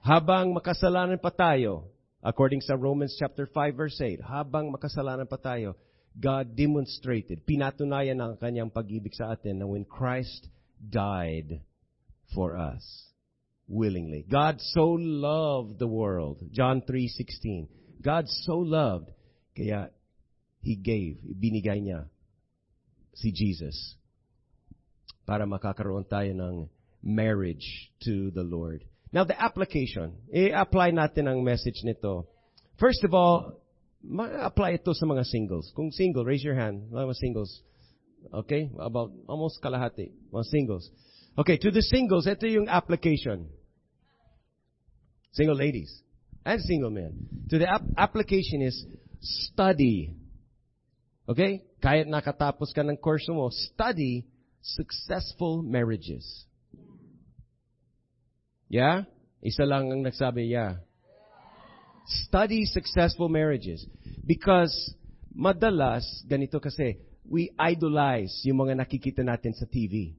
Habang 0.00 0.54
makasalanan 0.54 1.20
pa 1.20 1.32
tayo, 1.34 1.90
according 2.22 2.64
sa 2.64 2.78
Romans 2.78 3.16
chapter 3.18 3.44
5 3.48 3.74
verse 3.76 3.98
8, 3.98 4.22
habang 4.24 4.72
makasalanan 4.72 5.28
pa 5.28 5.36
tayo, 5.36 5.76
God 6.16 6.56
demonstrated, 6.56 7.44
pinatunayan 7.44 8.16
ang 8.20 8.34
kanyang 8.40 8.72
pag-ibig 8.72 9.12
sa 9.12 9.32
atin 9.36 9.60
na 9.60 9.66
when 9.68 9.84
Christ 9.84 10.48
died 10.80 11.60
for 12.32 12.56
us 12.56 13.09
willingly. 13.70 14.26
God 14.28 14.60
so 14.74 14.98
loved 14.98 15.78
the 15.78 15.86
world. 15.86 16.42
John 16.50 16.82
3:16. 16.82 17.70
God 18.02 18.26
so 18.44 18.58
loved 18.58 19.14
kaya 19.56 19.94
he 20.60 20.74
gave, 20.74 21.22
binigay 21.22 21.78
niya 21.80 22.10
si 23.14 23.30
Jesus 23.30 23.96
para 25.24 25.46
makakaroon 25.46 26.02
tayo 26.04 26.34
ng 26.34 26.66
marriage 27.00 27.94
to 28.02 28.34
the 28.34 28.42
Lord. 28.42 28.82
Now 29.14 29.22
the 29.22 29.38
application, 29.38 30.18
i-apply 30.34 30.90
natin 30.90 31.30
ang 31.30 31.46
message 31.46 31.86
nito. 31.86 32.26
First 32.78 33.06
of 33.06 33.14
all, 33.14 33.62
ma-apply 34.02 34.80
ito 34.80 34.90
sa 34.96 35.06
mga 35.06 35.22
singles. 35.28 35.70
Kung 35.76 35.94
single, 35.94 36.24
raise 36.24 36.42
your 36.42 36.56
hand. 36.56 36.90
Mga 36.90 37.14
singles. 37.18 37.62
Okay? 38.32 38.70
About 38.78 39.12
almost 39.28 39.60
kalahati. 39.62 40.10
Mga 40.32 40.46
singles. 40.48 40.84
Okay, 41.38 41.58
to 41.58 41.70
the 41.70 41.82
singles, 41.82 42.26
ito 42.26 42.46
yung 42.46 42.66
application. 42.66 43.46
Single 45.32 45.56
ladies 45.56 45.90
and 46.44 46.60
single 46.62 46.90
men. 46.90 47.28
To 47.50 47.58
the 47.58 47.68
ap- 47.68 47.94
application 47.96 48.62
is 48.62 48.86
study. 49.20 50.14
Okay? 51.28 51.62
Kahit 51.82 52.10
nakatapos 52.10 52.74
ka 52.74 52.82
ng 52.82 52.98
course 52.98 53.26
mo, 53.30 53.48
study 53.50 54.26
successful 54.60 55.62
marriages. 55.62 56.24
Yeah? 58.68 59.08
Isa 59.40 59.64
lang 59.64 59.88
ang 59.90 60.02
nagsabi, 60.04 60.52
yeah. 60.52 60.82
Study 62.26 62.66
successful 62.68 63.30
marriages. 63.30 63.86
Because 64.26 64.72
madalas, 65.32 66.04
ganito 66.28 66.60
kasi, 66.60 66.98
we 67.24 67.54
idolize 67.56 68.42
yung 68.42 68.66
mga 68.66 68.82
nakikita 68.82 69.22
natin 69.22 69.54
sa 69.54 69.64
TV. 69.64 70.18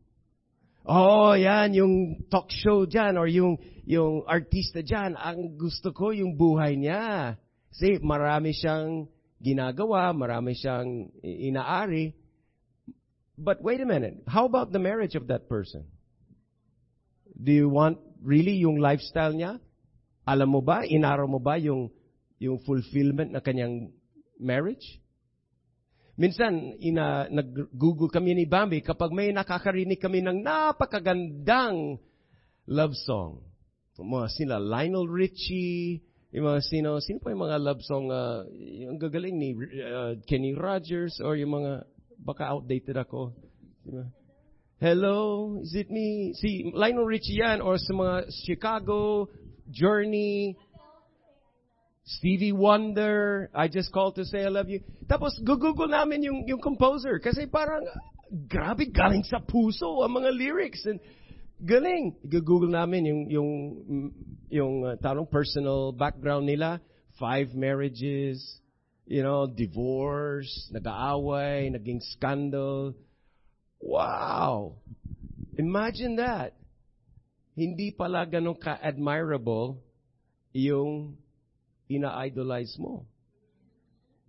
Oh, 0.82 1.38
yan, 1.38 1.78
yung 1.78 2.26
talk 2.26 2.50
show 2.50 2.90
dyan 2.90 3.14
or 3.14 3.30
yung, 3.30 3.62
yung 3.86 4.26
artista 4.26 4.82
dyan, 4.82 5.14
ang 5.14 5.54
gusto 5.54 5.94
ko 5.94 6.10
yung 6.10 6.34
buhay 6.34 6.74
niya. 6.74 7.38
Kasi 7.70 8.02
marami 8.02 8.50
siyang 8.58 9.06
ginagawa, 9.38 10.10
marami 10.10 10.58
siyang 10.58 11.14
inaari. 11.22 12.18
But 13.38 13.62
wait 13.62 13.82
a 13.82 13.86
minute, 13.86 14.26
how 14.26 14.46
about 14.46 14.74
the 14.74 14.82
marriage 14.82 15.14
of 15.14 15.30
that 15.30 15.46
person? 15.46 15.86
Do 17.38 17.54
you 17.54 17.70
want 17.70 17.98
really 18.22 18.62
yung 18.62 18.82
lifestyle 18.82 19.34
niya? 19.34 19.62
Alam 20.26 20.54
mo 20.58 20.62
ba, 20.62 20.86
inaraw 20.86 21.26
mo 21.30 21.42
ba 21.42 21.58
yung, 21.58 21.90
yung 22.38 22.62
fulfillment 22.62 23.34
na 23.34 23.42
kanyang 23.42 23.94
marriage? 24.38 25.01
Minsan, 26.20 26.76
ina, 26.84 27.32
nag-google 27.32 28.12
kami 28.12 28.36
ni 28.36 28.46
Bambi 28.46 28.84
kapag 28.84 29.16
may 29.16 29.32
nakakarinig 29.32 30.00
kami 30.00 30.20
ng 30.20 30.44
napakagandang 30.44 31.98
love 32.68 32.96
song. 33.08 33.40
Mga 34.02 34.28
sila 34.34 34.56
Lionel 34.58 35.06
Richie, 35.06 36.02
yung 36.34 36.50
mga 36.50 36.62
sino, 36.66 36.98
sino 37.04 37.22
pa 37.22 37.30
yung 37.30 37.46
mga 37.46 37.60
love 37.62 37.82
song, 37.86 38.10
uh, 38.10 38.50
yung 38.58 38.98
gagaling 38.98 39.38
ni 39.38 39.54
uh, 39.84 40.18
Kenny 40.26 40.58
Rogers 40.58 41.22
or 41.22 41.38
yung 41.38 41.54
mga, 41.54 41.86
baka 42.18 42.50
outdated 42.50 42.98
ako. 42.98 43.38
Hello, 44.82 45.54
is 45.62 45.78
it 45.78 45.94
me? 45.94 46.34
Si 46.34 46.66
Lionel 46.74 47.06
Richie 47.06 47.46
yan 47.46 47.62
or 47.62 47.78
sa 47.78 47.94
mga 47.94 48.16
Chicago, 48.48 49.30
Journey, 49.70 50.58
Stevie 52.18 52.52
Wonder, 52.52 53.50
I 53.56 53.68
just 53.68 53.92
called 53.92 54.16
to 54.16 54.26
say 54.26 54.44
I 54.44 54.50
love 54.50 54.68
you. 54.68 54.84
Tapos 55.08 55.38
google 55.44 55.88
namin 55.88 56.24
yung 56.24 56.44
yung 56.48 56.60
composer 56.60 57.20
kasi 57.24 57.48
parang 57.48 57.88
grabe 58.52 58.92
galing 58.92 59.24
sa 59.24 59.40
puso 59.40 60.04
ang 60.04 60.20
mga 60.20 60.32
lyrics 60.36 60.84
and 60.84 61.00
galing. 61.64 62.16
Google 62.28 62.68
namin 62.68 63.08
yung 63.08 63.22
yung 63.32 63.50
yung 64.52 64.74
uh, 64.84 64.96
tarong 65.00 65.30
personal 65.30 65.96
background 65.96 66.48
nila, 66.48 66.84
five 67.16 67.56
marriages, 67.56 68.44
you 69.08 69.24
know, 69.24 69.48
divorce, 69.48 70.52
nag-aaway, 70.76 71.72
naging 71.72 72.04
scandal. 72.16 72.92
Wow. 73.80 74.84
Imagine 75.56 76.20
that. 76.20 76.60
Hindi 77.56 77.92
pala 77.96 78.28
ganun 78.28 78.56
ka-admirable 78.56 79.80
yung 80.52 81.16
ina-idolize 81.92 82.80
mo. 82.80 83.06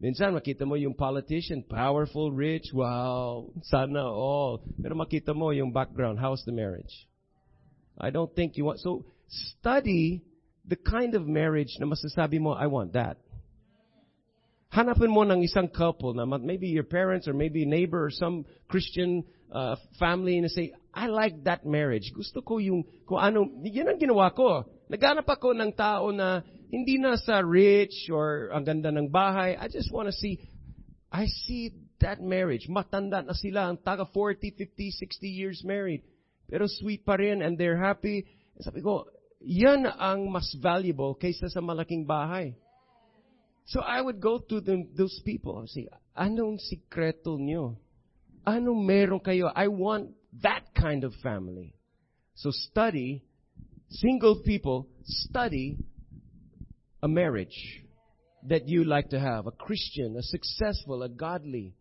Minsan 0.02 0.34
makita 0.34 0.66
mo 0.66 0.74
yung 0.74 0.98
politician, 0.98 1.62
powerful, 1.62 2.34
rich, 2.34 2.74
wow, 2.74 3.46
sana 3.62 4.02
all. 4.02 4.58
Pero 4.82 4.98
makita 4.98 5.30
mo 5.30 5.54
yung 5.54 5.70
background, 5.70 6.18
how's 6.18 6.42
the 6.42 6.50
marriage? 6.50 7.06
I 7.94 8.10
don't 8.10 8.34
think 8.34 8.58
you 8.58 8.66
want, 8.66 8.82
so 8.82 9.06
study 9.30 10.26
the 10.66 10.74
kind 10.74 11.14
of 11.14 11.26
marriage 11.26 11.78
na 11.78 11.86
masasabi 11.86 12.42
mo, 12.42 12.50
I 12.50 12.66
want 12.66 12.98
that. 12.98 13.22
Hanapin 14.74 15.12
mo 15.12 15.22
ng 15.22 15.44
isang 15.46 15.70
couple 15.70 16.18
na 16.18 16.26
maybe 16.26 16.66
your 16.66 16.88
parents 16.88 17.28
or 17.28 17.34
maybe 17.36 17.62
neighbor 17.62 18.08
or 18.08 18.10
some 18.10 18.42
Christian 18.66 19.22
uh, 19.52 19.76
family 20.00 20.40
na 20.40 20.48
say, 20.48 20.72
I 20.94 21.06
like 21.06 21.44
that 21.44 21.62
marriage. 21.62 22.10
Gusto 22.10 22.40
ko 22.40 22.58
yung, 22.58 22.82
kung 23.06 23.20
ano, 23.20 23.46
yan 23.62 23.86
ang 23.86 24.00
ginawa 24.00 24.32
ko. 24.32 24.64
Naghanap 24.88 25.28
ako 25.28 25.52
ng 25.52 25.72
tao 25.76 26.10
na 26.10 26.40
hindi 26.72 26.96
na 26.96 27.20
sa 27.20 27.44
rich 27.44 28.08
or 28.08 28.48
ang 28.48 28.64
ganda 28.64 28.88
ng 28.88 29.12
bahay. 29.12 29.60
I 29.60 29.68
just 29.68 29.92
want 29.92 30.08
to 30.08 30.16
see, 30.16 30.40
I 31.12 31.28
see 31.44 31.76
that 32.00 32.24
marriage. 32.24 32.64
Matanda 32.64 33.20
na 33.20 33.36
sila, 33.36 33.68
ang 33.68 33.76
taga 33.76 34.08
40, 34.08 34.56
50, 34.56 34.88
60 34.96 35.28
years 35.28 35.60
married. 35.68 36.00
Pero 36.48 36.64
sweet 36.64 37.04
pa 37.04 37.20
rin 37.20 37.44
and 37.44 37.60
they're 37.60 37.76
happy. 37.76 38.24
Sabi 38.56 38.80
ko, 38.80 39.04
yan 39.44 39.84
ang 39.84 40.32
mas 40.32 40.48
valuable 40.56 41.12
kaysa 41.12 41.52
sa 41.52 41.60
malaking 41.60 42.08
bahay. 42.08 42.56
So 43.68 43.84
I 43.84 44.00
would 44.00 44.18
go 44.18 44.40
to 44.40 44.64
them, 44.64 44.96
those 44.96 45.20
people 45.28 45.60
and 45.60 45.68
say, 45.68 45.92
anong 46.16 46.56
sikreto 46.56 47.36
nyo? 47.36 47.76
Anong 48.48 48.80
meron 48.88 49.20
kayo? 49.20 49.52
I 49.52 49.68
want 49.68 50.16
that 50.40 50.72
kind 50.72 51.04
of 51.04 51.12
family. 51.20 51.76
So 52.32 52.48
study, 52.48 53.20
single 53.92 54.40
people, 54.40 54.88
study 55.04 55.76
a 57.02 57.08
marriage 57.08 57.82
that 58.44 58.68
you 58.68 58.84
like 58.84 59.10
to 59.10 59.20
have, 59.20 59.46
a 59.46 59.50
Christian, 59.50 60.16
a 60.16 60.22
successful, 60.22 61.02
a 61.02 61.08
godly. 61.08 61.74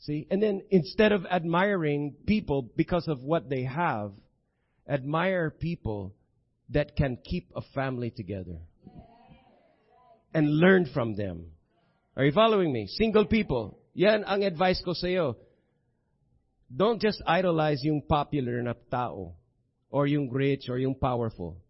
See? 0.00 0.26
And 0.30 0.42
then 0.42 0.62
instead 0.70 1.12
of 1.12 1.24
admiring 1.26 2.14
people 2.26 2.62
because 2.76 3.06
of 3.08 3.22
what 3.22 3.48
they 3.48 3.62
have, 3.64 4.12
admire 4.88 5.50
people 5.50 6.14
that 6.70 6.96
can 6.96 7.18
keep 7.24 7.50
a 7.54 7.62
family 7.74 8.10
together. 8.10 8.58
And 10.34 10.58
learn 10.58 10.86
from 10.92 11.14
them. 11.14 11.46
Are 12.16 12.24
you 12.24 12.32
following 12.32 12.72
me? 12.72 12.86
Single 12.88 13.26
people. 13.26 13.78
Yan 13.94 14.24
ang 14.24 14.42
advice 14.42 14.80
ko 14.84 14.92
sa 14.92 15.06
iyo. 15.06 15.36
Don't 16.74 17.00
just 17.00 17.22
idolize 17.28 17.84
yung 17.84 18.00
popular 18.00 18.62
na 18.64 18.72
tao 18.90 19.36
or 19.90 20.06
yung 20.08 20.32
rich 20.32 20.72
or 20.72 20.78
yung 20.78 20.96
powerful. 20.96 21.61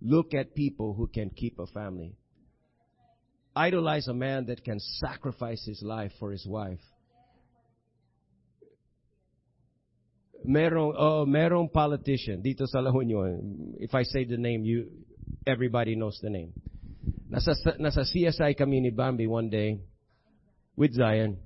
Look 0.00 0.32
at 0.32 0.54
people 0.54 0.94
who 0.94 1.06
can 1.06 1.30
keep 1.30 1.58
a 1.58 1.66
family. 1.66 2.16
Idolize 3.54 4.08
a 4.08 4.14
man 4.14 4.46
that 4.46 4.64
can 4.64 4.80
sacrifice 4.80 5.64
his 5.66 5.82
life 5.82 6.12
for 6.18 6.32
his 6.32 6.46
wife. 6.46 6.80
Merong, 10.40 10.94
oh, 10.96 11.26
merong 11.28 11.68
politician 11.68 12.40
dito 12.40 12.64
sa 12.64 12.80
La. 12.80 12.88
If 13.76 13.92
I 13.92 14.04
say 14.04 14.24
the 14.24 14.40
name, 14.40 14.64
you, 14.64 14.88
everybody 15.46 15.96
knows 15.96 16.18
the 16.22 16.30
name. 16.30 16.56
Nasa, 17.28 17.52
nasa 17.76 18.08
CSI 18.08 18.56
kami 18.56 18.80
ni 18.80 18.90
Bambi 18.90 19.26
one 19.26 19.50
day 19.50 19.84
with 20.76 20.96
Zion. 20.96 21.36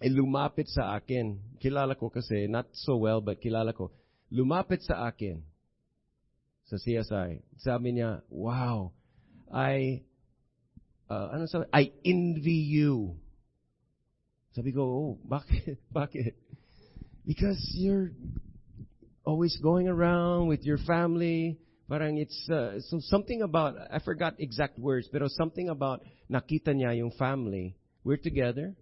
Eh, 0.00 0.08
lumapit 0.08 0.72
sa 0.72 0.96
akin. 0.96 1.36
Kilala 1.60 1.98
ko 2.00 2.08
kasi, 2.08 2.48
not 2.48 2.64
so 2.72 2.96
well, 2.96 3.20
but 3.20 3.36
kilala 3.44 3.76
ko. 3.76 3.92
Lumapit 4.32 4.80
sa 4.80 5.04
akin 5.04 5.44
sa 6.66 6.76
CSI. 6.76 7.42
Sabi 7.60 7.98
niya, 8.00 8.22
wow, 8.30 8.92
I, 9.52 10.02
uh, 11.10 11.28
ano 11.32 11.46
sabi? 11.46 11.66
I 11.72 11.92
envy 12.04 12.64
you. 12.64 13.16
Sabi 14.54 14.72
ko, 14.72 14.82
oh, 14.82 15.10
bakit? 15.26 15.78
bakit? 15.92 16.34
Because 17.26 17.58
you're 17.74 18.12
always 19.24 19.56
going 19.62 19.88
around 19.88 20.46
with 20.48 20.62
your 20.62 20.78
family. 20.78 21.58
Parang 21.88 22.16
it's 22.16 22.48
uh, 22.48 22.80
so 22.88 22.98
something 23.00 23.42
about 23.42 23.76
I 23.92 23.98
forgot 24.00 24.34
exact 24.38 24.78
words, 24.78 25.08
pero 25.12 25.28
something 25.28 25.68
about 25.68 26.00
nakita 26.30 26.72
niya 26.72 26.96
yung 26.96 27.12
family. 27.12 27.76
We're 28.04 28.16
together. 28.16 28.74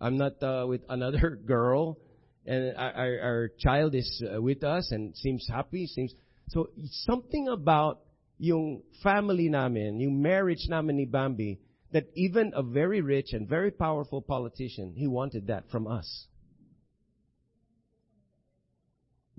I'm 0.00 0.16
not 0.16 0.42
uh, 0.42 0.66
with 0.66 0.82
another 0.88 1.38
girl, 1.46 1.98
and 2.46 2.74
our, 2.76 3.20
our, 3.22 3.50
child 3.58 3.94
is 3.94 4.08
uh, 4.24 4.40
with 4.40 4.64
us 4.64 4.90
and 4.90 5.16
seems 5.16 5.46
happy. 5.48 5.86
Seems 5.86 6.12
so 6.52 6.68
something 7.08 7.48
about 7.48 8.04
yung 8.36 8.82
family 9.02 9.48
namin, 9.48 10.00
yung 10.00 10.20
marriage 10.20 10.68
namin 10.68 10.96
ni 10.96 11.06
Bambi, 11.06 11.58
that 11.92 12.04
even 12.14 12.52
a 12.54 12.62
very 12.62 13.00
rich 13.00 13.32
and 13.32 13.48
very 13.48 13.70
powerful 13.70 14.20
politician, 14.20 14.92
he 14.96 15.06
wanted 15.06 15.46
that 15.48 15.64
from 15.70 15.86
us. 15.86 16.26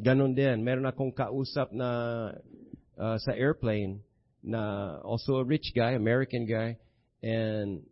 Ganon 0.01 0.33
din. 0.35 0.63
Meron 0.63 0.89
akong 0.89 1.13
kausap 1.13 1.69
na 1.71 2.31
uh, 2.97 3.17
sa 3.21 3.31
airplane 3.37 4.01
na 4.41 4.97
also 5.05 5.37
a 5.37 5.45
rich 5.45 5.71
guy, 5.75 5.93
American 5.93 6.49
guy, 6.49 6.77
and 7.21 7.85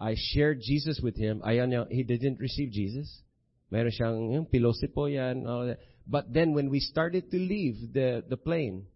I 0.00 0.14
shared 0.34 0.60
Jesus 0.60 0.98
with 0.98 1.14
him. 1.14 1.42
Ayaw 1.46 1.66
niya, 1.70 1.86
he 1.90 2.02
didn't 2.02 2.42
receive 2.42 2.74
Jesus. 2.74 3.06
Meron 3.70 3.94
siyang 3.94 4.18
yung 4.34 4.46
pilosipo 4.50 5.06
yan, 5.06 5.46
all 5.46 5.70
that. 5.70 5.78
But 6.06 6.32
then 6.32 6.54
when 6.54 6.68
we 6.70 6.80
started 6.80 7.30
to 7.30 7.36
leave 7.36 7.92
the, 7.92 8.24
the 8.28 8.36
plane, 8.36 8.86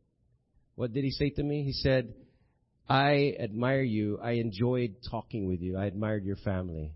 what 0.75 0.93
did 0.93 1.05
he 1.05 1.11
say 1.11 1.31
to 1.31 1.43
me? 1.43 1.63
He 1.63 1.73
said, 1.73 2.15
I 2.89 3.35
admire 3.41 3.83
you. 3.83 4.19
I 4.23 4.33
enjoyed 4.33 4.97
talking 5.11 5.47
with 5.47 5.61
you. 5.61 5.77
I 5.77 5.87
admired 5.87 6.25
your 6.25 6.37
family. 6.37 6.93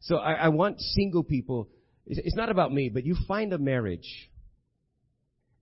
So 0.00 0.16
I, 0.16 0.32
I 0.34 0.48
want 0.48 0.80
single 0.80 1.24
people 1.24 1.68
it's 2.06 2.36
not 2.36 2.50
about 2.50 2.72
me, 2.72 2.88
but 2.88 3.04
you 3.04 3.16
find 3.28 3.52
a 3.52 3.58
marriage 3.58 4.30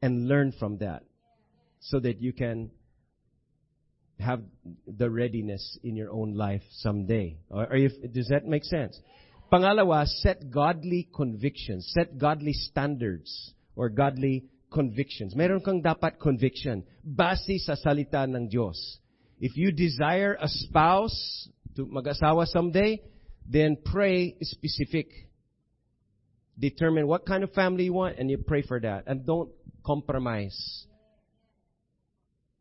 and 0.01 0.29
learn 0.29 0.53
from 0.59 0.79
that 0.79 1.03
so 1.81 2.01
that 2.01 2.21
you 2.21 2.33
can 2.33 2.71
have 4.19 4.43
the 4.87 5.11
readiness 5.11 5.79
in 5.83 5.95
your 5.95 6.11
own 6.11 6.35
life 6.35 6.63
someday. 6.79 7.37
Are 7.51 7.77
you, 7.77 7.91
does 8.13 8.29
that 8.29 8.47
make 8.47 8.65
sense? 8.65 8.99
Pangalawa, 9.51 10.07
set 10.07 10.51
godly 10.51 11.09
convictions, 11.15 11.91
set 11.95 12.19
godly 12.19 12.53
standards 12.53 13.55
or 13.77 13.89
godly 13.89 14.45
convictions. 14.71 15.35
Meron 15.35 15.61
kang 15.65 15.83
dapat 15.83 16.21
conviction 16.21 16.85
base 17.03 17.65
sa 17.65 17.75
salita 17.75 18.29
ng 18.29 18.49
Diyos. 18.53 18.77
If 19.41 19.57
you 19.57 19.73
desire 19.73 20.37
a 20.37 20.49
spouse 20.49 21.49
to 21.77 21.87
mag-asawa 21.87 22.45
someday, 22.47 23.01
then 23.49 23.79
pray 23.81 24.37
specific 24.43 25.09
determine 26.59 27.07
what 27.07 27.25
kind 27.25 27.45
of 27.45 27.53
family 27.53 27.85
you 27.85 27.93
want 27.93 28.19
and 28.19 28.31
you 28.31 28.37
pray 28.39 28.63
for 28.63 28.81
that. 28.81 29.05
And 29.07 29.25
don't 29.25 29.51
compromise. 29.87 30.87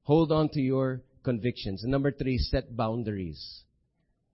Hold 0.03 0.31
on 0.31 0.49
to 0.49 0.61
your 0.61 1.01
convictions. 1.23 1.83
And 1.83 1.91
number 1.91 2.11
three, 2.11 2.37
set 2.37 2.75
boundaries. 2.75 3.63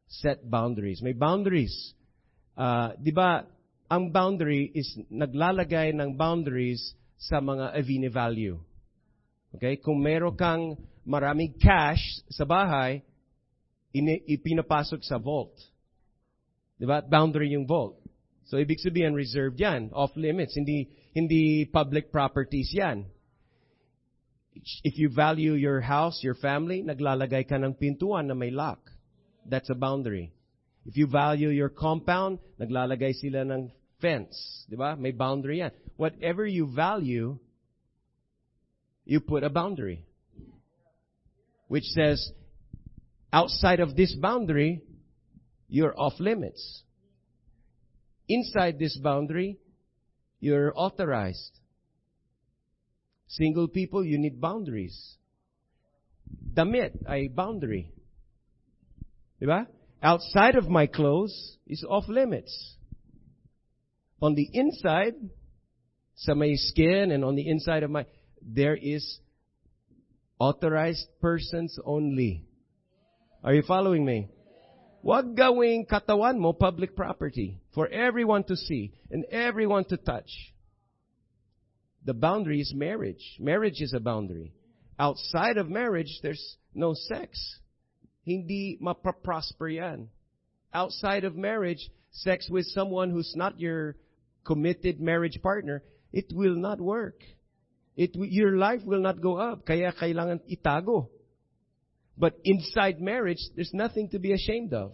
Set 0.08 0.50
boundaries. 0.50 1.02
May 1.02 1.14
boundaries. 1.14 1.94
Uh, 2.54 2.94
di 3.02 3.10
ba, 3.10 3.46
ang 3.90 4.10
boundary 4.10 4.70
is 4.74 4.90
naglalagay 5.10 5.94
ng 5.94 6.18
boundaries 6.18 6.94
sa 7.18 7.42
mga 7.42 7.74
avini 7.74 8.10
value. 8.10 8.58
Okay? 9.54 9.78
Kung 9.78 10.02
meron 10.02 10.34
kang 10.34 10.78
maraming 11.06 11.54
cash 11.58 12.02
sa 12.30 12.46
bahay, 12.46 13.02
ipinapasok 13.94 15.06
sa 15.06 15.22
vault. 15.22 15.54
Di 16.78 16.86
ba? 16.90 17.06
Boundary 17.06 17.54
yung 17.54 17.70
vault. 17.70 18.02
So, 18.50 18.60
ibig 18.60 18.82
sabihin, 18.82 19.16
reserved 19.16 19.56
yan. 19.62 19.94
Off 19.94 20.12
limits. 20.20 20.58
Hindi, 20.58 20.90
hindi 21.16 21.64
public 21.70 22.12
properties 22.12 22.74
yan. 22.74 23.08
If 24.84 25.00
you 25.00 25.10
value 25.10 25.54
your 25.54 25.82
house, 25.82 26.22
your 26.22 26.36
family, 26.38 26.84
naglalagay 26.84 27.48
ka 27.50 27.58
ng 27.58 27.74
pintuan 27.80 28.30
na 28.30 28.36
may 28.38 28.52
lock. 28.52 28.92
That's 29.48 29.70
a 29.70 29.78
boundary. 29.78 30.34
If 30.86 30.98
you 30.98 31.08
value 31.08 31.50
your 31.50 31.70
compound, 31.70 32.40
naglalagay 32.60 33.14
sila 33.16 33.48
ng 33.48 33.72
fence. 34.02 34.66
Di 34.68 34.76
ba? 34.76 34.96
May 35.00 35.12
boundary 35.12 35.60
yan. 35.60 35.72
Whatever 35.96 36.46
you 36.46 36.68
value, 36.68 37.40
you 39.06 39.20
put 39.20 39.44
a 39.44 39.50
boundary. 39.50 40.04
Which 41.68 41.88
says, 41.96 42.20
outside 43.32 43.80
of 43.80 43.96
this 43.96 44.14
boundary, 44.16 44.84
you're 45.70 45.96
off 45.98 46.20
limits. 46.20 46.84
Inside 48.28 48.78
this 48.78 48.98
boundary, 48.98 49.60
you're 50.40 50.74
authorized. 50.76 51.60
Single 53.28 53.68
people, 53.68 54.04
you 54.04 54.18
need 54.18 54.40
boundaries. 54.40 55.16
Damit 56.54 56.94
ay 57.08 57.30
boundary. 57.34 57.92
Diba? 59.42 59.66
Outside 60.04 60.56
of 60.56 60.68
my 60.68 60.86
clothes 60.86 61.58
is 61.66 61.86
off 61.88 62.10
limits. 62.10 62.76
On 64.22 64.36
the 64.36 64.50
inside, 64.52 65.14
may 66.28 66.56
skin 66.58 67.12
and 67.12 67.24
on 67.24 67.36
the 67.36 67.48
inside 67.48 67.84
of 67.84 67.90
my, 67.90 68.06
there 68.42 68.76
is 68.76 69.20
authorized 70.40 71.08
persons 71.22 71.80
only. 71.86 72.46
Are 73.46 73.54
you 73.54 73.62
following 73.62 74.04
me? 74.04 74.28
Wag 75.02 75.38
gawing 75.38 75.86
katawan 75.86 76.38
mo 76.38 76.52
public 76.52 76.96
property 76.96 77.62
for 77.74 77.88
everyone 77.88 78.44
to 78.46 78.58
see 78.58 78.94
and 79.10 79.24
everyone 79.32 79.86
to 79.86 79.98
touch. 79.98 80.32
The 82.04 82.14
boundary 82.14 82.60
is 82.60 82.74
marriage. 82.76 83.38
Marriage 83.40 83.80
is 83.80 83.94
a 83.94 84.00
boundary. 84.02 84.54
Outside 85.00 85.58
of 85.58 85.70
marriage, 85.70 86.20
there's 86.22 86.58
no 86.74 86.94
sex. 86.94 87.60
Hindi 88.24 88.80
mapaprosper 88.82 89.76
yan. 89.76 90.10
Outside 90.74 91.24
of 91.24 91.36
marriage, 91.36 91.90
sex 92.12 92.50
with 92.50 92.66
someone 92.68 93.12
who's 93.12 93.34
not 93.36 93.60
your 93.60 93.96
committed 94.46 95.00
marriage 95.00 95.40
partner, 95.42 95.84
it 96.12 96.26
will 96.32 96.56
not 96.56 96.80
work. 96.80 97.22
It, 97.96 98.12
your 98.16 98.58
life 98.58 98.82
will 98.86 99.02
not 99.02 99.22
go 99.22 99.38
up. 99.38 99.66
Kaya 99.66 99.94
kailangan 99.94 100.42
itago. 100.50 101.10
But 102.18 102.34
inside 102.44 103.02
marriage, 103.02 103.42
there's 103.56 103.74
nothing 103.74 104.10
to 104.10 104.20
be 104.20 104.34
ashamed 104.34 104.74
of. 104.74 104.94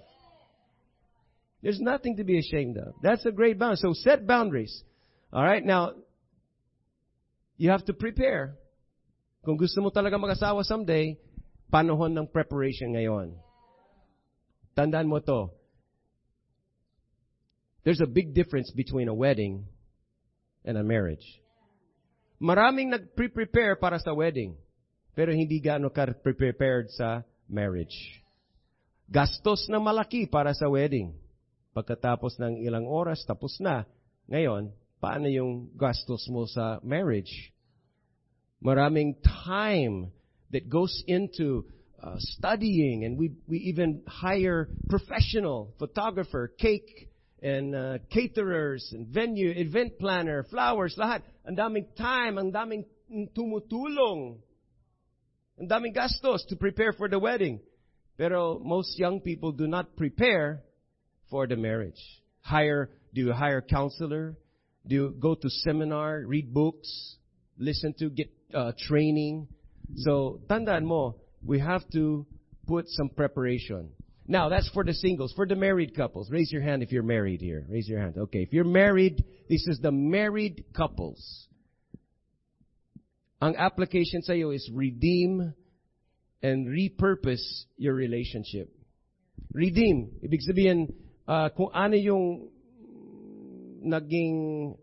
There's 1.61 1.79
nothing 1.79 2.17
to 2.17 2.23
be 2.23 2.39
ashamed 2.39 2.77
of. 2.77 2.93
That's 3.03 3.25
a 3.25 3.31
great 3.31 3.59
boundary. 3.59 3.77
So 3.77 3.93
set 3.93 4.25
boundaries. 4.25 4.83
Alright, 5.33 5.65
now, 5.65 5.91
you 7.57 7.69
have 7.71 7.85
to 7.85 7.93
prepare. 7.93 8.55
Kung 9.43 9.57
gusto 9.57 9.81
mo 9.81 9.91
talaga 9.91 10.15
mag-asawa 10.19 10.63
someday, 10.63 11.19
panahon 11.69 12.13
ng 12.17 12.27
preparation 12.29 12.93
ngayon. 12.97 13.37
Tandaan 14.73 15.09
mo 15.09 15.21
to. 15.21 15.53
There's 17.85 18.01
a 18.01 18.09
big 18.09 18.33
difference 18.35 18.69
between 18.73 19.07
a 19.07 19.15
wedding 19.15 19.65
and 20.65 20.77
a 20.77 20.83
marriage. 20.83 21.23
Maraming 22.41 22.91
nag-prepare 22.91 23.79
para 23.79 23.97
sa 23.97 24.11
wedding. 24.13 24.57
Pero 25.15 25.33
hindi 25.33 25.59
gaano 25.59 25.91
ka-prepared 25.91 26.91
sa 26.93 27.23
marriage. 27.49 27.95
Gastos 29.09 29.67
na 29.67 29.81
malaki 29.81 30.29
para 30.29 30.53
sa 30.53 30.69
wedding. 30.69 31.17
Pagkatapos 31.73 32.37
ng 32.39 32.61
ilang 32.63 32.85
oras, 32.85 33.25
tapos 33.25 33.57
na. 33.59 33.83
Ngayon, 34.29 34.71
paano 35.01 35.27
yung 35.27 35.73
gastos 35.75 36.29
mo 36.29 36.45
sa 36.45 36.77
marriage? 36.85 37.51
Maraming 38.61 39.17
time 39.23 40.13
that 40.51 40.69
goes 40.69 41.03
into 41.07 41.65
uh, 42.01 42.15
studying 42.17 43.03
and 43.03 43.17
we, 43.17 43.31
we 43.47 43.57
even 43.57 44.01
hire 44.07 44.69
professional 44.87 45.73
photographer, 45.79 46.51
cake 46.57 47.09
and 47.41 47.75
uh, 47.75 47.97
caterers 48.11 48.89
and 48.93 49.07
venue, 49.07 49.51
event 49.51 49.97
planner, 49.99 50.43
flowers, 50.49 50.95
lahat. 50.97 51.21
Ang 51.47 51.55
daming 51.55 51.85
time, 51.97 52.37
ang 52.37 52.51
daming 52.51 52.85
tumutulong. 53.35 54.37
Ang 55.59 55.67
daming 55.67 55.93
gastos 55.93 56.45
to 56.49 56.55
prepare 56.55 56.93
for 56.93 57.07
the 57.09 57.19
wedding. 57.19 57.59
Pero 58.17 58.59
most 58.59 58.99
young 58.99 59.21
people 59.21 59.51
do 59.51 59.67
not 59.67 59.95
prepare 59.95 60.63
for 61.29 61.47
the 61.47 61.55
marriage. 61.55 61.99
Hire, 62.41 62.89
do 63.13 63.21
you 63.21 63.31
hire 63.31 63.61
counselor? 63.61 64.35
Do 64.85 64.95
you 64.95 65.15
go 65.19 65.35
to 65.35 65.49
seminar, 65.49 66.23
read 66.25 66.53
books, 66.53 67.15
listen 67.57 67.93
to, 67.99 68.09
get 68.09 68.29
uh, 68.53 68.71
training? 68.87 69.47
So, 69.95 70.41
tandaan 70.49 70.85
mo, 70.85 71.15
we 71.43 71.59
have 71.59 71.81
to 71.93 72.25
put 72.67 72.85
some 72.89 73.09
preparation. 73.09 73.89
Now, 74.27 74.49
that's 74.49 74.69
for 74.69 74.83
the 74.83 74.93
singles. 74.93 75.33
For 75.35 75.47
the 75.47 75.55
married 75.55 75.95
couples, 75.95 76.29
raise 76.29 76.51
your 76.51 76.61
hand 76.61 76.83
if 76.83 76.91
you're 76.91 77.01
married 77.01 77.41
here. 77.41 77.65
Raise 77.67 77.87
your 77.87 77.99
hand. 77.99 78.15
Okay, 78.17 78.43
if 78.43 78.53
you're 78.53 78.63
married, 78.63 79.23
this 79.49 79.65
is 79.67 79.79
the 79.81 79.91
married 79.91 80.65
couples. 80.75 81.47
Ang 83.41 83.55
application 83.55 84.21
sa 84.21 84.33
iyo 84.33 84.53
is 84.53 84.69
redeem 84.69 85.53
and 86.43 86.67
repurpose 86.67 87.41
your 87.77 87.95
relationship. 87.95 88.69
Redeem. 89.55 90.11
Ibig 90.21 90.43
sabihin, 90.45 90.93
uh, 91.25 91.49
kung 91.55 91.71
ano 91.73 91.95
yung 91.95 92.51
naging 93.81 94.75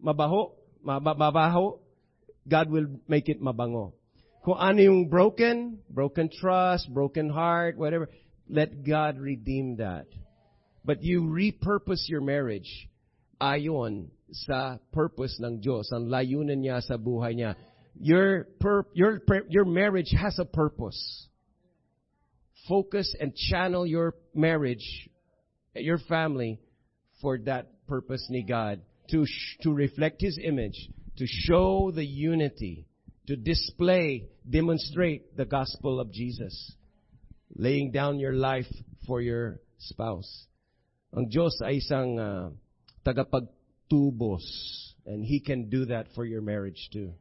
mabaho, 0.00 0.54
mabaho, 0.80 1.78
God 2.46 2.70
will 2.70 2.86
make 3.10 3.28
it 3.28 3.42
mabango. 3.42 3.95
Kung 4.46 4.62
ano 4.62 4.78
yung 4.78 5.08
broken, 5.10 5.82
broken 5.90 6.30
trust, 6.30 6.86
broken 6.94 7.28
heart, 7.28 7.76
whatever, 7.76 8.08
let 8.48 8.86
God 8.86 9.18
redeem 9.18 9.82
that. 9.82 10.06
But 10.84 11.02
you 11.02 11.22
repurpose 11.22 12.06
your 12.06 12.20
marriage 12.20 12.70
ayon 13.42 14.06
sa 14.46 14.78
purpose 14.92 15.34
ng 15.42 15.58
Diyos, 15.58 15.90
ang 15.90 16.06
layunan 16.06 16.62
niya 16.62 16.78
sa 16.78 16.94
buhay 16.94 17.34
niya. 17.34 17.58
Your, 17.98 18.46
pur- 18.60 18.86
your, 18.94 19.18
your 19.50 19.64
marriage 19.64 20.14
has 20.14 20.38
a 20.38 20.44
purpose. 20.44 21.26
Focus 22.68 23.16
and 23.18 23.34
channel 23.34 23.84
your 23.84 24.14
marriage, 24.32 25.10
your 25.74 25.98
family, 26.06 26.60
for 27.20 27.36
that 27.50 27.66
purpose 27.88 28.24
ni 28.30 28.46
God. 28.46 28.78
To, 29.10 29.26
sh- 29.26 29.58
to 29.62 29.74
reflect 29.74 30.22
His 30.22 30.38
image, 30.38 30.78
to 31.18 31.26
show 31.26 31.90
the 31.90 32.06
unity, 32.06 32.86
to 33.26 33.36
display, 33.36 34.26
demonstrate 34.48 35.36
the 35.36 35.44
gospel 35.44 36.00
of 36.00 36.12
Jesus. 36.12 36.72
Laying 37.54 37.90
down 37.90 38.18
your 38.18 38.34
life 38.34 38.70
for 39.06 39.20
your 39.20 39.60
spouse. 39.78 40.46
Ang 41.16 41.30
Diyos 41.30 41.56
ay 41.62 41.80
isang 41.80 42.18
uh, 42.18 42.50
tagapagtubos. 43.06 44.44
And 45.06 45.24
He 45.24 45.40
can 45.40 45.70
do 45.70 45.86
that 45.86 46.08
for 46.14 46.24
your 46.24 46.42
marriage 46.42 46.90
too. 46.92 47.14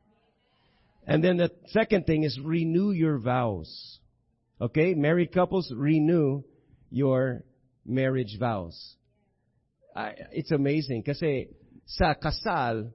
And 1.06 1.24
then 1.24 1.38
the 1.38 1.51
second 1.68 2.06
thing 2.06 2.24
is 2.24 2.39
renew 2.41 2.91
your 2.91 3.20
vows. 3.20 3.99
Okay? 4.60 4.95
Married 4.95 5.32
couples, 5.32 5.72
renew 5.76 6.43
your 6.89 7.43
marriage 7.86 8.38
vows. 8.39 8.95
I, 9.95 10.14
it's 10.32 10.51
amazing 10.51 11.03
kasi 11.03 11.49
sa 11.86 12.16
kasal, 12.16 12.91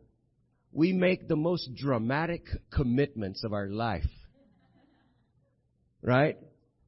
we 0.72 0.92
make 0.92 1.28
the 1.28 1.36
most 1.36 1.74
dramatic 1.74 2.46
commitments 2.70 3.44
of 3.44 3.52
our 3.52 3.68
life. 3.68 4.08
Right? 6.02 6.38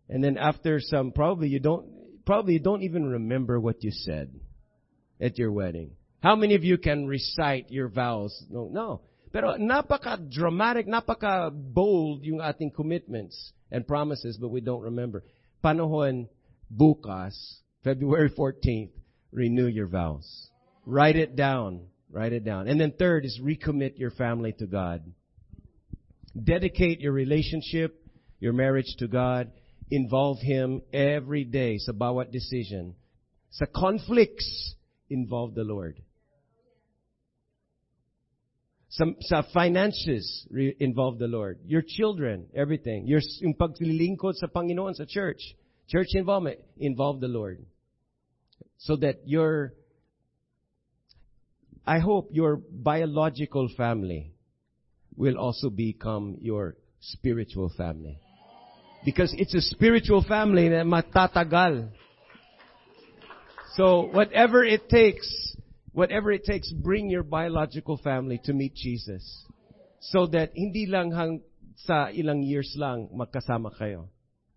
And 0.09 0.23
then 0.23 0.39
after 0.39 0.81
some, 0.81 1.13
probably 1.13 1.49
you 1.49 1.61
don't, 1.61 2.25
probably 2.25 2.55
you 2.55 2.61
don't 2.61 2.83
even 2.83 3.07
remember 3.07 3.59
what 3.59 3.83
you 3.83 3.91
said 3.91 4.31
at 5.21 5.39
your 5.39 5.53
wedding. 5.53 5.93
How 6.23 6.37
many 6.37 6.55
of 6.55 6.65
you 6.65 6.79
can 6.79 7.07
recite 7.07 7.71
your 7.71 7.89
vows? 7.89 8.45
No, 8.49 8.69
no. 8.71 9.01
Pero 9.33 9.57
napaka-dramatic, 9.57 10.87
napaka-bold 10.87 12.23
yung 12.23 12.41
ating 12.41 12.71
commitments 12.71 13.53
and 13.71 13.87
promises, 13.87 14.37
but 14.37 14.51
we 14.51 14.61
don't 14.61 14.83
remember. 14.83 15.25
Panahon 15.65 16.29
bukas, 16.69 17.35
February 17.83 18.31
14th, 18.31 18.91
renew 19.33 19.67
your 19.67 19.87
vows. 19.87 20.49
Write 20.85 21.17
it 21.17 21.35
down. 21.35 21.89
Write 22.13 22.35
it 22.35 22.45
down. 22.45 22.69
And 22.69 22.79
then 22.79 22.93
third 22.99 23.25
is 23.25 23.41
recommit 23.43 23.99
your 23.99 24.11
family 24.11 24.53
to 24.59 24.67
God. 24.67 25.03
Dedicate 26.41 27.01
your 27.01 27.13
relationship, 27.13 27.99
your 28.39 28.53
marriage 28.53 28.95
to 28.99 29.09
God. 29.09 29.51
Involve 29.91 30.39
Him 30.41 30.83
every 30.93 31.45
day 31.45 31.79
sa 31.79 31.93
bawat 31.93 32.31
decision. 32.31 32.95
Sa 33.51 33.65
conflicts, 33.75 34.75
involve 35.09 35.55
the 35.55 35.65
Lord. 35.65 36.01
Sa, 38.91 39.07
sa 39.21 39.43
finances, 39.55 40.47
re- 40.51 40.77
involve 40.81 41.19
the 41.19 41.27
Lord. 41.27 41.61
Your 41.65 41.83
children, 41.87 42.47
everything. 42.55 43.07
Your, 43.07 43.21
yung 43.41 43.55
paglilingkod 43.55 44.37
sa 44.37 44.49
Panginoon 44.49 44.95
sa 44.95 45.05
church. 45.09 45.41
Church 45.89 46.09
involvement, 46.13 46.59
involve 46.77 47.21
the 47.21 47.29
Lord. 47.29 47.65
So 48.79 48.97
that 48.97 49.21
your, 49.25 49.73
I 51.87 51.99
hope 51.99 52.31
your 52.31 52.57
biological 52.71 53.69
family 53.77 54.33
will 55.17 55.37
also 55.37 55.69
become 55.69 56.39
your 56.41 56.77
spiritual 57.01 57.73
family. 57.77 58.19
Because 59.05 59.35
it's 59.37 59.55
a 59.55 59.61
spiritual 59.61 60.23
family 60.23 60.69
na 60.69 60.87
matatagal. 60.87 61.91
So 63.75 64.07
whatever 64.13 64.63
it 64.63 64.89
takes, 64.89 65.27
whatever 65.91 66.31
it 66.31 66.45
takes, 66.45 66.71
bring 66.71 67.11
your 67.11 67.25
biological 67.25 67.99
family 67.99 68.41
to 68.45 68.53
meet 68.53 68.75
Jesus. 68.75 69.25
So 69.99 70.27
that 70.31 70.53
hindi 70.55 70.87
lang 70.87 71.11
hang 71.11 71.43
sa 71.83 72.15
ilang 72.15 72.47
years 72.47 72.75
lang 72.79 73.11
magkasama 73.11 73.75
kayo. 73.75 74.07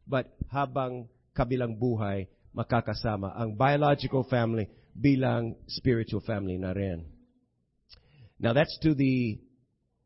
But 0.05 0.29
habang 0.53 1.09
kabilang 1.33 1.81
buhay, 1.81 2.29
makakasama 2.53 3.33
ang 3.33 3.57
biological 3.57 4.21
family 4.29 4.69
bilang 4.93 5.57
spiritual 5.65 6.21
family 6.21 6.61
na 6.61 6.69
rin. 6.69 7.14
Now 8.39 8.53
that's 8.53 8.77
to 8.83 8.93
the 8.93 9.39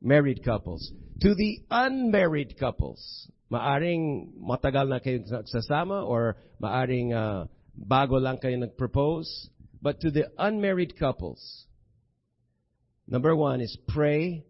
married 0.01 0.43
couples. 0.43 0.91
To 1.21 1.35
the 1.35 1.59
unmarried 1.69 2.57
couples, 2.57 3.01
maaring 3.51 4.31
matagal 4.39 4.87
na 4.87 4.99
kayo 4.99 5.25
nagsasama 5.25 6.07
or 6.07 6.37
maaring 6.61 7.13
uh, 7.13 7.45
bago 7.75 8.21
lang 8.21 8.37
kayo 8.37 8.57
nag-propose. 8.59 9.49
But 9.81 10.01
to 10.01 10.11
the 10.11 10.27
unmarried 10.37 10.99
couples, 10.99 11.39
number 13.07 13.35
one 13.35 13.61
is 13.61 13.77
pray, 13.87 14.43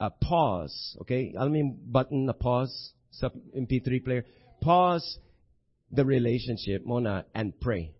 uh, 0.00 0.10
pause, 0.10 0.96
okay? 1.02 1.34
Alam 1.38 1.54
yung 1.54 1.72
button 1.86 2.26
na 2.26 2.34
pause 2.34 2.92
sa 3.10 3.30
MP3 3.54 4.04
player? 4.04 4.24
Pause 4.60 5.18
the 5.90 6.04
relationship 6.04 6.84
muna 6.84 7.24
and 7.34 7.58
pray 7.60 7.94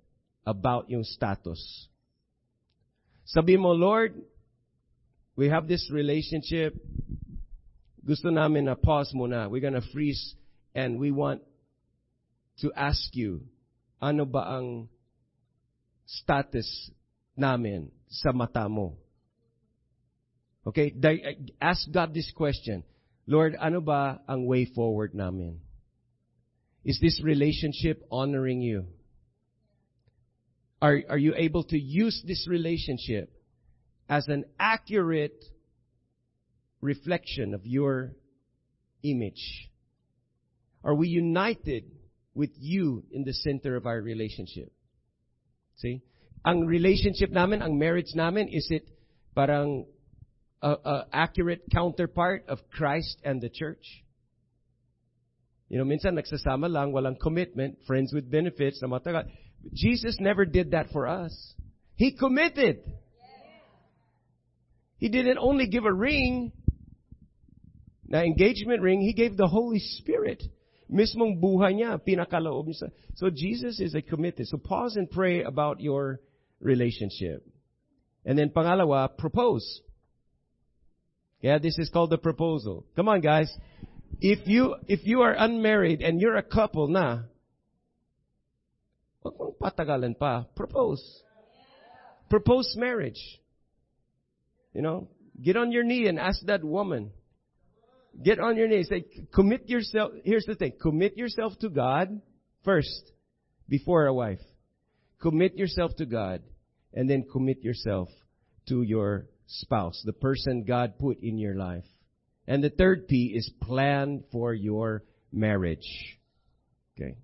about 0.47 0.91
yung 0.91 1.05
status. 1.05 1.87
Sabi 3.25 3.57
mo, 3.57 3.71
Lord, 3.71 4.19
we 5.37 5.49
have 5.49 5.69
this 5.69 5.91
relationship. 5.91 6.75
Gusto 8.05 8.31
namin 8.31 8.67
na 8.67 8.75
pause 8.75 9.13
muna. 9.15 9.51
We're 9.51 9.63
gonna 9.63 9.85
freeze 9.93 10.35
and 10.75 10.99
we 10.99 11.11
want 11.11 11.43
to 12.61 12.73
ask 12.77 13.15
you, 13.15 13.43
ano 14.01 14.25
ba 14.25 14.59
ang 14.59 14.89
status 16.07 16.91
namin 17.37 17.91
sa 18.09 18.33
mata 18.33 18.69
mo? 18.69 18.99
Okay, 20.67 20.95
ask 21.61 21.91
God 21.91 22.15
this 22.15 22.31
question. 22.31 22.85
Lord, 23.27 23.57
ano 23.59 23.81
ba 23.81 24.21
ang 24.29 24.47
way 24.47 24.67
forward 24.67 25.15
namin? 25.15 25.59
Is 26.85 26.99
this 27.01 27.23
relationship 27.23 28.03
honoring 28.11 28.61
you? 28.61 28.87
Are, 30.83 30.99
are 31.09 31.19
you 31.19 31.35
able 31.37 31.63
to 31.71 31.79
use 31.79 32.23
this 32.27 32.47
relationship 32.51 33.31
as 34.09 34.29
an 34.29 34.45
accurate 34.59 35.45
reflection 36.81 37.55
of 37.55 37.67
your 37.67 38.13
image? 39.03 39.69
Are 40.85 40.95
we 40.95 41.09
united 41.09 41.85
with 42.35 42.51
you 42.59 43.05
in 43.11 43.25
the 43.25 43.33
center 43.33 43.77
of 43.77 43.87
our 43.87 44.01
relationship? 44.01 44.73
See? 45.77 46.03
Ang 46.45 46.67
relationship 46.67 47.31
namin, 47.31 47.63
ang 47.63 47.79
marriage 47.79 48.15
namin, 48.15 48.49
is 48.49 48.67
it 48.71 48.89
parang 49.35 49.87
a, 50.61 50.75
a 50.85 51.07
accurate 51.13 51.63
counterpart 51.73 52.45
of 52.49 52.59
Christ 52.71 53.19
and 53.25 53.41
the 53.41 53.49
church? 53.49 53.85
You 55.69 55.79
know, 55.79 55.85
minsan 55.85 56.19
nagsasama 56.19 56.69
lang, 56.69 56.93
walang 56.93 57.19
commitment, 57.19 57.79
friends 57.87 58.13
with 58.13 58.31
benefits 58.31 58.83
na 58.83 58.89
matagal. 58.89 59.25
Jesus 59.73 60.17
never 60.21 60.45
did 60.45 60.73
that 60.73 60.91
for 60.91 61.07
us. 61.07 61.33
He 61.95 62.13
committed. 62.13 62.83
He 65.03 65.09
didn't 65.09 65.39
only 65.39 65.67
give 65.67 65.85
a 65.85 65.93
ring, 65.93 66.53
na 68.07 68.21
engagement 68.21 68.83
ring, 68.83 69.01
He 69.01 69.15
gave 69.15 69.37
the 69.37 69.49
Holy 69.49 69.81
Spirit. 69.81 70.41
Mismong 70.89 71.43
buhay 71.43 71.75
niya, 71.75 71.99
pinakaloob 71.99 72.69
niya. 72.69 72.89
So 73.17 73.29
Jesus 73.29 73.81
is 73.81 73.97
a 73.97 74.01
committed. 74.01 74.47
So 74.47 74.59
pause 74.59 74.95
and 74.95 75.11
pray 75.11 75.43
about 75.43 75.81
your 75.81 76.21
relationship. 76.61 77.45
And 78.25 78.39
then 78.39 78.51
pangalawa, 78.51 79.19
propose. 79.19 79.81
Yeah, 81.41 81.59
this 81.59 81.81
is 81.81 81.91
called 81.91 82.11
the 82.11 82.19
proposal. 82.19 82.87
Come 82.95 83.09
on 83.09 83.23
guys. 83.23 83.53
If 84.21 84.47
you, 84.47 84.77
if 84.87 85.01
you 85.03 85.23
are 85.23 85.35
unmarried 85.37 86.01
and 86.01 86.21
you're 86.21 86.37
a 86.37 86.45
couple 86.45 86.87
na, 86.87 87.23
Huwag 89.25 89.35
mong 89.35 89.59
patagalan 89.59 90.15
pa. 90.15 90.47
Propose. 90.55 91.03
Propose 92.31 92.77
marriage. 92.79 93.42
You 94.73 94.83
know, 94.83 95.09
get 95.41 95.57
on 95.57 95.73
your 95.73 95.85
knee 95.85 96.07
and 96.07 96.19
ask 96.19 96.45
that 96.47 96.65
woman. 96.65 97.11
Get 98.23 98.39
on 98.39 98.57
your 98.57 98.69
knees. 98.69 98.89
Say, 98.89 99.05
commit 99.35 99.69
yourself. 99.69 100.13
Here's 100.25 100.45
the 100.45 100.55
thing. 100.55 100.73
Commit 100.81 101.17
yourself 101.17 101.55
to 101.61 101.69
God 101.69 102.21
first 102.65 103.13
before 103.69 104.07
a 104.07 104.15
wife. 104.15 104.41
Commit 105.21 105.57
yourself 105.57 105.93
to 105.97 106.07
God 106.07 106.43
and 106.93 107.09
then 107.09 107.25
commit 107.31 107.63
yourself 107.63 108.09
to 108.69 108.83
your 108.83 109.27
spouse, 109.47 110.03
the 110.05 110.13
person 110.13 110.65
God 110.65 110.99
put 110.99 111.23
in 111.23 111.39
your 111.39 111.55
life. 111.55 111.85
And 112.47 112.63
the 112.63 112.71
third 112.71 113.09
P 113.09 113.33
is 113.35 113.51
plan 113.63 114.25
for 114.33 114.53
your 114.53 115.05
marriage. 115.33 116.19
Okay. 116.97 117.17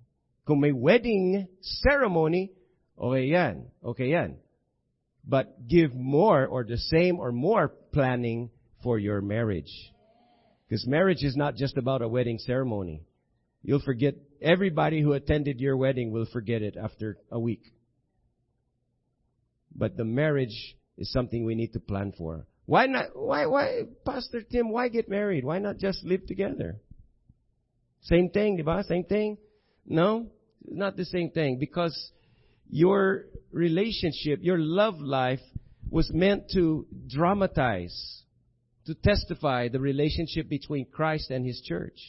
Kung 0.47 0.61
may 0.61 0.71
wedding 0.71 1.47
ceremony, 1.61 2.51
okay 2.97 3.25
yan. 3.25 3.67
Okay 3.83 4.07
yan. 4.07 4.37
But 5.29 5.67
give 5.67 5.93
more 5.93 6.47
or 6.47 6.63
the 6.63 6.77
same 6.77 7.19
or 7.19 7.31
more 7.31 7.67
planning 7.93 8.49
for 8.81 8.97
your 8.97 9.21
marriage. 9.21 9.71
Because 10.67 10.87
marriage 10.87 11.23
is 11.23 11.35
not 11.35 11.55
just 11.55 11.77
about 11.77 12.01
a 12.01 12.07
wedding 12.07 12.39
ceremony. 12.39 13.03
You'll 13.61 13.81
forget, 13.81 14.15
everybody 14.41 15.01
who 15.01 15.13
attended 15.13 15.59
your 15.59 15.77
wedding 15.77 16.11
will 16.11 16.25
forget 16.25 16.63
it 16.63 16.75
after 16.75 17.17
a 17.31 17.39
week. 17.39 17.61
But 19.75 19.97
the 19.97 20.03
marriage 20.03 20.75
is 20.97 21.11
something 21.11 21.45
we 21.45 21.53
need 21.53 21.73
to 21.73 21.79
plan 21.79 22.11
for. 22.17 22.47
Why 22.65 22.87
not, 22.87 23.09
why, 23.13 23.45
why, 23.45 23.81
Pastor 24.05 24.41
Tim, 24.41 24.69
why 24.71 24.87
get 24.87 25.09
married? 25.09 25.45
Why 25.45 25.59
not 25.59 25.77
just 25.77 26.03
live 26.03 26.25
together? 26.25 26.79
Same 28.01 28.29
thing, 28.29 28.57
diba? 28.57 28.83
Same 28.85 29.03
thing? 29.03 29.37
No? 29.85 30.31
Not 30.65 30.97
the 30.97 31.05
same 31.05 31.29
thing. 31.29 31.59
Because 31.59 32.11
your 32.69 33.25
relationship, 33.51 34.39
your 34.41 34.59
love 34.59 34.99
life 34.99 35.41
was 35.89 36.11
meant 36.13 36.51
to 36.53 36.85
dramatize, 37.07 38.23
to 38.85 38.93
testify 38.93 39.67
the 39.69 39.79
relationship 39.79 40.47
between 40.49 40.85
Christ 40.85 41.31
and 41.31 41.45
His 41.45 41.61
church. 41.61 41.99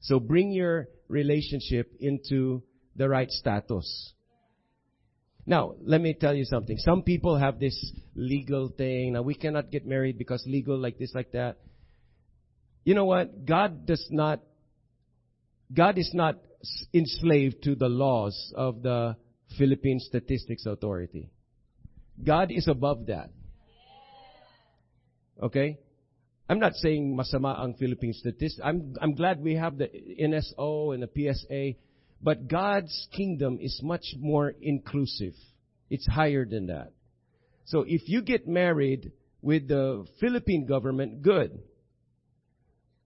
So 0.00 0.20
bring 0.20 0.52
your 0.52 0.88
relationship 1.08 1.92
into 2.00 2.62
the 2.96 3.08
right 3.08 3.30
status. 3.30 4.12
Now, 5.46 5.74
let 5.82 6.00
me 6.00 6.14
tell 6.14 6.34
you 6.34 6.44
something. 6.44 6.76
Some 6.78 7.02
people 7.02 7.36
have 7.36 7.58
this 7.58 7.76
legal 8.14 8.68
thing. 8.68 9.14
Now, 9.14 9.22
we 9.22 9.34
cannot 9.34 9.70
get 9.70 9.86
married 9.86 10.18
because 10.18 10.44
legal, 10.46 10.78
like 10.78 10.98
this, 10.98 11.12
like 11.14 11.32
that. 11.32 11.56
You 12.84 12.94
know 12.94 13.06
what? 13.06 13.44
God 13.44 13.86
does 13.86 14.06
not, 14.10 14.40
God 15.72 15.98
is 15.98 16.10
not 16.14 16.36
enslaved 16.94 17.62
to 17.64 17.74
the 17.74 17.88
laws 17.88 18.52
of 18.56 18.82
the 18.82 19.16
Philippine 19.58 20.00
Statistics 20.00 20.66
Authority. 20.66 21.30
God 22.22 22.50
is 22.50 22.68
above 22.68 23.06
that. 23.06 23.30
Okay? 25.42 25.78
I'm 26.48 26.58
not 26.58 26.74
saying 26.74 27.16
masama 27.16 27.58
ang 27.58 27.74
Philippine 27.74 28.12
statistics. 28.12 28.60
I'm, 28.62 28.94
I'm 29.00 29.14
glad 29.14 29.40
we 29.40 29.54
have 29.54 29.78
the 29.78 29.88
NSO 30.20 30.94
and 30.94 31.02
the 31.02 31.08
PSA, 31.08 31.78
but 32.20 32.48
God's 32.48 33.08
kingdom 33.12 33.58
is 33.60 33.80
much 33.82 34.04
more 34.18 34.52
inclusive. 34.60 35.34
It's 35.88 36.06
higher 36.06 36.44
than 36.44 36.66
that. 36.66 36.92
So 37.64 37.84
if 37.86 38.02
you 38.08 38.22
get 38.22 38.46
married 38.46 39.12
with 39.40 39.68
the 39.68 40.04
Philippine 40.20 40.66
government, 40.66 41.22
good. 41.22 41.60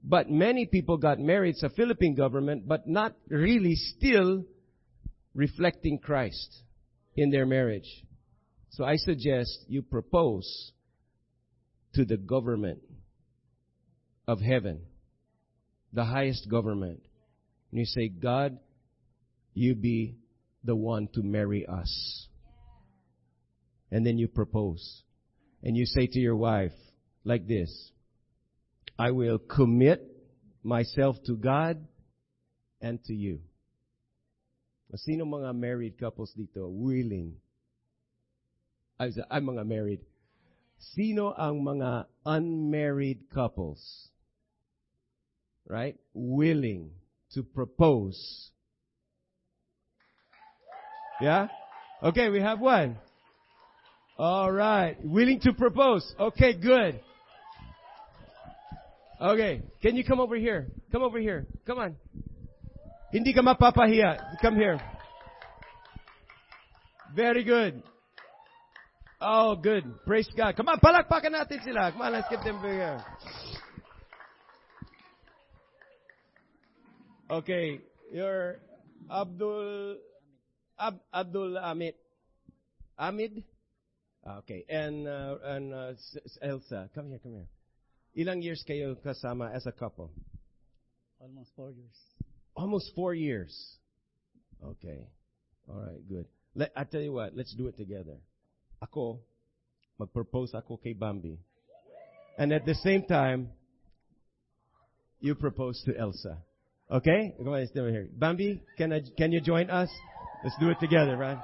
But 0.03 0.31
many 0.31 0.67
people 0.67 0.99
got 0.99 1.19
married 1.19 1.57
to 1.61 1.71
Philippine 1.71 2.15
government, 2.15 2.67
but 2.67 2.87
not 2.87 3.15
really 3.29 3.75
still 3.75 4.45
reflecting 5.37 5.99
Christ 5.99 6.63
in 7.15 7.31
their 7.31 7.47
marriage. 7.47 8.05
So 8.71 8.85
I 8.85 8.97
suggest 8.97 9.67
you 9.69 9.83
propose 9.83 10.73
to 11.95 12.05
the 12.05 12.17
government 12.17 12.81
of 14.27 14.41
heaven, 14.41 14.81
the 15.93 16.05
highest 16.05 16.49
government. 16.51 17.01
And 17.71 17.79
you 17.79 17.85
say, 17.85 18.09
God, 18.09 18.59
you 19.53 19.75
be 19.75 20.17
the 20.65 20.75
one 20.75 21.09
to 21.15 21.23
marry 21.23 21.67
us. 21.67 22.29
And 23.91 24.05
then 24.05 24.19
you 24.19 24.29
propose. 24.29 25.03
And 25.63 25.77
you 25.77 25.85
say 25.85 26.07
to 26.07 26.19
your 26.19 26.37
wife, 26.37 26.73
like 27.25 27.47
this, 27.47 27.91
I 28.99 29.11
will 29.11 29.39
commit 29.39 30.03
myself 30.63 31.17
to 31.27 31.37
God 31.37 31.87
and 32.81 33.03
to 33.05 33.15
you. 33.15 33.41
Sino 34.95 35.27
mga 35.27 35.51
married 35.55 35.99
couples 35.99 36.31
dito 36.39 36.71
willing? 36.71 37.35
Ay, 38.99 39.11
ay 39.29 39.41
mga 39.43 39.67
married. 39.67 40.01
Sino 40.95 41.35
ang 41.35 41.61
mga 41.61 42.07
unmarried 42.25 43.27
couples? 43.35 43.81
Right? 45.67 45.99
Willing 46.15 46.95
to 47.35 47.43
propose. 47.43 48.17
Yeah? 51.21 51.49
Okay, 52.03 52.29
we 52.29 52.41
have 52.41 52.61
one. 52.61 52.97
All 54.19 54.51
right. 54.51 54.97
Willing 55.03 55.41
to 55.41 55.53
propose. 55.53 56.07
Okay, 56.19 56.55
good. 56.55 57.01
Okay. 59.21 59.63
Can 59.83 59.97
you 59.97 60.05
come 60.05 60.21
over 60.21 60.37
here? 60.37 60.69
Come 60.93 61.03
over 61.03 61.19
here. 61.19 61.47
Come 61.67 61.79
on. 61.79 61.97
Hindi 63.17 63.33
ka 63.33 63.41
mapapahiya. 63.41 64.37
Come 64.45 64.61
here. 64.61 64.77
Very 67.17 67.49
good. 67.49 67.81
Oh, 69.17 69.57
good. 69.57 69.89
Praise 70.05 70.29
God. 70.37 70.53
Come 70.53 70.69
on, 70.69 70.77
palakpakan 70.77 71.33
natin 71.33 71.65
sila. 71.65 71.97
Come 71.97 72.05
on, 72.05 72.13
let's 72.13 72.29
give 72.29 72.45
them 72.45 72.61
big 72.61 72.77
air. 72.77 73.01
Okay, 77.33 77.81
you're 78.13 78.61
Abdul 79.09 79.97
Ab, 80.77 81.01
Abdul 81.09 81.57
Amit. 81.57 81.97
Amid? 83.01 83.43
Okay, 84.45 84.69
and 84.69 85.09
uh, 85.09 85.41
and 85.57 85.73
uh, 85.73 85.93
Elsa, 86.45 86.93
come 86.93 87.09
here, 87.09 87.21
come 87.25 87.33
here. 87.41 87.49
Ilang 88.13 88.45
years 88.45 88.61
kayo 88.69 88.93
kasama 89.01 89.49
as 89.57 89.65
a 89.65 89.73
couple? 89.73 90.13
Almost 91.17 91.57
four 91.57 91.73
years. 91.73 92.16
Almost 92.57 92.93
four 92.95 93.15
years. 93.15 93.53
Okay. 94.65 95.07
All 95.69 95.81
right, 95.81 96.09
good. 96.09 96.27
Let, 96.55 96.73
I 96.75 96.85
tell 96.85 97.03
you 97.03 97.13
what, 97.13 97.37
let's 97.37 97.55
do 97.55 97.69
it 97.69 97.77
together. 97.77 98.17
Ako, 98.83 99.21
mag-propose 100.01 100.55
ako 100.55 100.79
kay 100.79 100.95
Bambi. 100.95 101.39
And 102.39 102.53
at 102.53 102.65
the 102.65 102.75
same 102.75 103.05
time, 103.05 103.51
you 105.21 105.35
propose 105.35 105.83
to 105.85 105.97
Elsa. 105.97 106.39
Okay? 106.91 107.35
Come 107.37 107.49
on, 107.49 107.67
stay 107.67 107.81
over 107.81 107.91
here. 107.91 108.09
Bambi, 108.13 108.63
can 108.79 108.93
I, 108.93 109.03
can 109.17 109.33
you 109.33 109.41
join 109.41 109.69
us? 109.71 109.91
Let's 110.45 110.57
do 110.59 110.71
it 110.71 110.81
together, 110.81 111.17
right? 111.17 111.39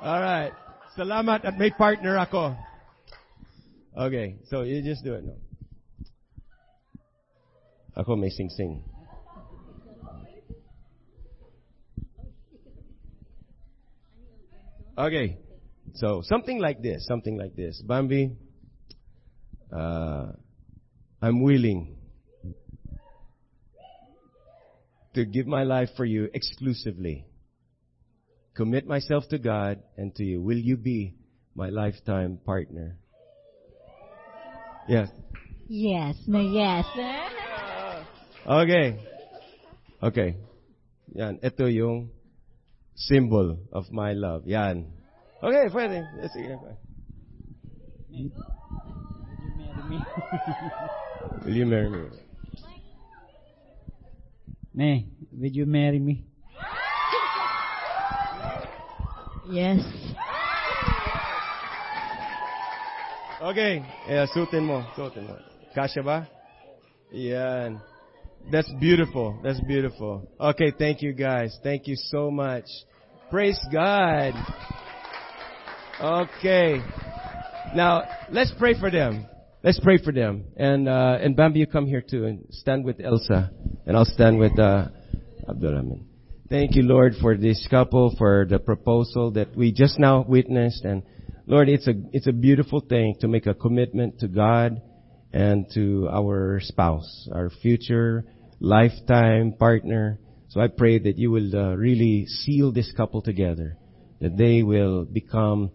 All 0.00 0.20
right. 0.20 0.52
Salamat 0.96 1.44
at 1.44 1.58
may 1.58 1.70
partner 1.70 2.18
ako. 2.18 2.56
Okay, 3.96 4.36
so 4.48 4.62
you 4.62 4.82
just 4.82 5.04
do 5.04 5.14
it 5.14 5.24
now. 5.24 5.38
Ako 7.96 8.16
may 8.16 8.30
sing-sing. 8.30 8.89
Okay, 14.98 15.38
so 15.94 16.22
something 16.24 16.58
like 16.58 16.82
this, 16.82 17.06
something 17.06 17.38
like 17.38 17.56
this. 17.56 17.82
Bambi, 17.86 18.32
uh, 19.72 20.32
I'm 21.22 21.42
willing 21.42 21.96
to 25.14 25.24
give 25.24 25.46
my 25.46 25.62
life 25.62 25.90
for 25.96 26.04
you 26.04 26.28
exclusively. 26.34 27.26
Commit 28.54 28.86
myself 28.86 29.24
to 29.30 29.38
God 29.38 29.82
and 29.96 30.14
to 30.16 30.24
you. 30.24 30.40
Will 30.42 30.58
you 30.58 30.76
be 30.76 31.14
my 31.54 31.68
lifetime 31.68 32.38
partner? 32.44 32.98
Yes. 34.88 35.08
Yes, 35.68 36.16
no, 36.26 36.40
yes. 36.40 36.84
Okay. 38.46 38.98
Okay. 40.02 40.36
Yan, 41.14 41.38
ito 41.42 41.66
yung 41.66 42.10
symbol 42.94 43.58
of 43.72 43.90
my 43.90 44.12
love. 44.12 44.46
Yan. 44.46 44.86
Okay, 45.42 45.68
pwede. 45.72 46.04
Sige, 46.32 46.56
pwede. 46.60 46.76
Will 48.10 48.16
you 49.46 49.56
marry 49.56 49.82
me? 49.88 49.98
Will 51.44 51.56
you 51.56 51.66
marry 51.66 51.88
me? 51.90 52.08
May, 54.74 55.06
will 55.32 55.50
you 55.50 55.66
marry 55.66 55.98
me? 55.98 56.24
Yes. 59.50 59.82
Okay. 63.42 63.82
Yeah, 64.06 64.26
suotin 64.30 64.62
mo. 64.62 64.84
Suotin 64.94 65.26
mo. 65.26 65.34
Kasha 65.74 66.02
ba? 66.02 66.28
Yan. 67.10 67.80
That's 68.50 68.70
beautiful. 68.80 69.38
That's 69.42 69.60
beautiful. 69.60 70.28
Okay, 70.40 70.72
thank 70.76 71.02
you 71.02 71.12
guys. 71.12 71.56
Thank 71.62 71.86
you 71.86 71.94
so 71.96 72.30
much. 72.30 72.64
Praise 73.30 73.60
God. 73.72 74.34
Okay. 76.00 76.80
Now, 77.74 78.02
let's 78.30 78.52
pray 78.58 78.78
for 78.78 78.90
them. 78.90 79.26
Let's 79.62 79.78
pray 79.80 79.98
for 79.98 80.12
them. 80.12 80.44
And, 80.56 80.88
uh, 80.88 81.18
and 81.20 81.36
Bambi, 81.36 81.60
you 81.60 81.66
come 81.66 81.86
here 81.86 82.00
too 82.00 82.24
and 82.24 82.46
stand 82.50 82.84
with 82.84 83.00
Elsa. 83.00 83.50
And 83.86 83.96
I'll 83.96 84.04
stand 84.04 84.38
with, 84.38 84.58
uh. 84.58 84.88
Thank 86.48 86.74
you, 86.74 86.82
Lord, 86.82 87.14
for 87.20 87.36
this 87.36 87.66
couple, 87.70 88.14
for 88.18 88.46
the 88.48 88.58
proposal 88.58 89.30
that 89.32 89.56
we 89.56 89.72
just 89.72 89.98
now 89.98 90.24
witnessed. 90.26 90.84
And 90.84 91.02
Lord, 91.46 91.68
it's 91.68 91.86
a, 91.86 91.92
it's 92.12 92.26
a 92.26 92.32
beautiful 92.32 92.80
thing 92.80 93.16
to 93.20 93.28
make 93.28 93.46
a 93.46 93.54
commitment 93.54 94.20
to 94.20 94.28
God 94.28 94.80
and 95.32 95.66
to 95.74 96.08
our 96.10 96.60
spouse, 96.62 97.28
our 97.32 97.50
future 97.62 98.24
lifetime 98.60 99.52
partner. 99.58 100.18
So 100.48 100.60
I 100.60 100.68
pray 100.68 100.98
that 100.98 101.16
you 101.16 101.30
will 101.30 101.54
uh, 101.54 101.74
really 101.74 102.26
seal 102.26 102.72
this 102.72 102.92
couple 102.96 103.22
together, 103.22 103.76
that 104.20 104.36
they 104.36 104.62
will 104.62 105.04
become 105.04 105.70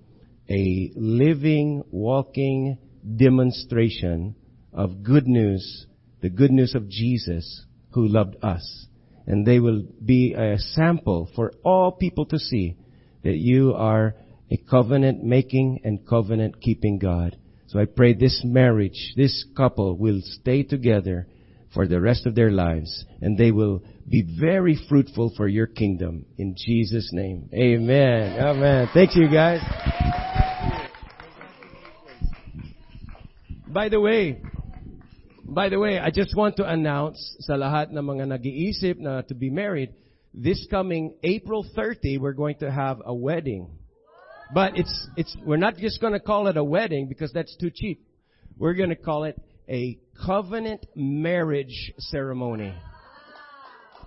a 0.49 0.91
living, 0.95 1.83
walking 1.91 2.77
demonstration 3.15 4.35
of 4.73 5.03
good 5.03 5.27
news, 5.27 5.87
the 6.21 6.29
good 6.29 6.51
news 6.51 6.75
of 6.75 6.89
Jesus 6.89 7.65
who 7.91 8.07
loved 8.07 8.35
us. 8.43 8.87
And 9.27 9.45
they 9.45 9.59
will 9.59 9.83
be 10.03 10.33
a 10.33 10.59
sample 10.59 11.29
for 11.35 11.53
all 11.63 11.93
people 11.93 12.25
to 12.27 12.37
see 12.37 12.77
that 13.23 13.37
you 13.37 13.73
are 13.73 14.15
a 14.51 14.57
covenant 14.69 15.23
making 15.23 15.79
and 15.83 16.05
covenant 16.07 16.61
keeping 16.61 16.99
God. 16.99 17.37
So 17.75 17.81
I 17.81 17.85
pray 17.87 18.13
this 18.13 18.41
marriage, 18.45 19.11
this 19.17 19.43
couple 19.57 19.97
will 19.97 20.21
stay 20.23 20.63
together 20.63 21.27
for 21.73 21.85
the 21.85 21.99
rest 21.99 22.25
of 22.25 22.33
their 22.33 22.49
lives 22.49 23.03
and 23.19 23.37
they 23.37 23.51
will 23.51 23.83
be 24.07 24.23
very 24.39 24.79
fruitful 24.87 25.33
for 25.35 25.49
your 25.49 25.67
kingdom 25.67 26.25
in 26.37 26.55
Jesus 26.57 27.09
name. 27.11 27.49
Amen. 27.53 28.39
Amen. 28.39 28.87
Thank 28.93 29.17
you 29.17 29.27
guys. 29.27 29.59
By 33.67 33.89
the 33.89 33.99
way, 33.99 34.41
by 35.43 35.67
the 35.67 35.77
way, 35.77 35.99
I 35.99 36.11
just 36.11 36.33
want 36.33 36.55
to 36.55 36.71
announce 36.71 37.35
sa 37.41 37.55
lahat 37.55 37.91
ng 37.91 37.99
mga 37.99 38.39
nag-iisip 38.39 38.99
na 38.99 39.19
to 39.23 39.35
be 39.35 39.49
married, 39.49 39.91
this 40.33 40.65
coming 40.71 41.15
April 41.23 41.65
30, 41.75 42.19
we're 42.19 42.31
going 42.31 42.55
to 42.59 42.71
have 42.71 43.01
a 43.03 43.13
wedding. 43.13 43.67
But 44.53 44.77
it's, 44.77 45.07
it's, 45.17 45.35
we're 45.43 45.57
not 45.57 45.77
just 45.77 45.99
going 46.01 46.13
to 46.13 46.19
call 46.19 46.47
it 46.47 46.57
a 46.57 46.63
wedding 46.63 47.07
because 47.07 47.31
that's 47.33 47.55
too 47.57 47.71
cheap. 47.73 48.05
We're 48.57 48.73
going 48.73 48.89
to 48.89 48.95
call 48.95 49.23
it 49.23 49.39
a 49.67 49.99
covenant 50.25 50.85
marriage 50.95 51.93
ceremony. 51.97 52.73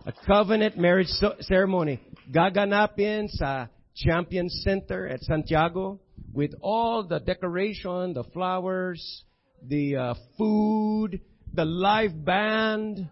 A 0.06 0.12
covenant 0.26 0.78
marriage 0.78 1.08
ceremony. 1.40 2.00
Gaganapin 2.32 3.28
sa 3.28 3.66
Champion 3.94 4.48
Center 4.48 5.08
at 5.08 5.20
Santiago 5.22 6.00
with 6.32 6.52
all 6.62 7.06
the 7.06 7.18
decoration, 7.18 8.14
the 8.14 8.24
flowers, 8.32 9.24
the 9.66 9.96
uh, 9.96 10.14
food, 10.38 11.20
the 11.52 11.64
live 11.64 12.24
band, 12.24 13.08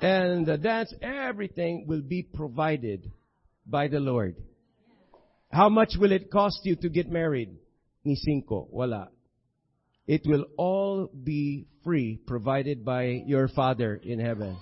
and 0.00 0.46
the 0.46 0.56
dance. 0.56 0.94
Everything 1.02 1.86
will 1.88 2.02
be 2.02 2.22
provided 2.22 3.10
by 3.66 3.88
the 3.88 4.00
Lord. 4.00 4.36
How 5.52 5.68
much 5.68 5.94
will 5.98 6.12
it 6.12 6.30
cost 6.30 6.60
you 6.64 6.76
to 6.76 6.88
get 6.88 7.10
married? 7.10 7.50
Ni 8.04 8.16
cinco. 8.16 8.66
Wala. 8.70 9.10
It 10.06 10.22
will 10.24 10.46
all 10.56 11.10
be 11.12 11.66
free, 11.84 12.18
provided 12.26 12.84
by 12.84 13.22
your 13.26 13.48
Father 13.48 14.00
in 14.02 14.18
heaven. 14.18 14.56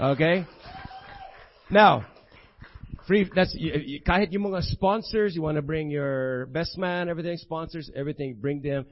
Okay? 0.00 0.46
Now, 1.70 2.04
free, 3.06 3.30
that's, 3.34 3.56
kahit 4.06 4.32
yung 4.32 4.50
mga 4.50 4.62
sponsors, 4.64 5.34
you 5.34 5.42
want 5.42 5.56
to 5.56 5.62
bring 5.62 5.90
your 5.90 6.46
best 6.46 6.76
man, 6.76 7.08
everything, 7.08 7.36
sponsors, 7.38 7.90
everything, 7.94 8.36
bring 8.40 8.62
them. 8.62 8.84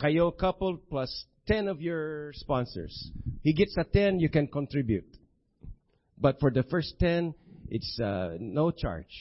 Kayo 0.00 0.36
couple 0.36 0.76
plus 0.90 1.24
10 1.48 1.68
of 1.68 1.80
your 1.80 2.32
sponsors. 2.34 3.10
He 3.42 3.54
gets 3.54 3.76
a 3.78 3.84
10, 3.84 4.20
you 4.20 4.28
can 4.28 4.46
contribute. 4.46 5.08
But 6.18 6.38
for 6.38 6.50
the 6.50 6.62
first 6.64 6.94
10, 7.00 7.34
it's 7.68 7.98
uh, 8.00 8.36
no 8.40 8.70
charge. 8.70 9.12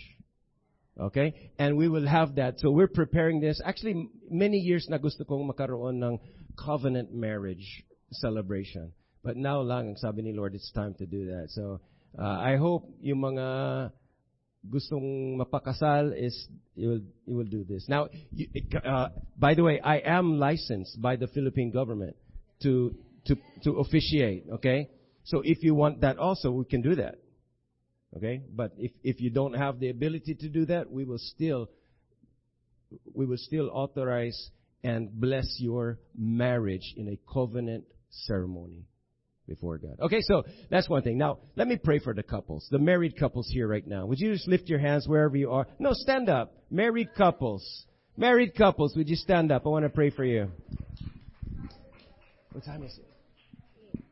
Okay? 1.00 1.52
And 1.58 1.78
we 1.78 1.88
will 1.88 2.08
have 2.08 2.36
that. 2.36 2.60
So 2.60 2.72
we're 2.72 2.88
preparing 2.88 3.40
this. 3.40 3.62
Actually, 3.64 4.10
many 4.30 4.58
years 4.58 4.88
na 4.90 4.98
gusto 4.98 5.24
kong 5.24 5.50
makaroon 5.50 6.04
ng 6.04 6.20
covenant 6.56 7.14
marriage 7.14 7.84
celebration. 8.12 8.94
But 9.24 9.38
now 9.38 9.62
lang, 9.62 9.90
ang 9.90 9.98
sabi 9.98 10.22
ni 10.22 10.34
Lord, 10.34 10.54
it's 10.54 10.72
time 10.72 10.94
to 11.00 11.06
do 11.06 11.26
that. 11.28 11.48
So, 11.50 11.80
uh, 12.20 12.38
I 12.44 12.58
hope 12.58 12.92
yung 13.02 13.20
mga 13.20 13.92
gustong 14.70 15.40
mapakasal 15.40 16.14
is, 16.16 16.48
you 16.76 16.90
will, 16.90 17.02
you 17.26 17.36
will 17.36 17.50
do 17.50 17.64
this. 17.64 17.88
Now, 17.88 18.10
you, 18.32 18.48
uh, 18.84 19.10
by 19.38 19.56
the 19.56 19.64
way, 19.64 19.80
I 19.80 20.00
am 20.00 20.40
licensed 20.40 21.02
by 21.02 21.16
the 21.16 21.28
Philippine 21.28 21.72
government 21.72 22.16
to, 22.64 22.96
to, 23.26 23.36
to 23.64 23.80
officiate, 23.80 24.46
okay? 24.54 24.90
So 25.24 25.42
if 25.44 25.64
you 25.64 25.74
want 25.74 26.02
that 26.02 26.18
also, 26.18 26.52
we 26.52 26.66
can 26.66 26.82
do 26.82 26.96
that. 26.96 27.16
Okay? 28.18 28.42
But 28.54 28.74
if, 28.78 28.92
if 29.04 29.22
you 29.22 29.30
don't 29.30 29.54
have 29.54 29.80
the 29.80 29.90
ability 29.90 30.36
to 30.36 30.50
do 30.50 30.66
that, 30.68 30.92
we 30.92 31.04
will 31.04 31.20
still, 31.20 31.70
we 33.14 33.26
will 33.26 33.38
still 33.38 33.70
authorize 33.72 34.50
and 34.84 35.10
bless 35.12 35.46
your 35.60 36.00
marriage 36.18 36.94
in 36.98 37.08
a 37.08 37.18
covenant 37.32 37.86
ceremony 38.10 38.86
before 39.48 39.78
God. 39.78 39.98
Okay, 40.02 40.22
so 40.22 40.44
that's 40.70 40.90
one 40.90 41.02
thing. 41.02 41.18
Now, 41.18 41.40
let 41.56 41.68
me 41.68 41.78
pray 41.78 42.00
for 42.00 42.14
the 42.14 42.24
couples, 42.24 42.68
the 42.72 42.80
married 42.80 43.18
couples 43.18 43.50
here 43.52 43.68
right 43.68 43.86
now. 43.86 44.06
Would 44.06 44.20
you 44.20 44.34
just 44.34 44.48
lift 44.48 44.68
your 44.70 44.80
hands 44.80 45.08
wherever 45.08 45.36
you 45.36 45.52
are? 45.52 45.68
No, 45.80 45.92
stand 45.94 46.30
up. 46.30 46.54
Married 46.70 47.10
couples. 47.18 47.86
Married 48.16 48.56
couples, 48.56 48.94
would 48.96 49.10
you 49.10 49.16
stand 49.16 49.52
up? 49.52 49.66
I 49.66 49.70
want 49.70 49.86
to 49.86 49.90
pray 49.90 50.12
for 50.12 50.24
you. 50.24 50.52
What 52.52 52.64
time 52.64 52.84
is 52.84 52.98
it? 53.00 54.04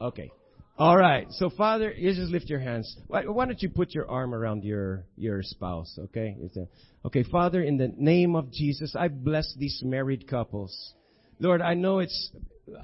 Okay. 0.00 0.30
All 0.78 0.96
right. 0.96 1.26
So, 1.30 1.50
Father, 1.50 1.92
you 1.92 2.14
just 2.14 2.30
lift 2.30 2.48
your 2.48 2.60
hands. 2.60 2.96
Why, 3.08 3.22
why 3.22 3.46
don't 3.46 3.60
you 3.60 3.68
put 3.68 3.92
your 3.92 4.08
arm 4.08 4.32
around 4.32 4.62
your 4.62 5.06
your 5.16 5.42
spouse? 5.42 5.98
Okay. 5.98 6.36
Okay, 7.04 7.24
Father, 7.24 7.60
in 7.60 7.78
the 7.78 7.92
name 7.96 8.36
of 8.36 8.52
Jesus, 8.52 8.94
I 8.96 9.08
bless 9.08 9.52
these 9.58 9.80
married 9.84 10.28
couples. 10.28 10.94
Lord, 11.40 11.62
I 11.62 11.74
know 11.74 11.98
it's 11.98 12.30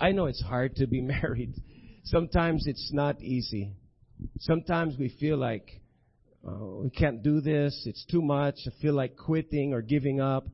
I 0.00 0.10
know 0.10 0.26
it's 0.26 0.42
hard 0.42 0.74
to 0.76 0.88
be 0.88 1.00
married. 1.16 1.54
Sometimes 2.02 2.66
it's 2.66 2.90
not 2.92 3.20
easy. 3.22 3.74
Sometimes 4.40 4.96
we 4.98 5.14
feel 5.20 5.36
like 5.36 5.80
oh, 6.44 6.80
we 6.82 6.90
can't 6.90 7.22
do 7.22 7.40
this. 7.40 7.80
It's 7.86 8.04
too 8.06 8.22
much. 8.22 8.56
I 8.66 8.70
feel 8.82 8.94
like 8.94 9.16
quitting 9.16 9.72
or 9.72 9.82
giving 9.82 10.20
up. 10.20 10.48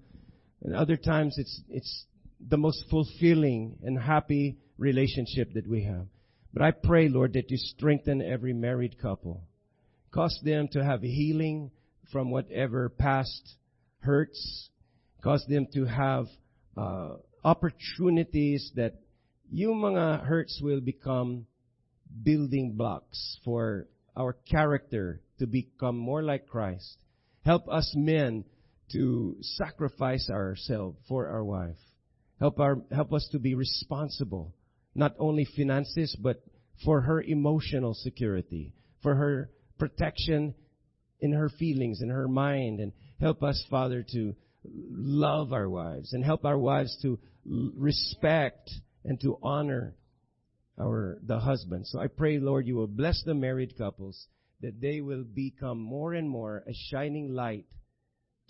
And 0.63 0.75
other 0.75 0.99
times 0.99 1.37
it's 1.39 1.63
it's 1.71 2.05
the 2.47 2.59
most 2.59 2.85
fulfilling 2.91 3.79
and 3.83 3.99
happy 3.99 4.59
relationship 4.77 5.55
that 5.55 5.67
we 5.67 5.85
have. 5.85 6.07
But 6.53 6.63
I 6.63 6.71
pray, 6.73 7.09
Lord, 7.09 7.35
that 7.35 7.51
you 7.51 7.57
strengthen 7.57 8.21
every 8.23 8.53
married 8.53 9.01
couple. 9.01 9.43
Cause 10.11 10.39
them 10.43 10.69
to 10.73 10.83
have 10.83 11.03
healing 11.03 11.71
from 12.13 12.31
whatever 12.31 12.89
past 12.89 13.57
hurts. 14.01 14.71
Cause 15.23 15.45
them 15.49 15.69
to 15.75 15.85
have 15.85 16.27
uh, 16.77 17.17
opportunities 17.45 18.73
that 18.75 18.95
yung 19.51 19.81
mga 19.81 20.25
hurts 20.25 20.61
will 20.63 20.81
become 20.81 21.47
building 22.23 22.75
blocks 22.77 23.39
for 23.45 23.87
our 24.17 24.33
character 24.33 25.21
to 25.39 25.47
become 25.47 25.97
more 25.97 26.23
like 26.23 26.49
Christ. 26.49 26.99
Help 27.45 27.69
us 27.69 27.93
men 27.97 28.45
to 28.93 29.37
sacrifice 29.41 30.29
ourselves 30.31 30.99
for 31.09 31.29
our 31.29 31.45
wife. 31.45 31.79
Help 32.39 32.59
our, 32.59 32.79
help 32.91 33.13
us 33.13 33.29
to 33.33 33.39
be 33.39 33.55
responsible, 33.55 34.53
not 35.01 35.15
only 35.19 35.47
finances, 35.57 36.11
but 36.27 36.37
for 36.85 37.01
her 37.01 37.21
emotional 37.23 37.95
security, 37.95 38.65
for 39.03 39.15
her 39.15 39.51
protection 39.79 40.55
in 41.21 41.33
her 41.33 41.49
feelings, 41.49 42.01
in 42.03 42.11
her 42.11 42.29
mind, 42.29 42.81
and 42.81 42.93
help 43.19 43.43
us, 43.43 43.59
Father, 43.71 44.05
to 44.15 44.35
love 44.63 45.53
our 45.53 45.69
wives 45.69 46.13
and 46.13 46.23
help 46.25 46.45
our 46.45 46.59
wives 46.59 46.93
to 47.03 47.19
respect 47.45 48.71
and 49.05 49.19
to 49.21 49.39
honor 49.43 49.97
our 50.79 51.19
the 51.27 51.39
husband. 51.39 51.87
So 51.87 51.99
I 51.99 52.09
pray, 52.09 52.39
Lord, 52.39 52.67
you 52.67 52.77
will 52.77 52.95
bless 53.03 53.23
the 53.25 53.35
married 53.35 53.73
couples. 53.77 54.29
that 54.63 54.81
they 54.81 55.01
will 55.01 55.25
become 55.25 55.79
more 55.79 56.13
and 56.15 56.29
more 56.29 56.63
a 56.67 56.73
shining 56.91 57.35
light 57.35 57.65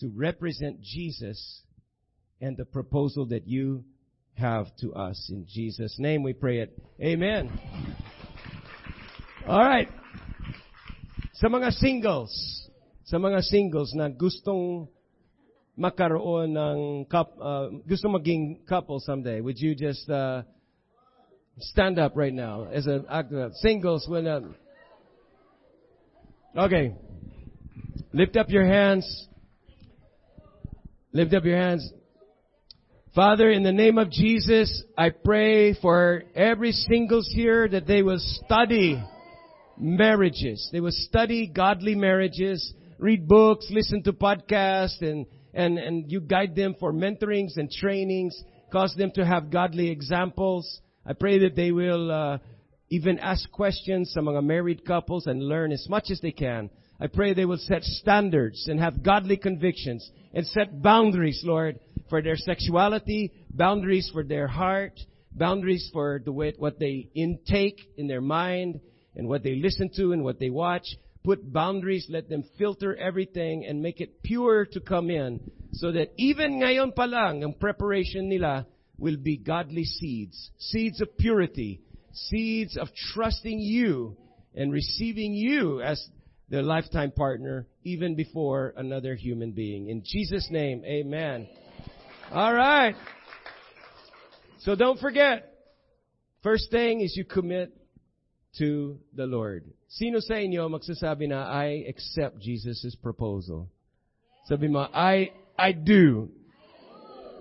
to 0.00 0.08
represent 0.08 0.80
Jesus 0.80 1.62
and 2.40 2.56
the 2.56 2.64
proposal 2.64 3.26
that 3.26 3.46
you 3.46 3.84
have 4.40 4.74
to 4.80 4.92
us. 4.94 5.28
In 5.28 5.46
Jesus' 5.46 5.96
name 5.98 6.22
we 6.22 6.32
pray 6.32 6.60
it. 6.60 6.72
Amen. 7.00 7.52
All 9.46 9.60
right. 9.60 9.88
Sa 11.34 11.48
mga 11.48 11.72
singles, 11.72 12.32
sa 13.04 13.16
mga 13.16 13.44
singles 13.44 13.92
na 13.94 14.08
gustong 14.08 14.88
makaroon 15.76 16.56
ng 16.56 17.04
cup, 17.08 17.36
uh, 17.40 17.68
gusto 17.88 18.08
maging 18.08 18.64
couple 18.68 19.00
someday, 19.00 19.40
would 19.40 19.58
you 19.60 19.74
just 19.74 20.08
uh, 20.08 20.42
stand 21.58 21.98
up 21.98 22.12
right 22.16 22.34
now 22.34 22.64
as 22.68 22.86
an 22.86 23.04
actor? 23.08 23.50
Singles, 23.60 24.08
when 24.08 24.26
uh, 24.26 24.40
okay, 26.56 26.94
lift 28.12 28.36
up 28.36 28.48
your 28.48 28.64
hands. 28.64 29.04
Lift 31.12 31.34
up 31.34 31.44
your 31.44 31.56
hands. 31.56 31.82
Father, 33.14 33.50
in 33.50 33.64
the 33.64 33.72
name 33.72 33.98
of 33.98 34.08
Jesus, 34.08 34.84
I 34.96 35.10
pray 35.10 35.74
for 35.74 36.22
every 36.32 36.70
singles 36.70 37.28
here 37.34 37.68
that 37.68 37.84
they 37.84 38.02
will 38.02 38.20
study 38.20 39.02
marriages. 39.76 40.68
They 40.70 40.78
will 40.78 40.92
study 40.92 41.48
godly 41.48 41.96
marriages, 41.96 42.72
read 42.98 43.26
books, 43.26 43.66
listen 43.68 44.04
to 44.04 44.12
podcasts, 44.12 45.02
and, 45.02 45.26
and, 45.52 45.76
and 45.76 46.12
you 46.12 46.20
guide 46.20 46.54
them 46.54 46.76
for 46.78 46.92
mentorings 46.92 47.56
and 47.56 47.68
trainings, 47.68 48.40
cause 48.70 48.94
them 48.96 49.10
to 49.16 49.26
have 49.26 49.50
godly 49.50 49.90
examples. 49.90 50.80
I 51.04 51.14
pray 51.14 51.40
that 51.40 51.56
they 51.56 51.72
will 51.72 52.12
uh, 52.12 52.38
even 52.90 53.18
ask 53.18 53.50
questions 53.50 54.14
among 54.16 54.46
married 54.46 54.84
couples 54.84 55.26
and 55.26 55.42
learn 55.42 55.72
as 55.72 55.84
much 55.88 56.10
as 56.12 56.20
they 56.20 56.30
can. 56.30 56.70
I 57.00 57.08
pray 57.08 57.34
they 57.34 57.46
will 57.46 57.58
set 57.58 57.82
standards 57.82 58.68
and 58.68 58.78
have 58.78 59.02
godly 59.02 59.38
convictions 59.38 60.08
and 60.32 60.46
set 60.46 60.80
boundaries, 60.80 61.42
Lord, 61.44 61.80
for 62.10 62.20
their 62.20 62.36
sexuality, 62.36 63.32
boundaries 63.48 64.10
for 64.12 64.24
their 64.24 64.48
heart, 64.48 65.00
boundaries 65.32 65.88
for 65.92 66.20
the 66.22 66.32
way, 66.32 66.52
what 66.58 66.78
they 66.78 67.08
intake 67.14 67.80
in 67.96 68.08
their 68.08 68.20
mind 68.20 68.80
and 69.16 69.28
what 69.28 69.42
they 69.42 69.54
listen 69.54 69.90
to 69.96 70.12
and 70.12 70.22
what 70.22 70.38
they 70.38 70.50
watch. 70.50 70.84
Put 71.22 71.52
boundaries, 71.52 72.06
let 72.10 72.28
them 72.28 72.44
filter 72.58 72.96
everything 72.96 73.64
and 73.66 73.80
make 73.80 74.00
it 74.00 74.22
pure 74.22 74.66
to 74.72 74.80
come 74.80 75.10
in 75.10 75.40
so 75.72 75.92
that 75.92 76.12
even 76.16 76.60
ngayon 76.60 76.94
pa 76.94 77.04
lang, 77.04 77.44
ang 77.44 77.54
preparation 77.54 78.28
nila 78.28 78.66
will 78.98 79.16
be 79.16 79.36
godly 79.36 79.84
seeds. 79.84 80.50
Seeds 80.58 81.00
of 81.00 81.16
purity. 81.16 81.80
Seeds 82.12 82.76
of 82.76 82.88
trusting 83.12 83.58
you 83.60 84.16
and 84.54 84.72
receiving 84.72 85.32
you 85.32 85.80
as 85.80 86.02
their 86.48 86.62
lifetime 86.62 87.12
partner 87.12 87.66
even 87.84 88.16
before 88.16 88.74
another 88.76 89.14
human 89.14 89.52
being. 89.52 89.88
In 89.88 90.02
Jesus' 90.04 90.48
name, 90.50 90.82
amen. 90.84 91.46
All 92.32 92.54
right. 92.54 92.94
So 94.60 94.76
don't 94.76 95.00
forget, 95.00 95.52
first 96.42 96.70
thing 96.70 97.00
is 97.00 97.16
you 97.16 97.24
commit 97.24 97.76
to 98.58 99.00
the 99.14 99.26
Lord. 99.26 99.64
Sino 99.88 100.20
sa 100.20 100.34
inyo 100.34 100.70
magsasabi 100.70 101.28
na, 101.28 101.50
I 101.50 101.84
accept 101.88 102.38
Jesus' 102.38 102.94
proposal? 103.02 103.68
Sabi 104.46 104.68
mo, 104.68 104.86
I, 104.94 105.32
I 105.58 105.72
do. 105.72 106.30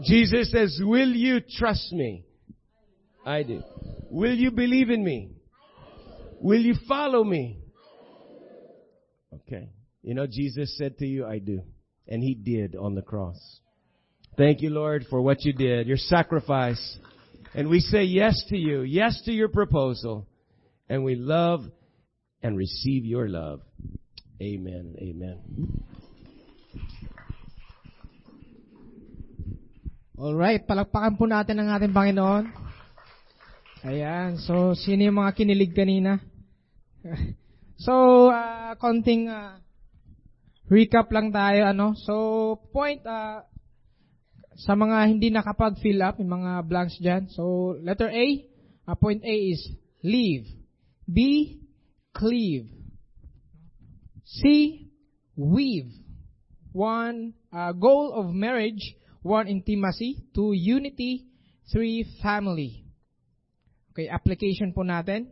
Jesus 0.02 0.50
says, 0.52 0.80
will 0.82 1.14
you 1.14 1.42
trust 1.42 1.94
me? 1.94 2.26
I 3.24 3.44
do. 3.44 3.62
Will 4.10 4.34
you 4.34 4.50
believe 4.50 4.90
in 4.90 5.04
me? 5.04 5.30
Will 6.42 6.62
you 6.62 6.74
follow 6.88 7.24
me? 7.24 7.60
Okay. 9.34 9.70
You 10.02 10.16
know, 10.16 10.26
Jesus 10.26 10.76
said 10.78 10.98
to 10.98 11.06
you, 11.06 11.28
I 11.28 11.38
do. 11.38 11.62
And 12.08 12.24
He 12.24 12.34
did 12.34 12.76
on 12.76 12.96
the 12.96 13.04
cross. 13.04 13.38
Thank 14.40 14.64
you, 14.64 14.72
Lord, 14.72 15.04
for 15.12 15.20
what 15.20 15.44
you 15.44 15.52
did, 15.52 15.84
your 15.92 16.00
sacrifice. 16.00 16.80
And 17.52 17.68
we 17.68 17.84
say 17.84 18.08
yes 18.08 18.40
to 18.48 18.56
you, 18.56 18.88
yes 18.88 19.20
to 19.28 19.36
your 19.36 19.52
proposal. 19.52 20.32
And 20.88 21.04
we 21.04 21.20
love 21.20 21.68
and 22.42 22.56
receive 22.56 23.04
your 23.04 23.28
love. 23.28 23.60
Amen 24.40 24.96
amen. 24.96 25.44
Alright, 30.16 30.64
palakpakan 30.64 31.20
po 31.20 31.28
natin 31.28 31.60
ang 31.60 31.76
ating 31.76 31.92
Panginoon. 31.92 32.48
Ayan, 33.84 34.40
so 34.40 34.72
sino 34.72 35.04
yung 35.04 35.20
mga 35.20 35.36
kinilig 35.36 35.76
kanina? 35.76 36.24
so, 37.76 38.32
uh, 38.32 38.72
konting 38.80 39.28
uh, 39.28 39.60
recap 40.72 41.12
lang 41.12 41.36
tayo. 41.36 41.76
ano. 41.76 41.92
So, 42.08 42.56
point, 42.72 43.04
uh, 43.04 43.44
sa 44.60 44.76
mga 44.76 45.07
hindi 45.07 45.32
nakapag-fill 45.32 46.03
up, 46.03 46.20
yung 46.20 46.36
mga 46.36 46.68
blanks 46.68 46.99
dyan. 46.99 47.32
So, 47.32 47.76
letter 47.80 48.12
A, 48.12 48.28
uh, 48.91 48.95
point 48.99 49.24
A 49.24 49.36
is 49.55 49.64
leave. 50.03 50.51
B, 51.07 51.55
cleave. 52.12 52.68
C, 54.28 54.84
weave. 55.39 55.88
One, 56.76 57.34
uh, 57.55 57.72
goal 57.72 58.12
of 58.12 58.36
marriage. 58.36 58.99
One, 59.24 59.47
intimacy. 59.47 60.28
Two, 60.36 60.51
unity. 60.51 61.32
Three, 61.72 62.03
family. 62.20 62.84
Okay, 63.95 64.12
application 64.12 64.76
po 64.76 64.84
natin 64.84 65.32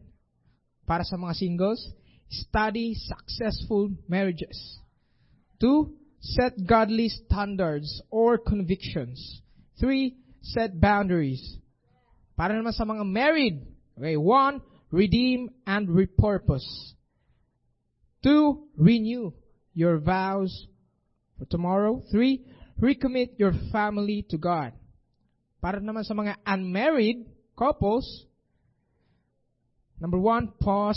para 0.88 1.03
sa 1.03 1.19
mga 1.19 1.36
singles. 1.36 1.84
Study 2.32 2.95
successful 2.95 3.91
marriages. 4.07 4.55
Two, 5.59 5.97
set 6.20 6.53
godly 6.65 7.09
standards 7.09 8.01
or 8.09 8.38
convictions. 8.38 9.41
Three, 9.80 10.18
set 10.41 10.80
boundaries. 10.80 11.41
Para 12.38 12.53
naman 12.53 12.74
sa 12.74 12.86
mga 12.86 13.05
married. 13.05 13.65
Okay, 13.97 14.18
one, 14.18 14.61
redeem 14.91 15.49
and 15.65 15.89
repurpose. 15.89 16.93
Two, 18.24 18.70
renew 18.78 19.34
your 19.74 19.97
vows 19.97 20.53
for 21.38 21.45
tomorrow. 21.45 22.01
Three, 22.11 22.45
recommit 22.82 23.38
your 23.38 23.53
family 23.72 24.26
to 24.30 24.38
God. 24.38 24.74
Para 25.61 25.82
naman 25.82 26.05
sa 26.05 26.13
mga 26.13 26.38
unmarried 26.45 27.26
couples, 27.57 28.05
number 29.97 30.18
one, 30.18 30.53
pause 30.61 30.86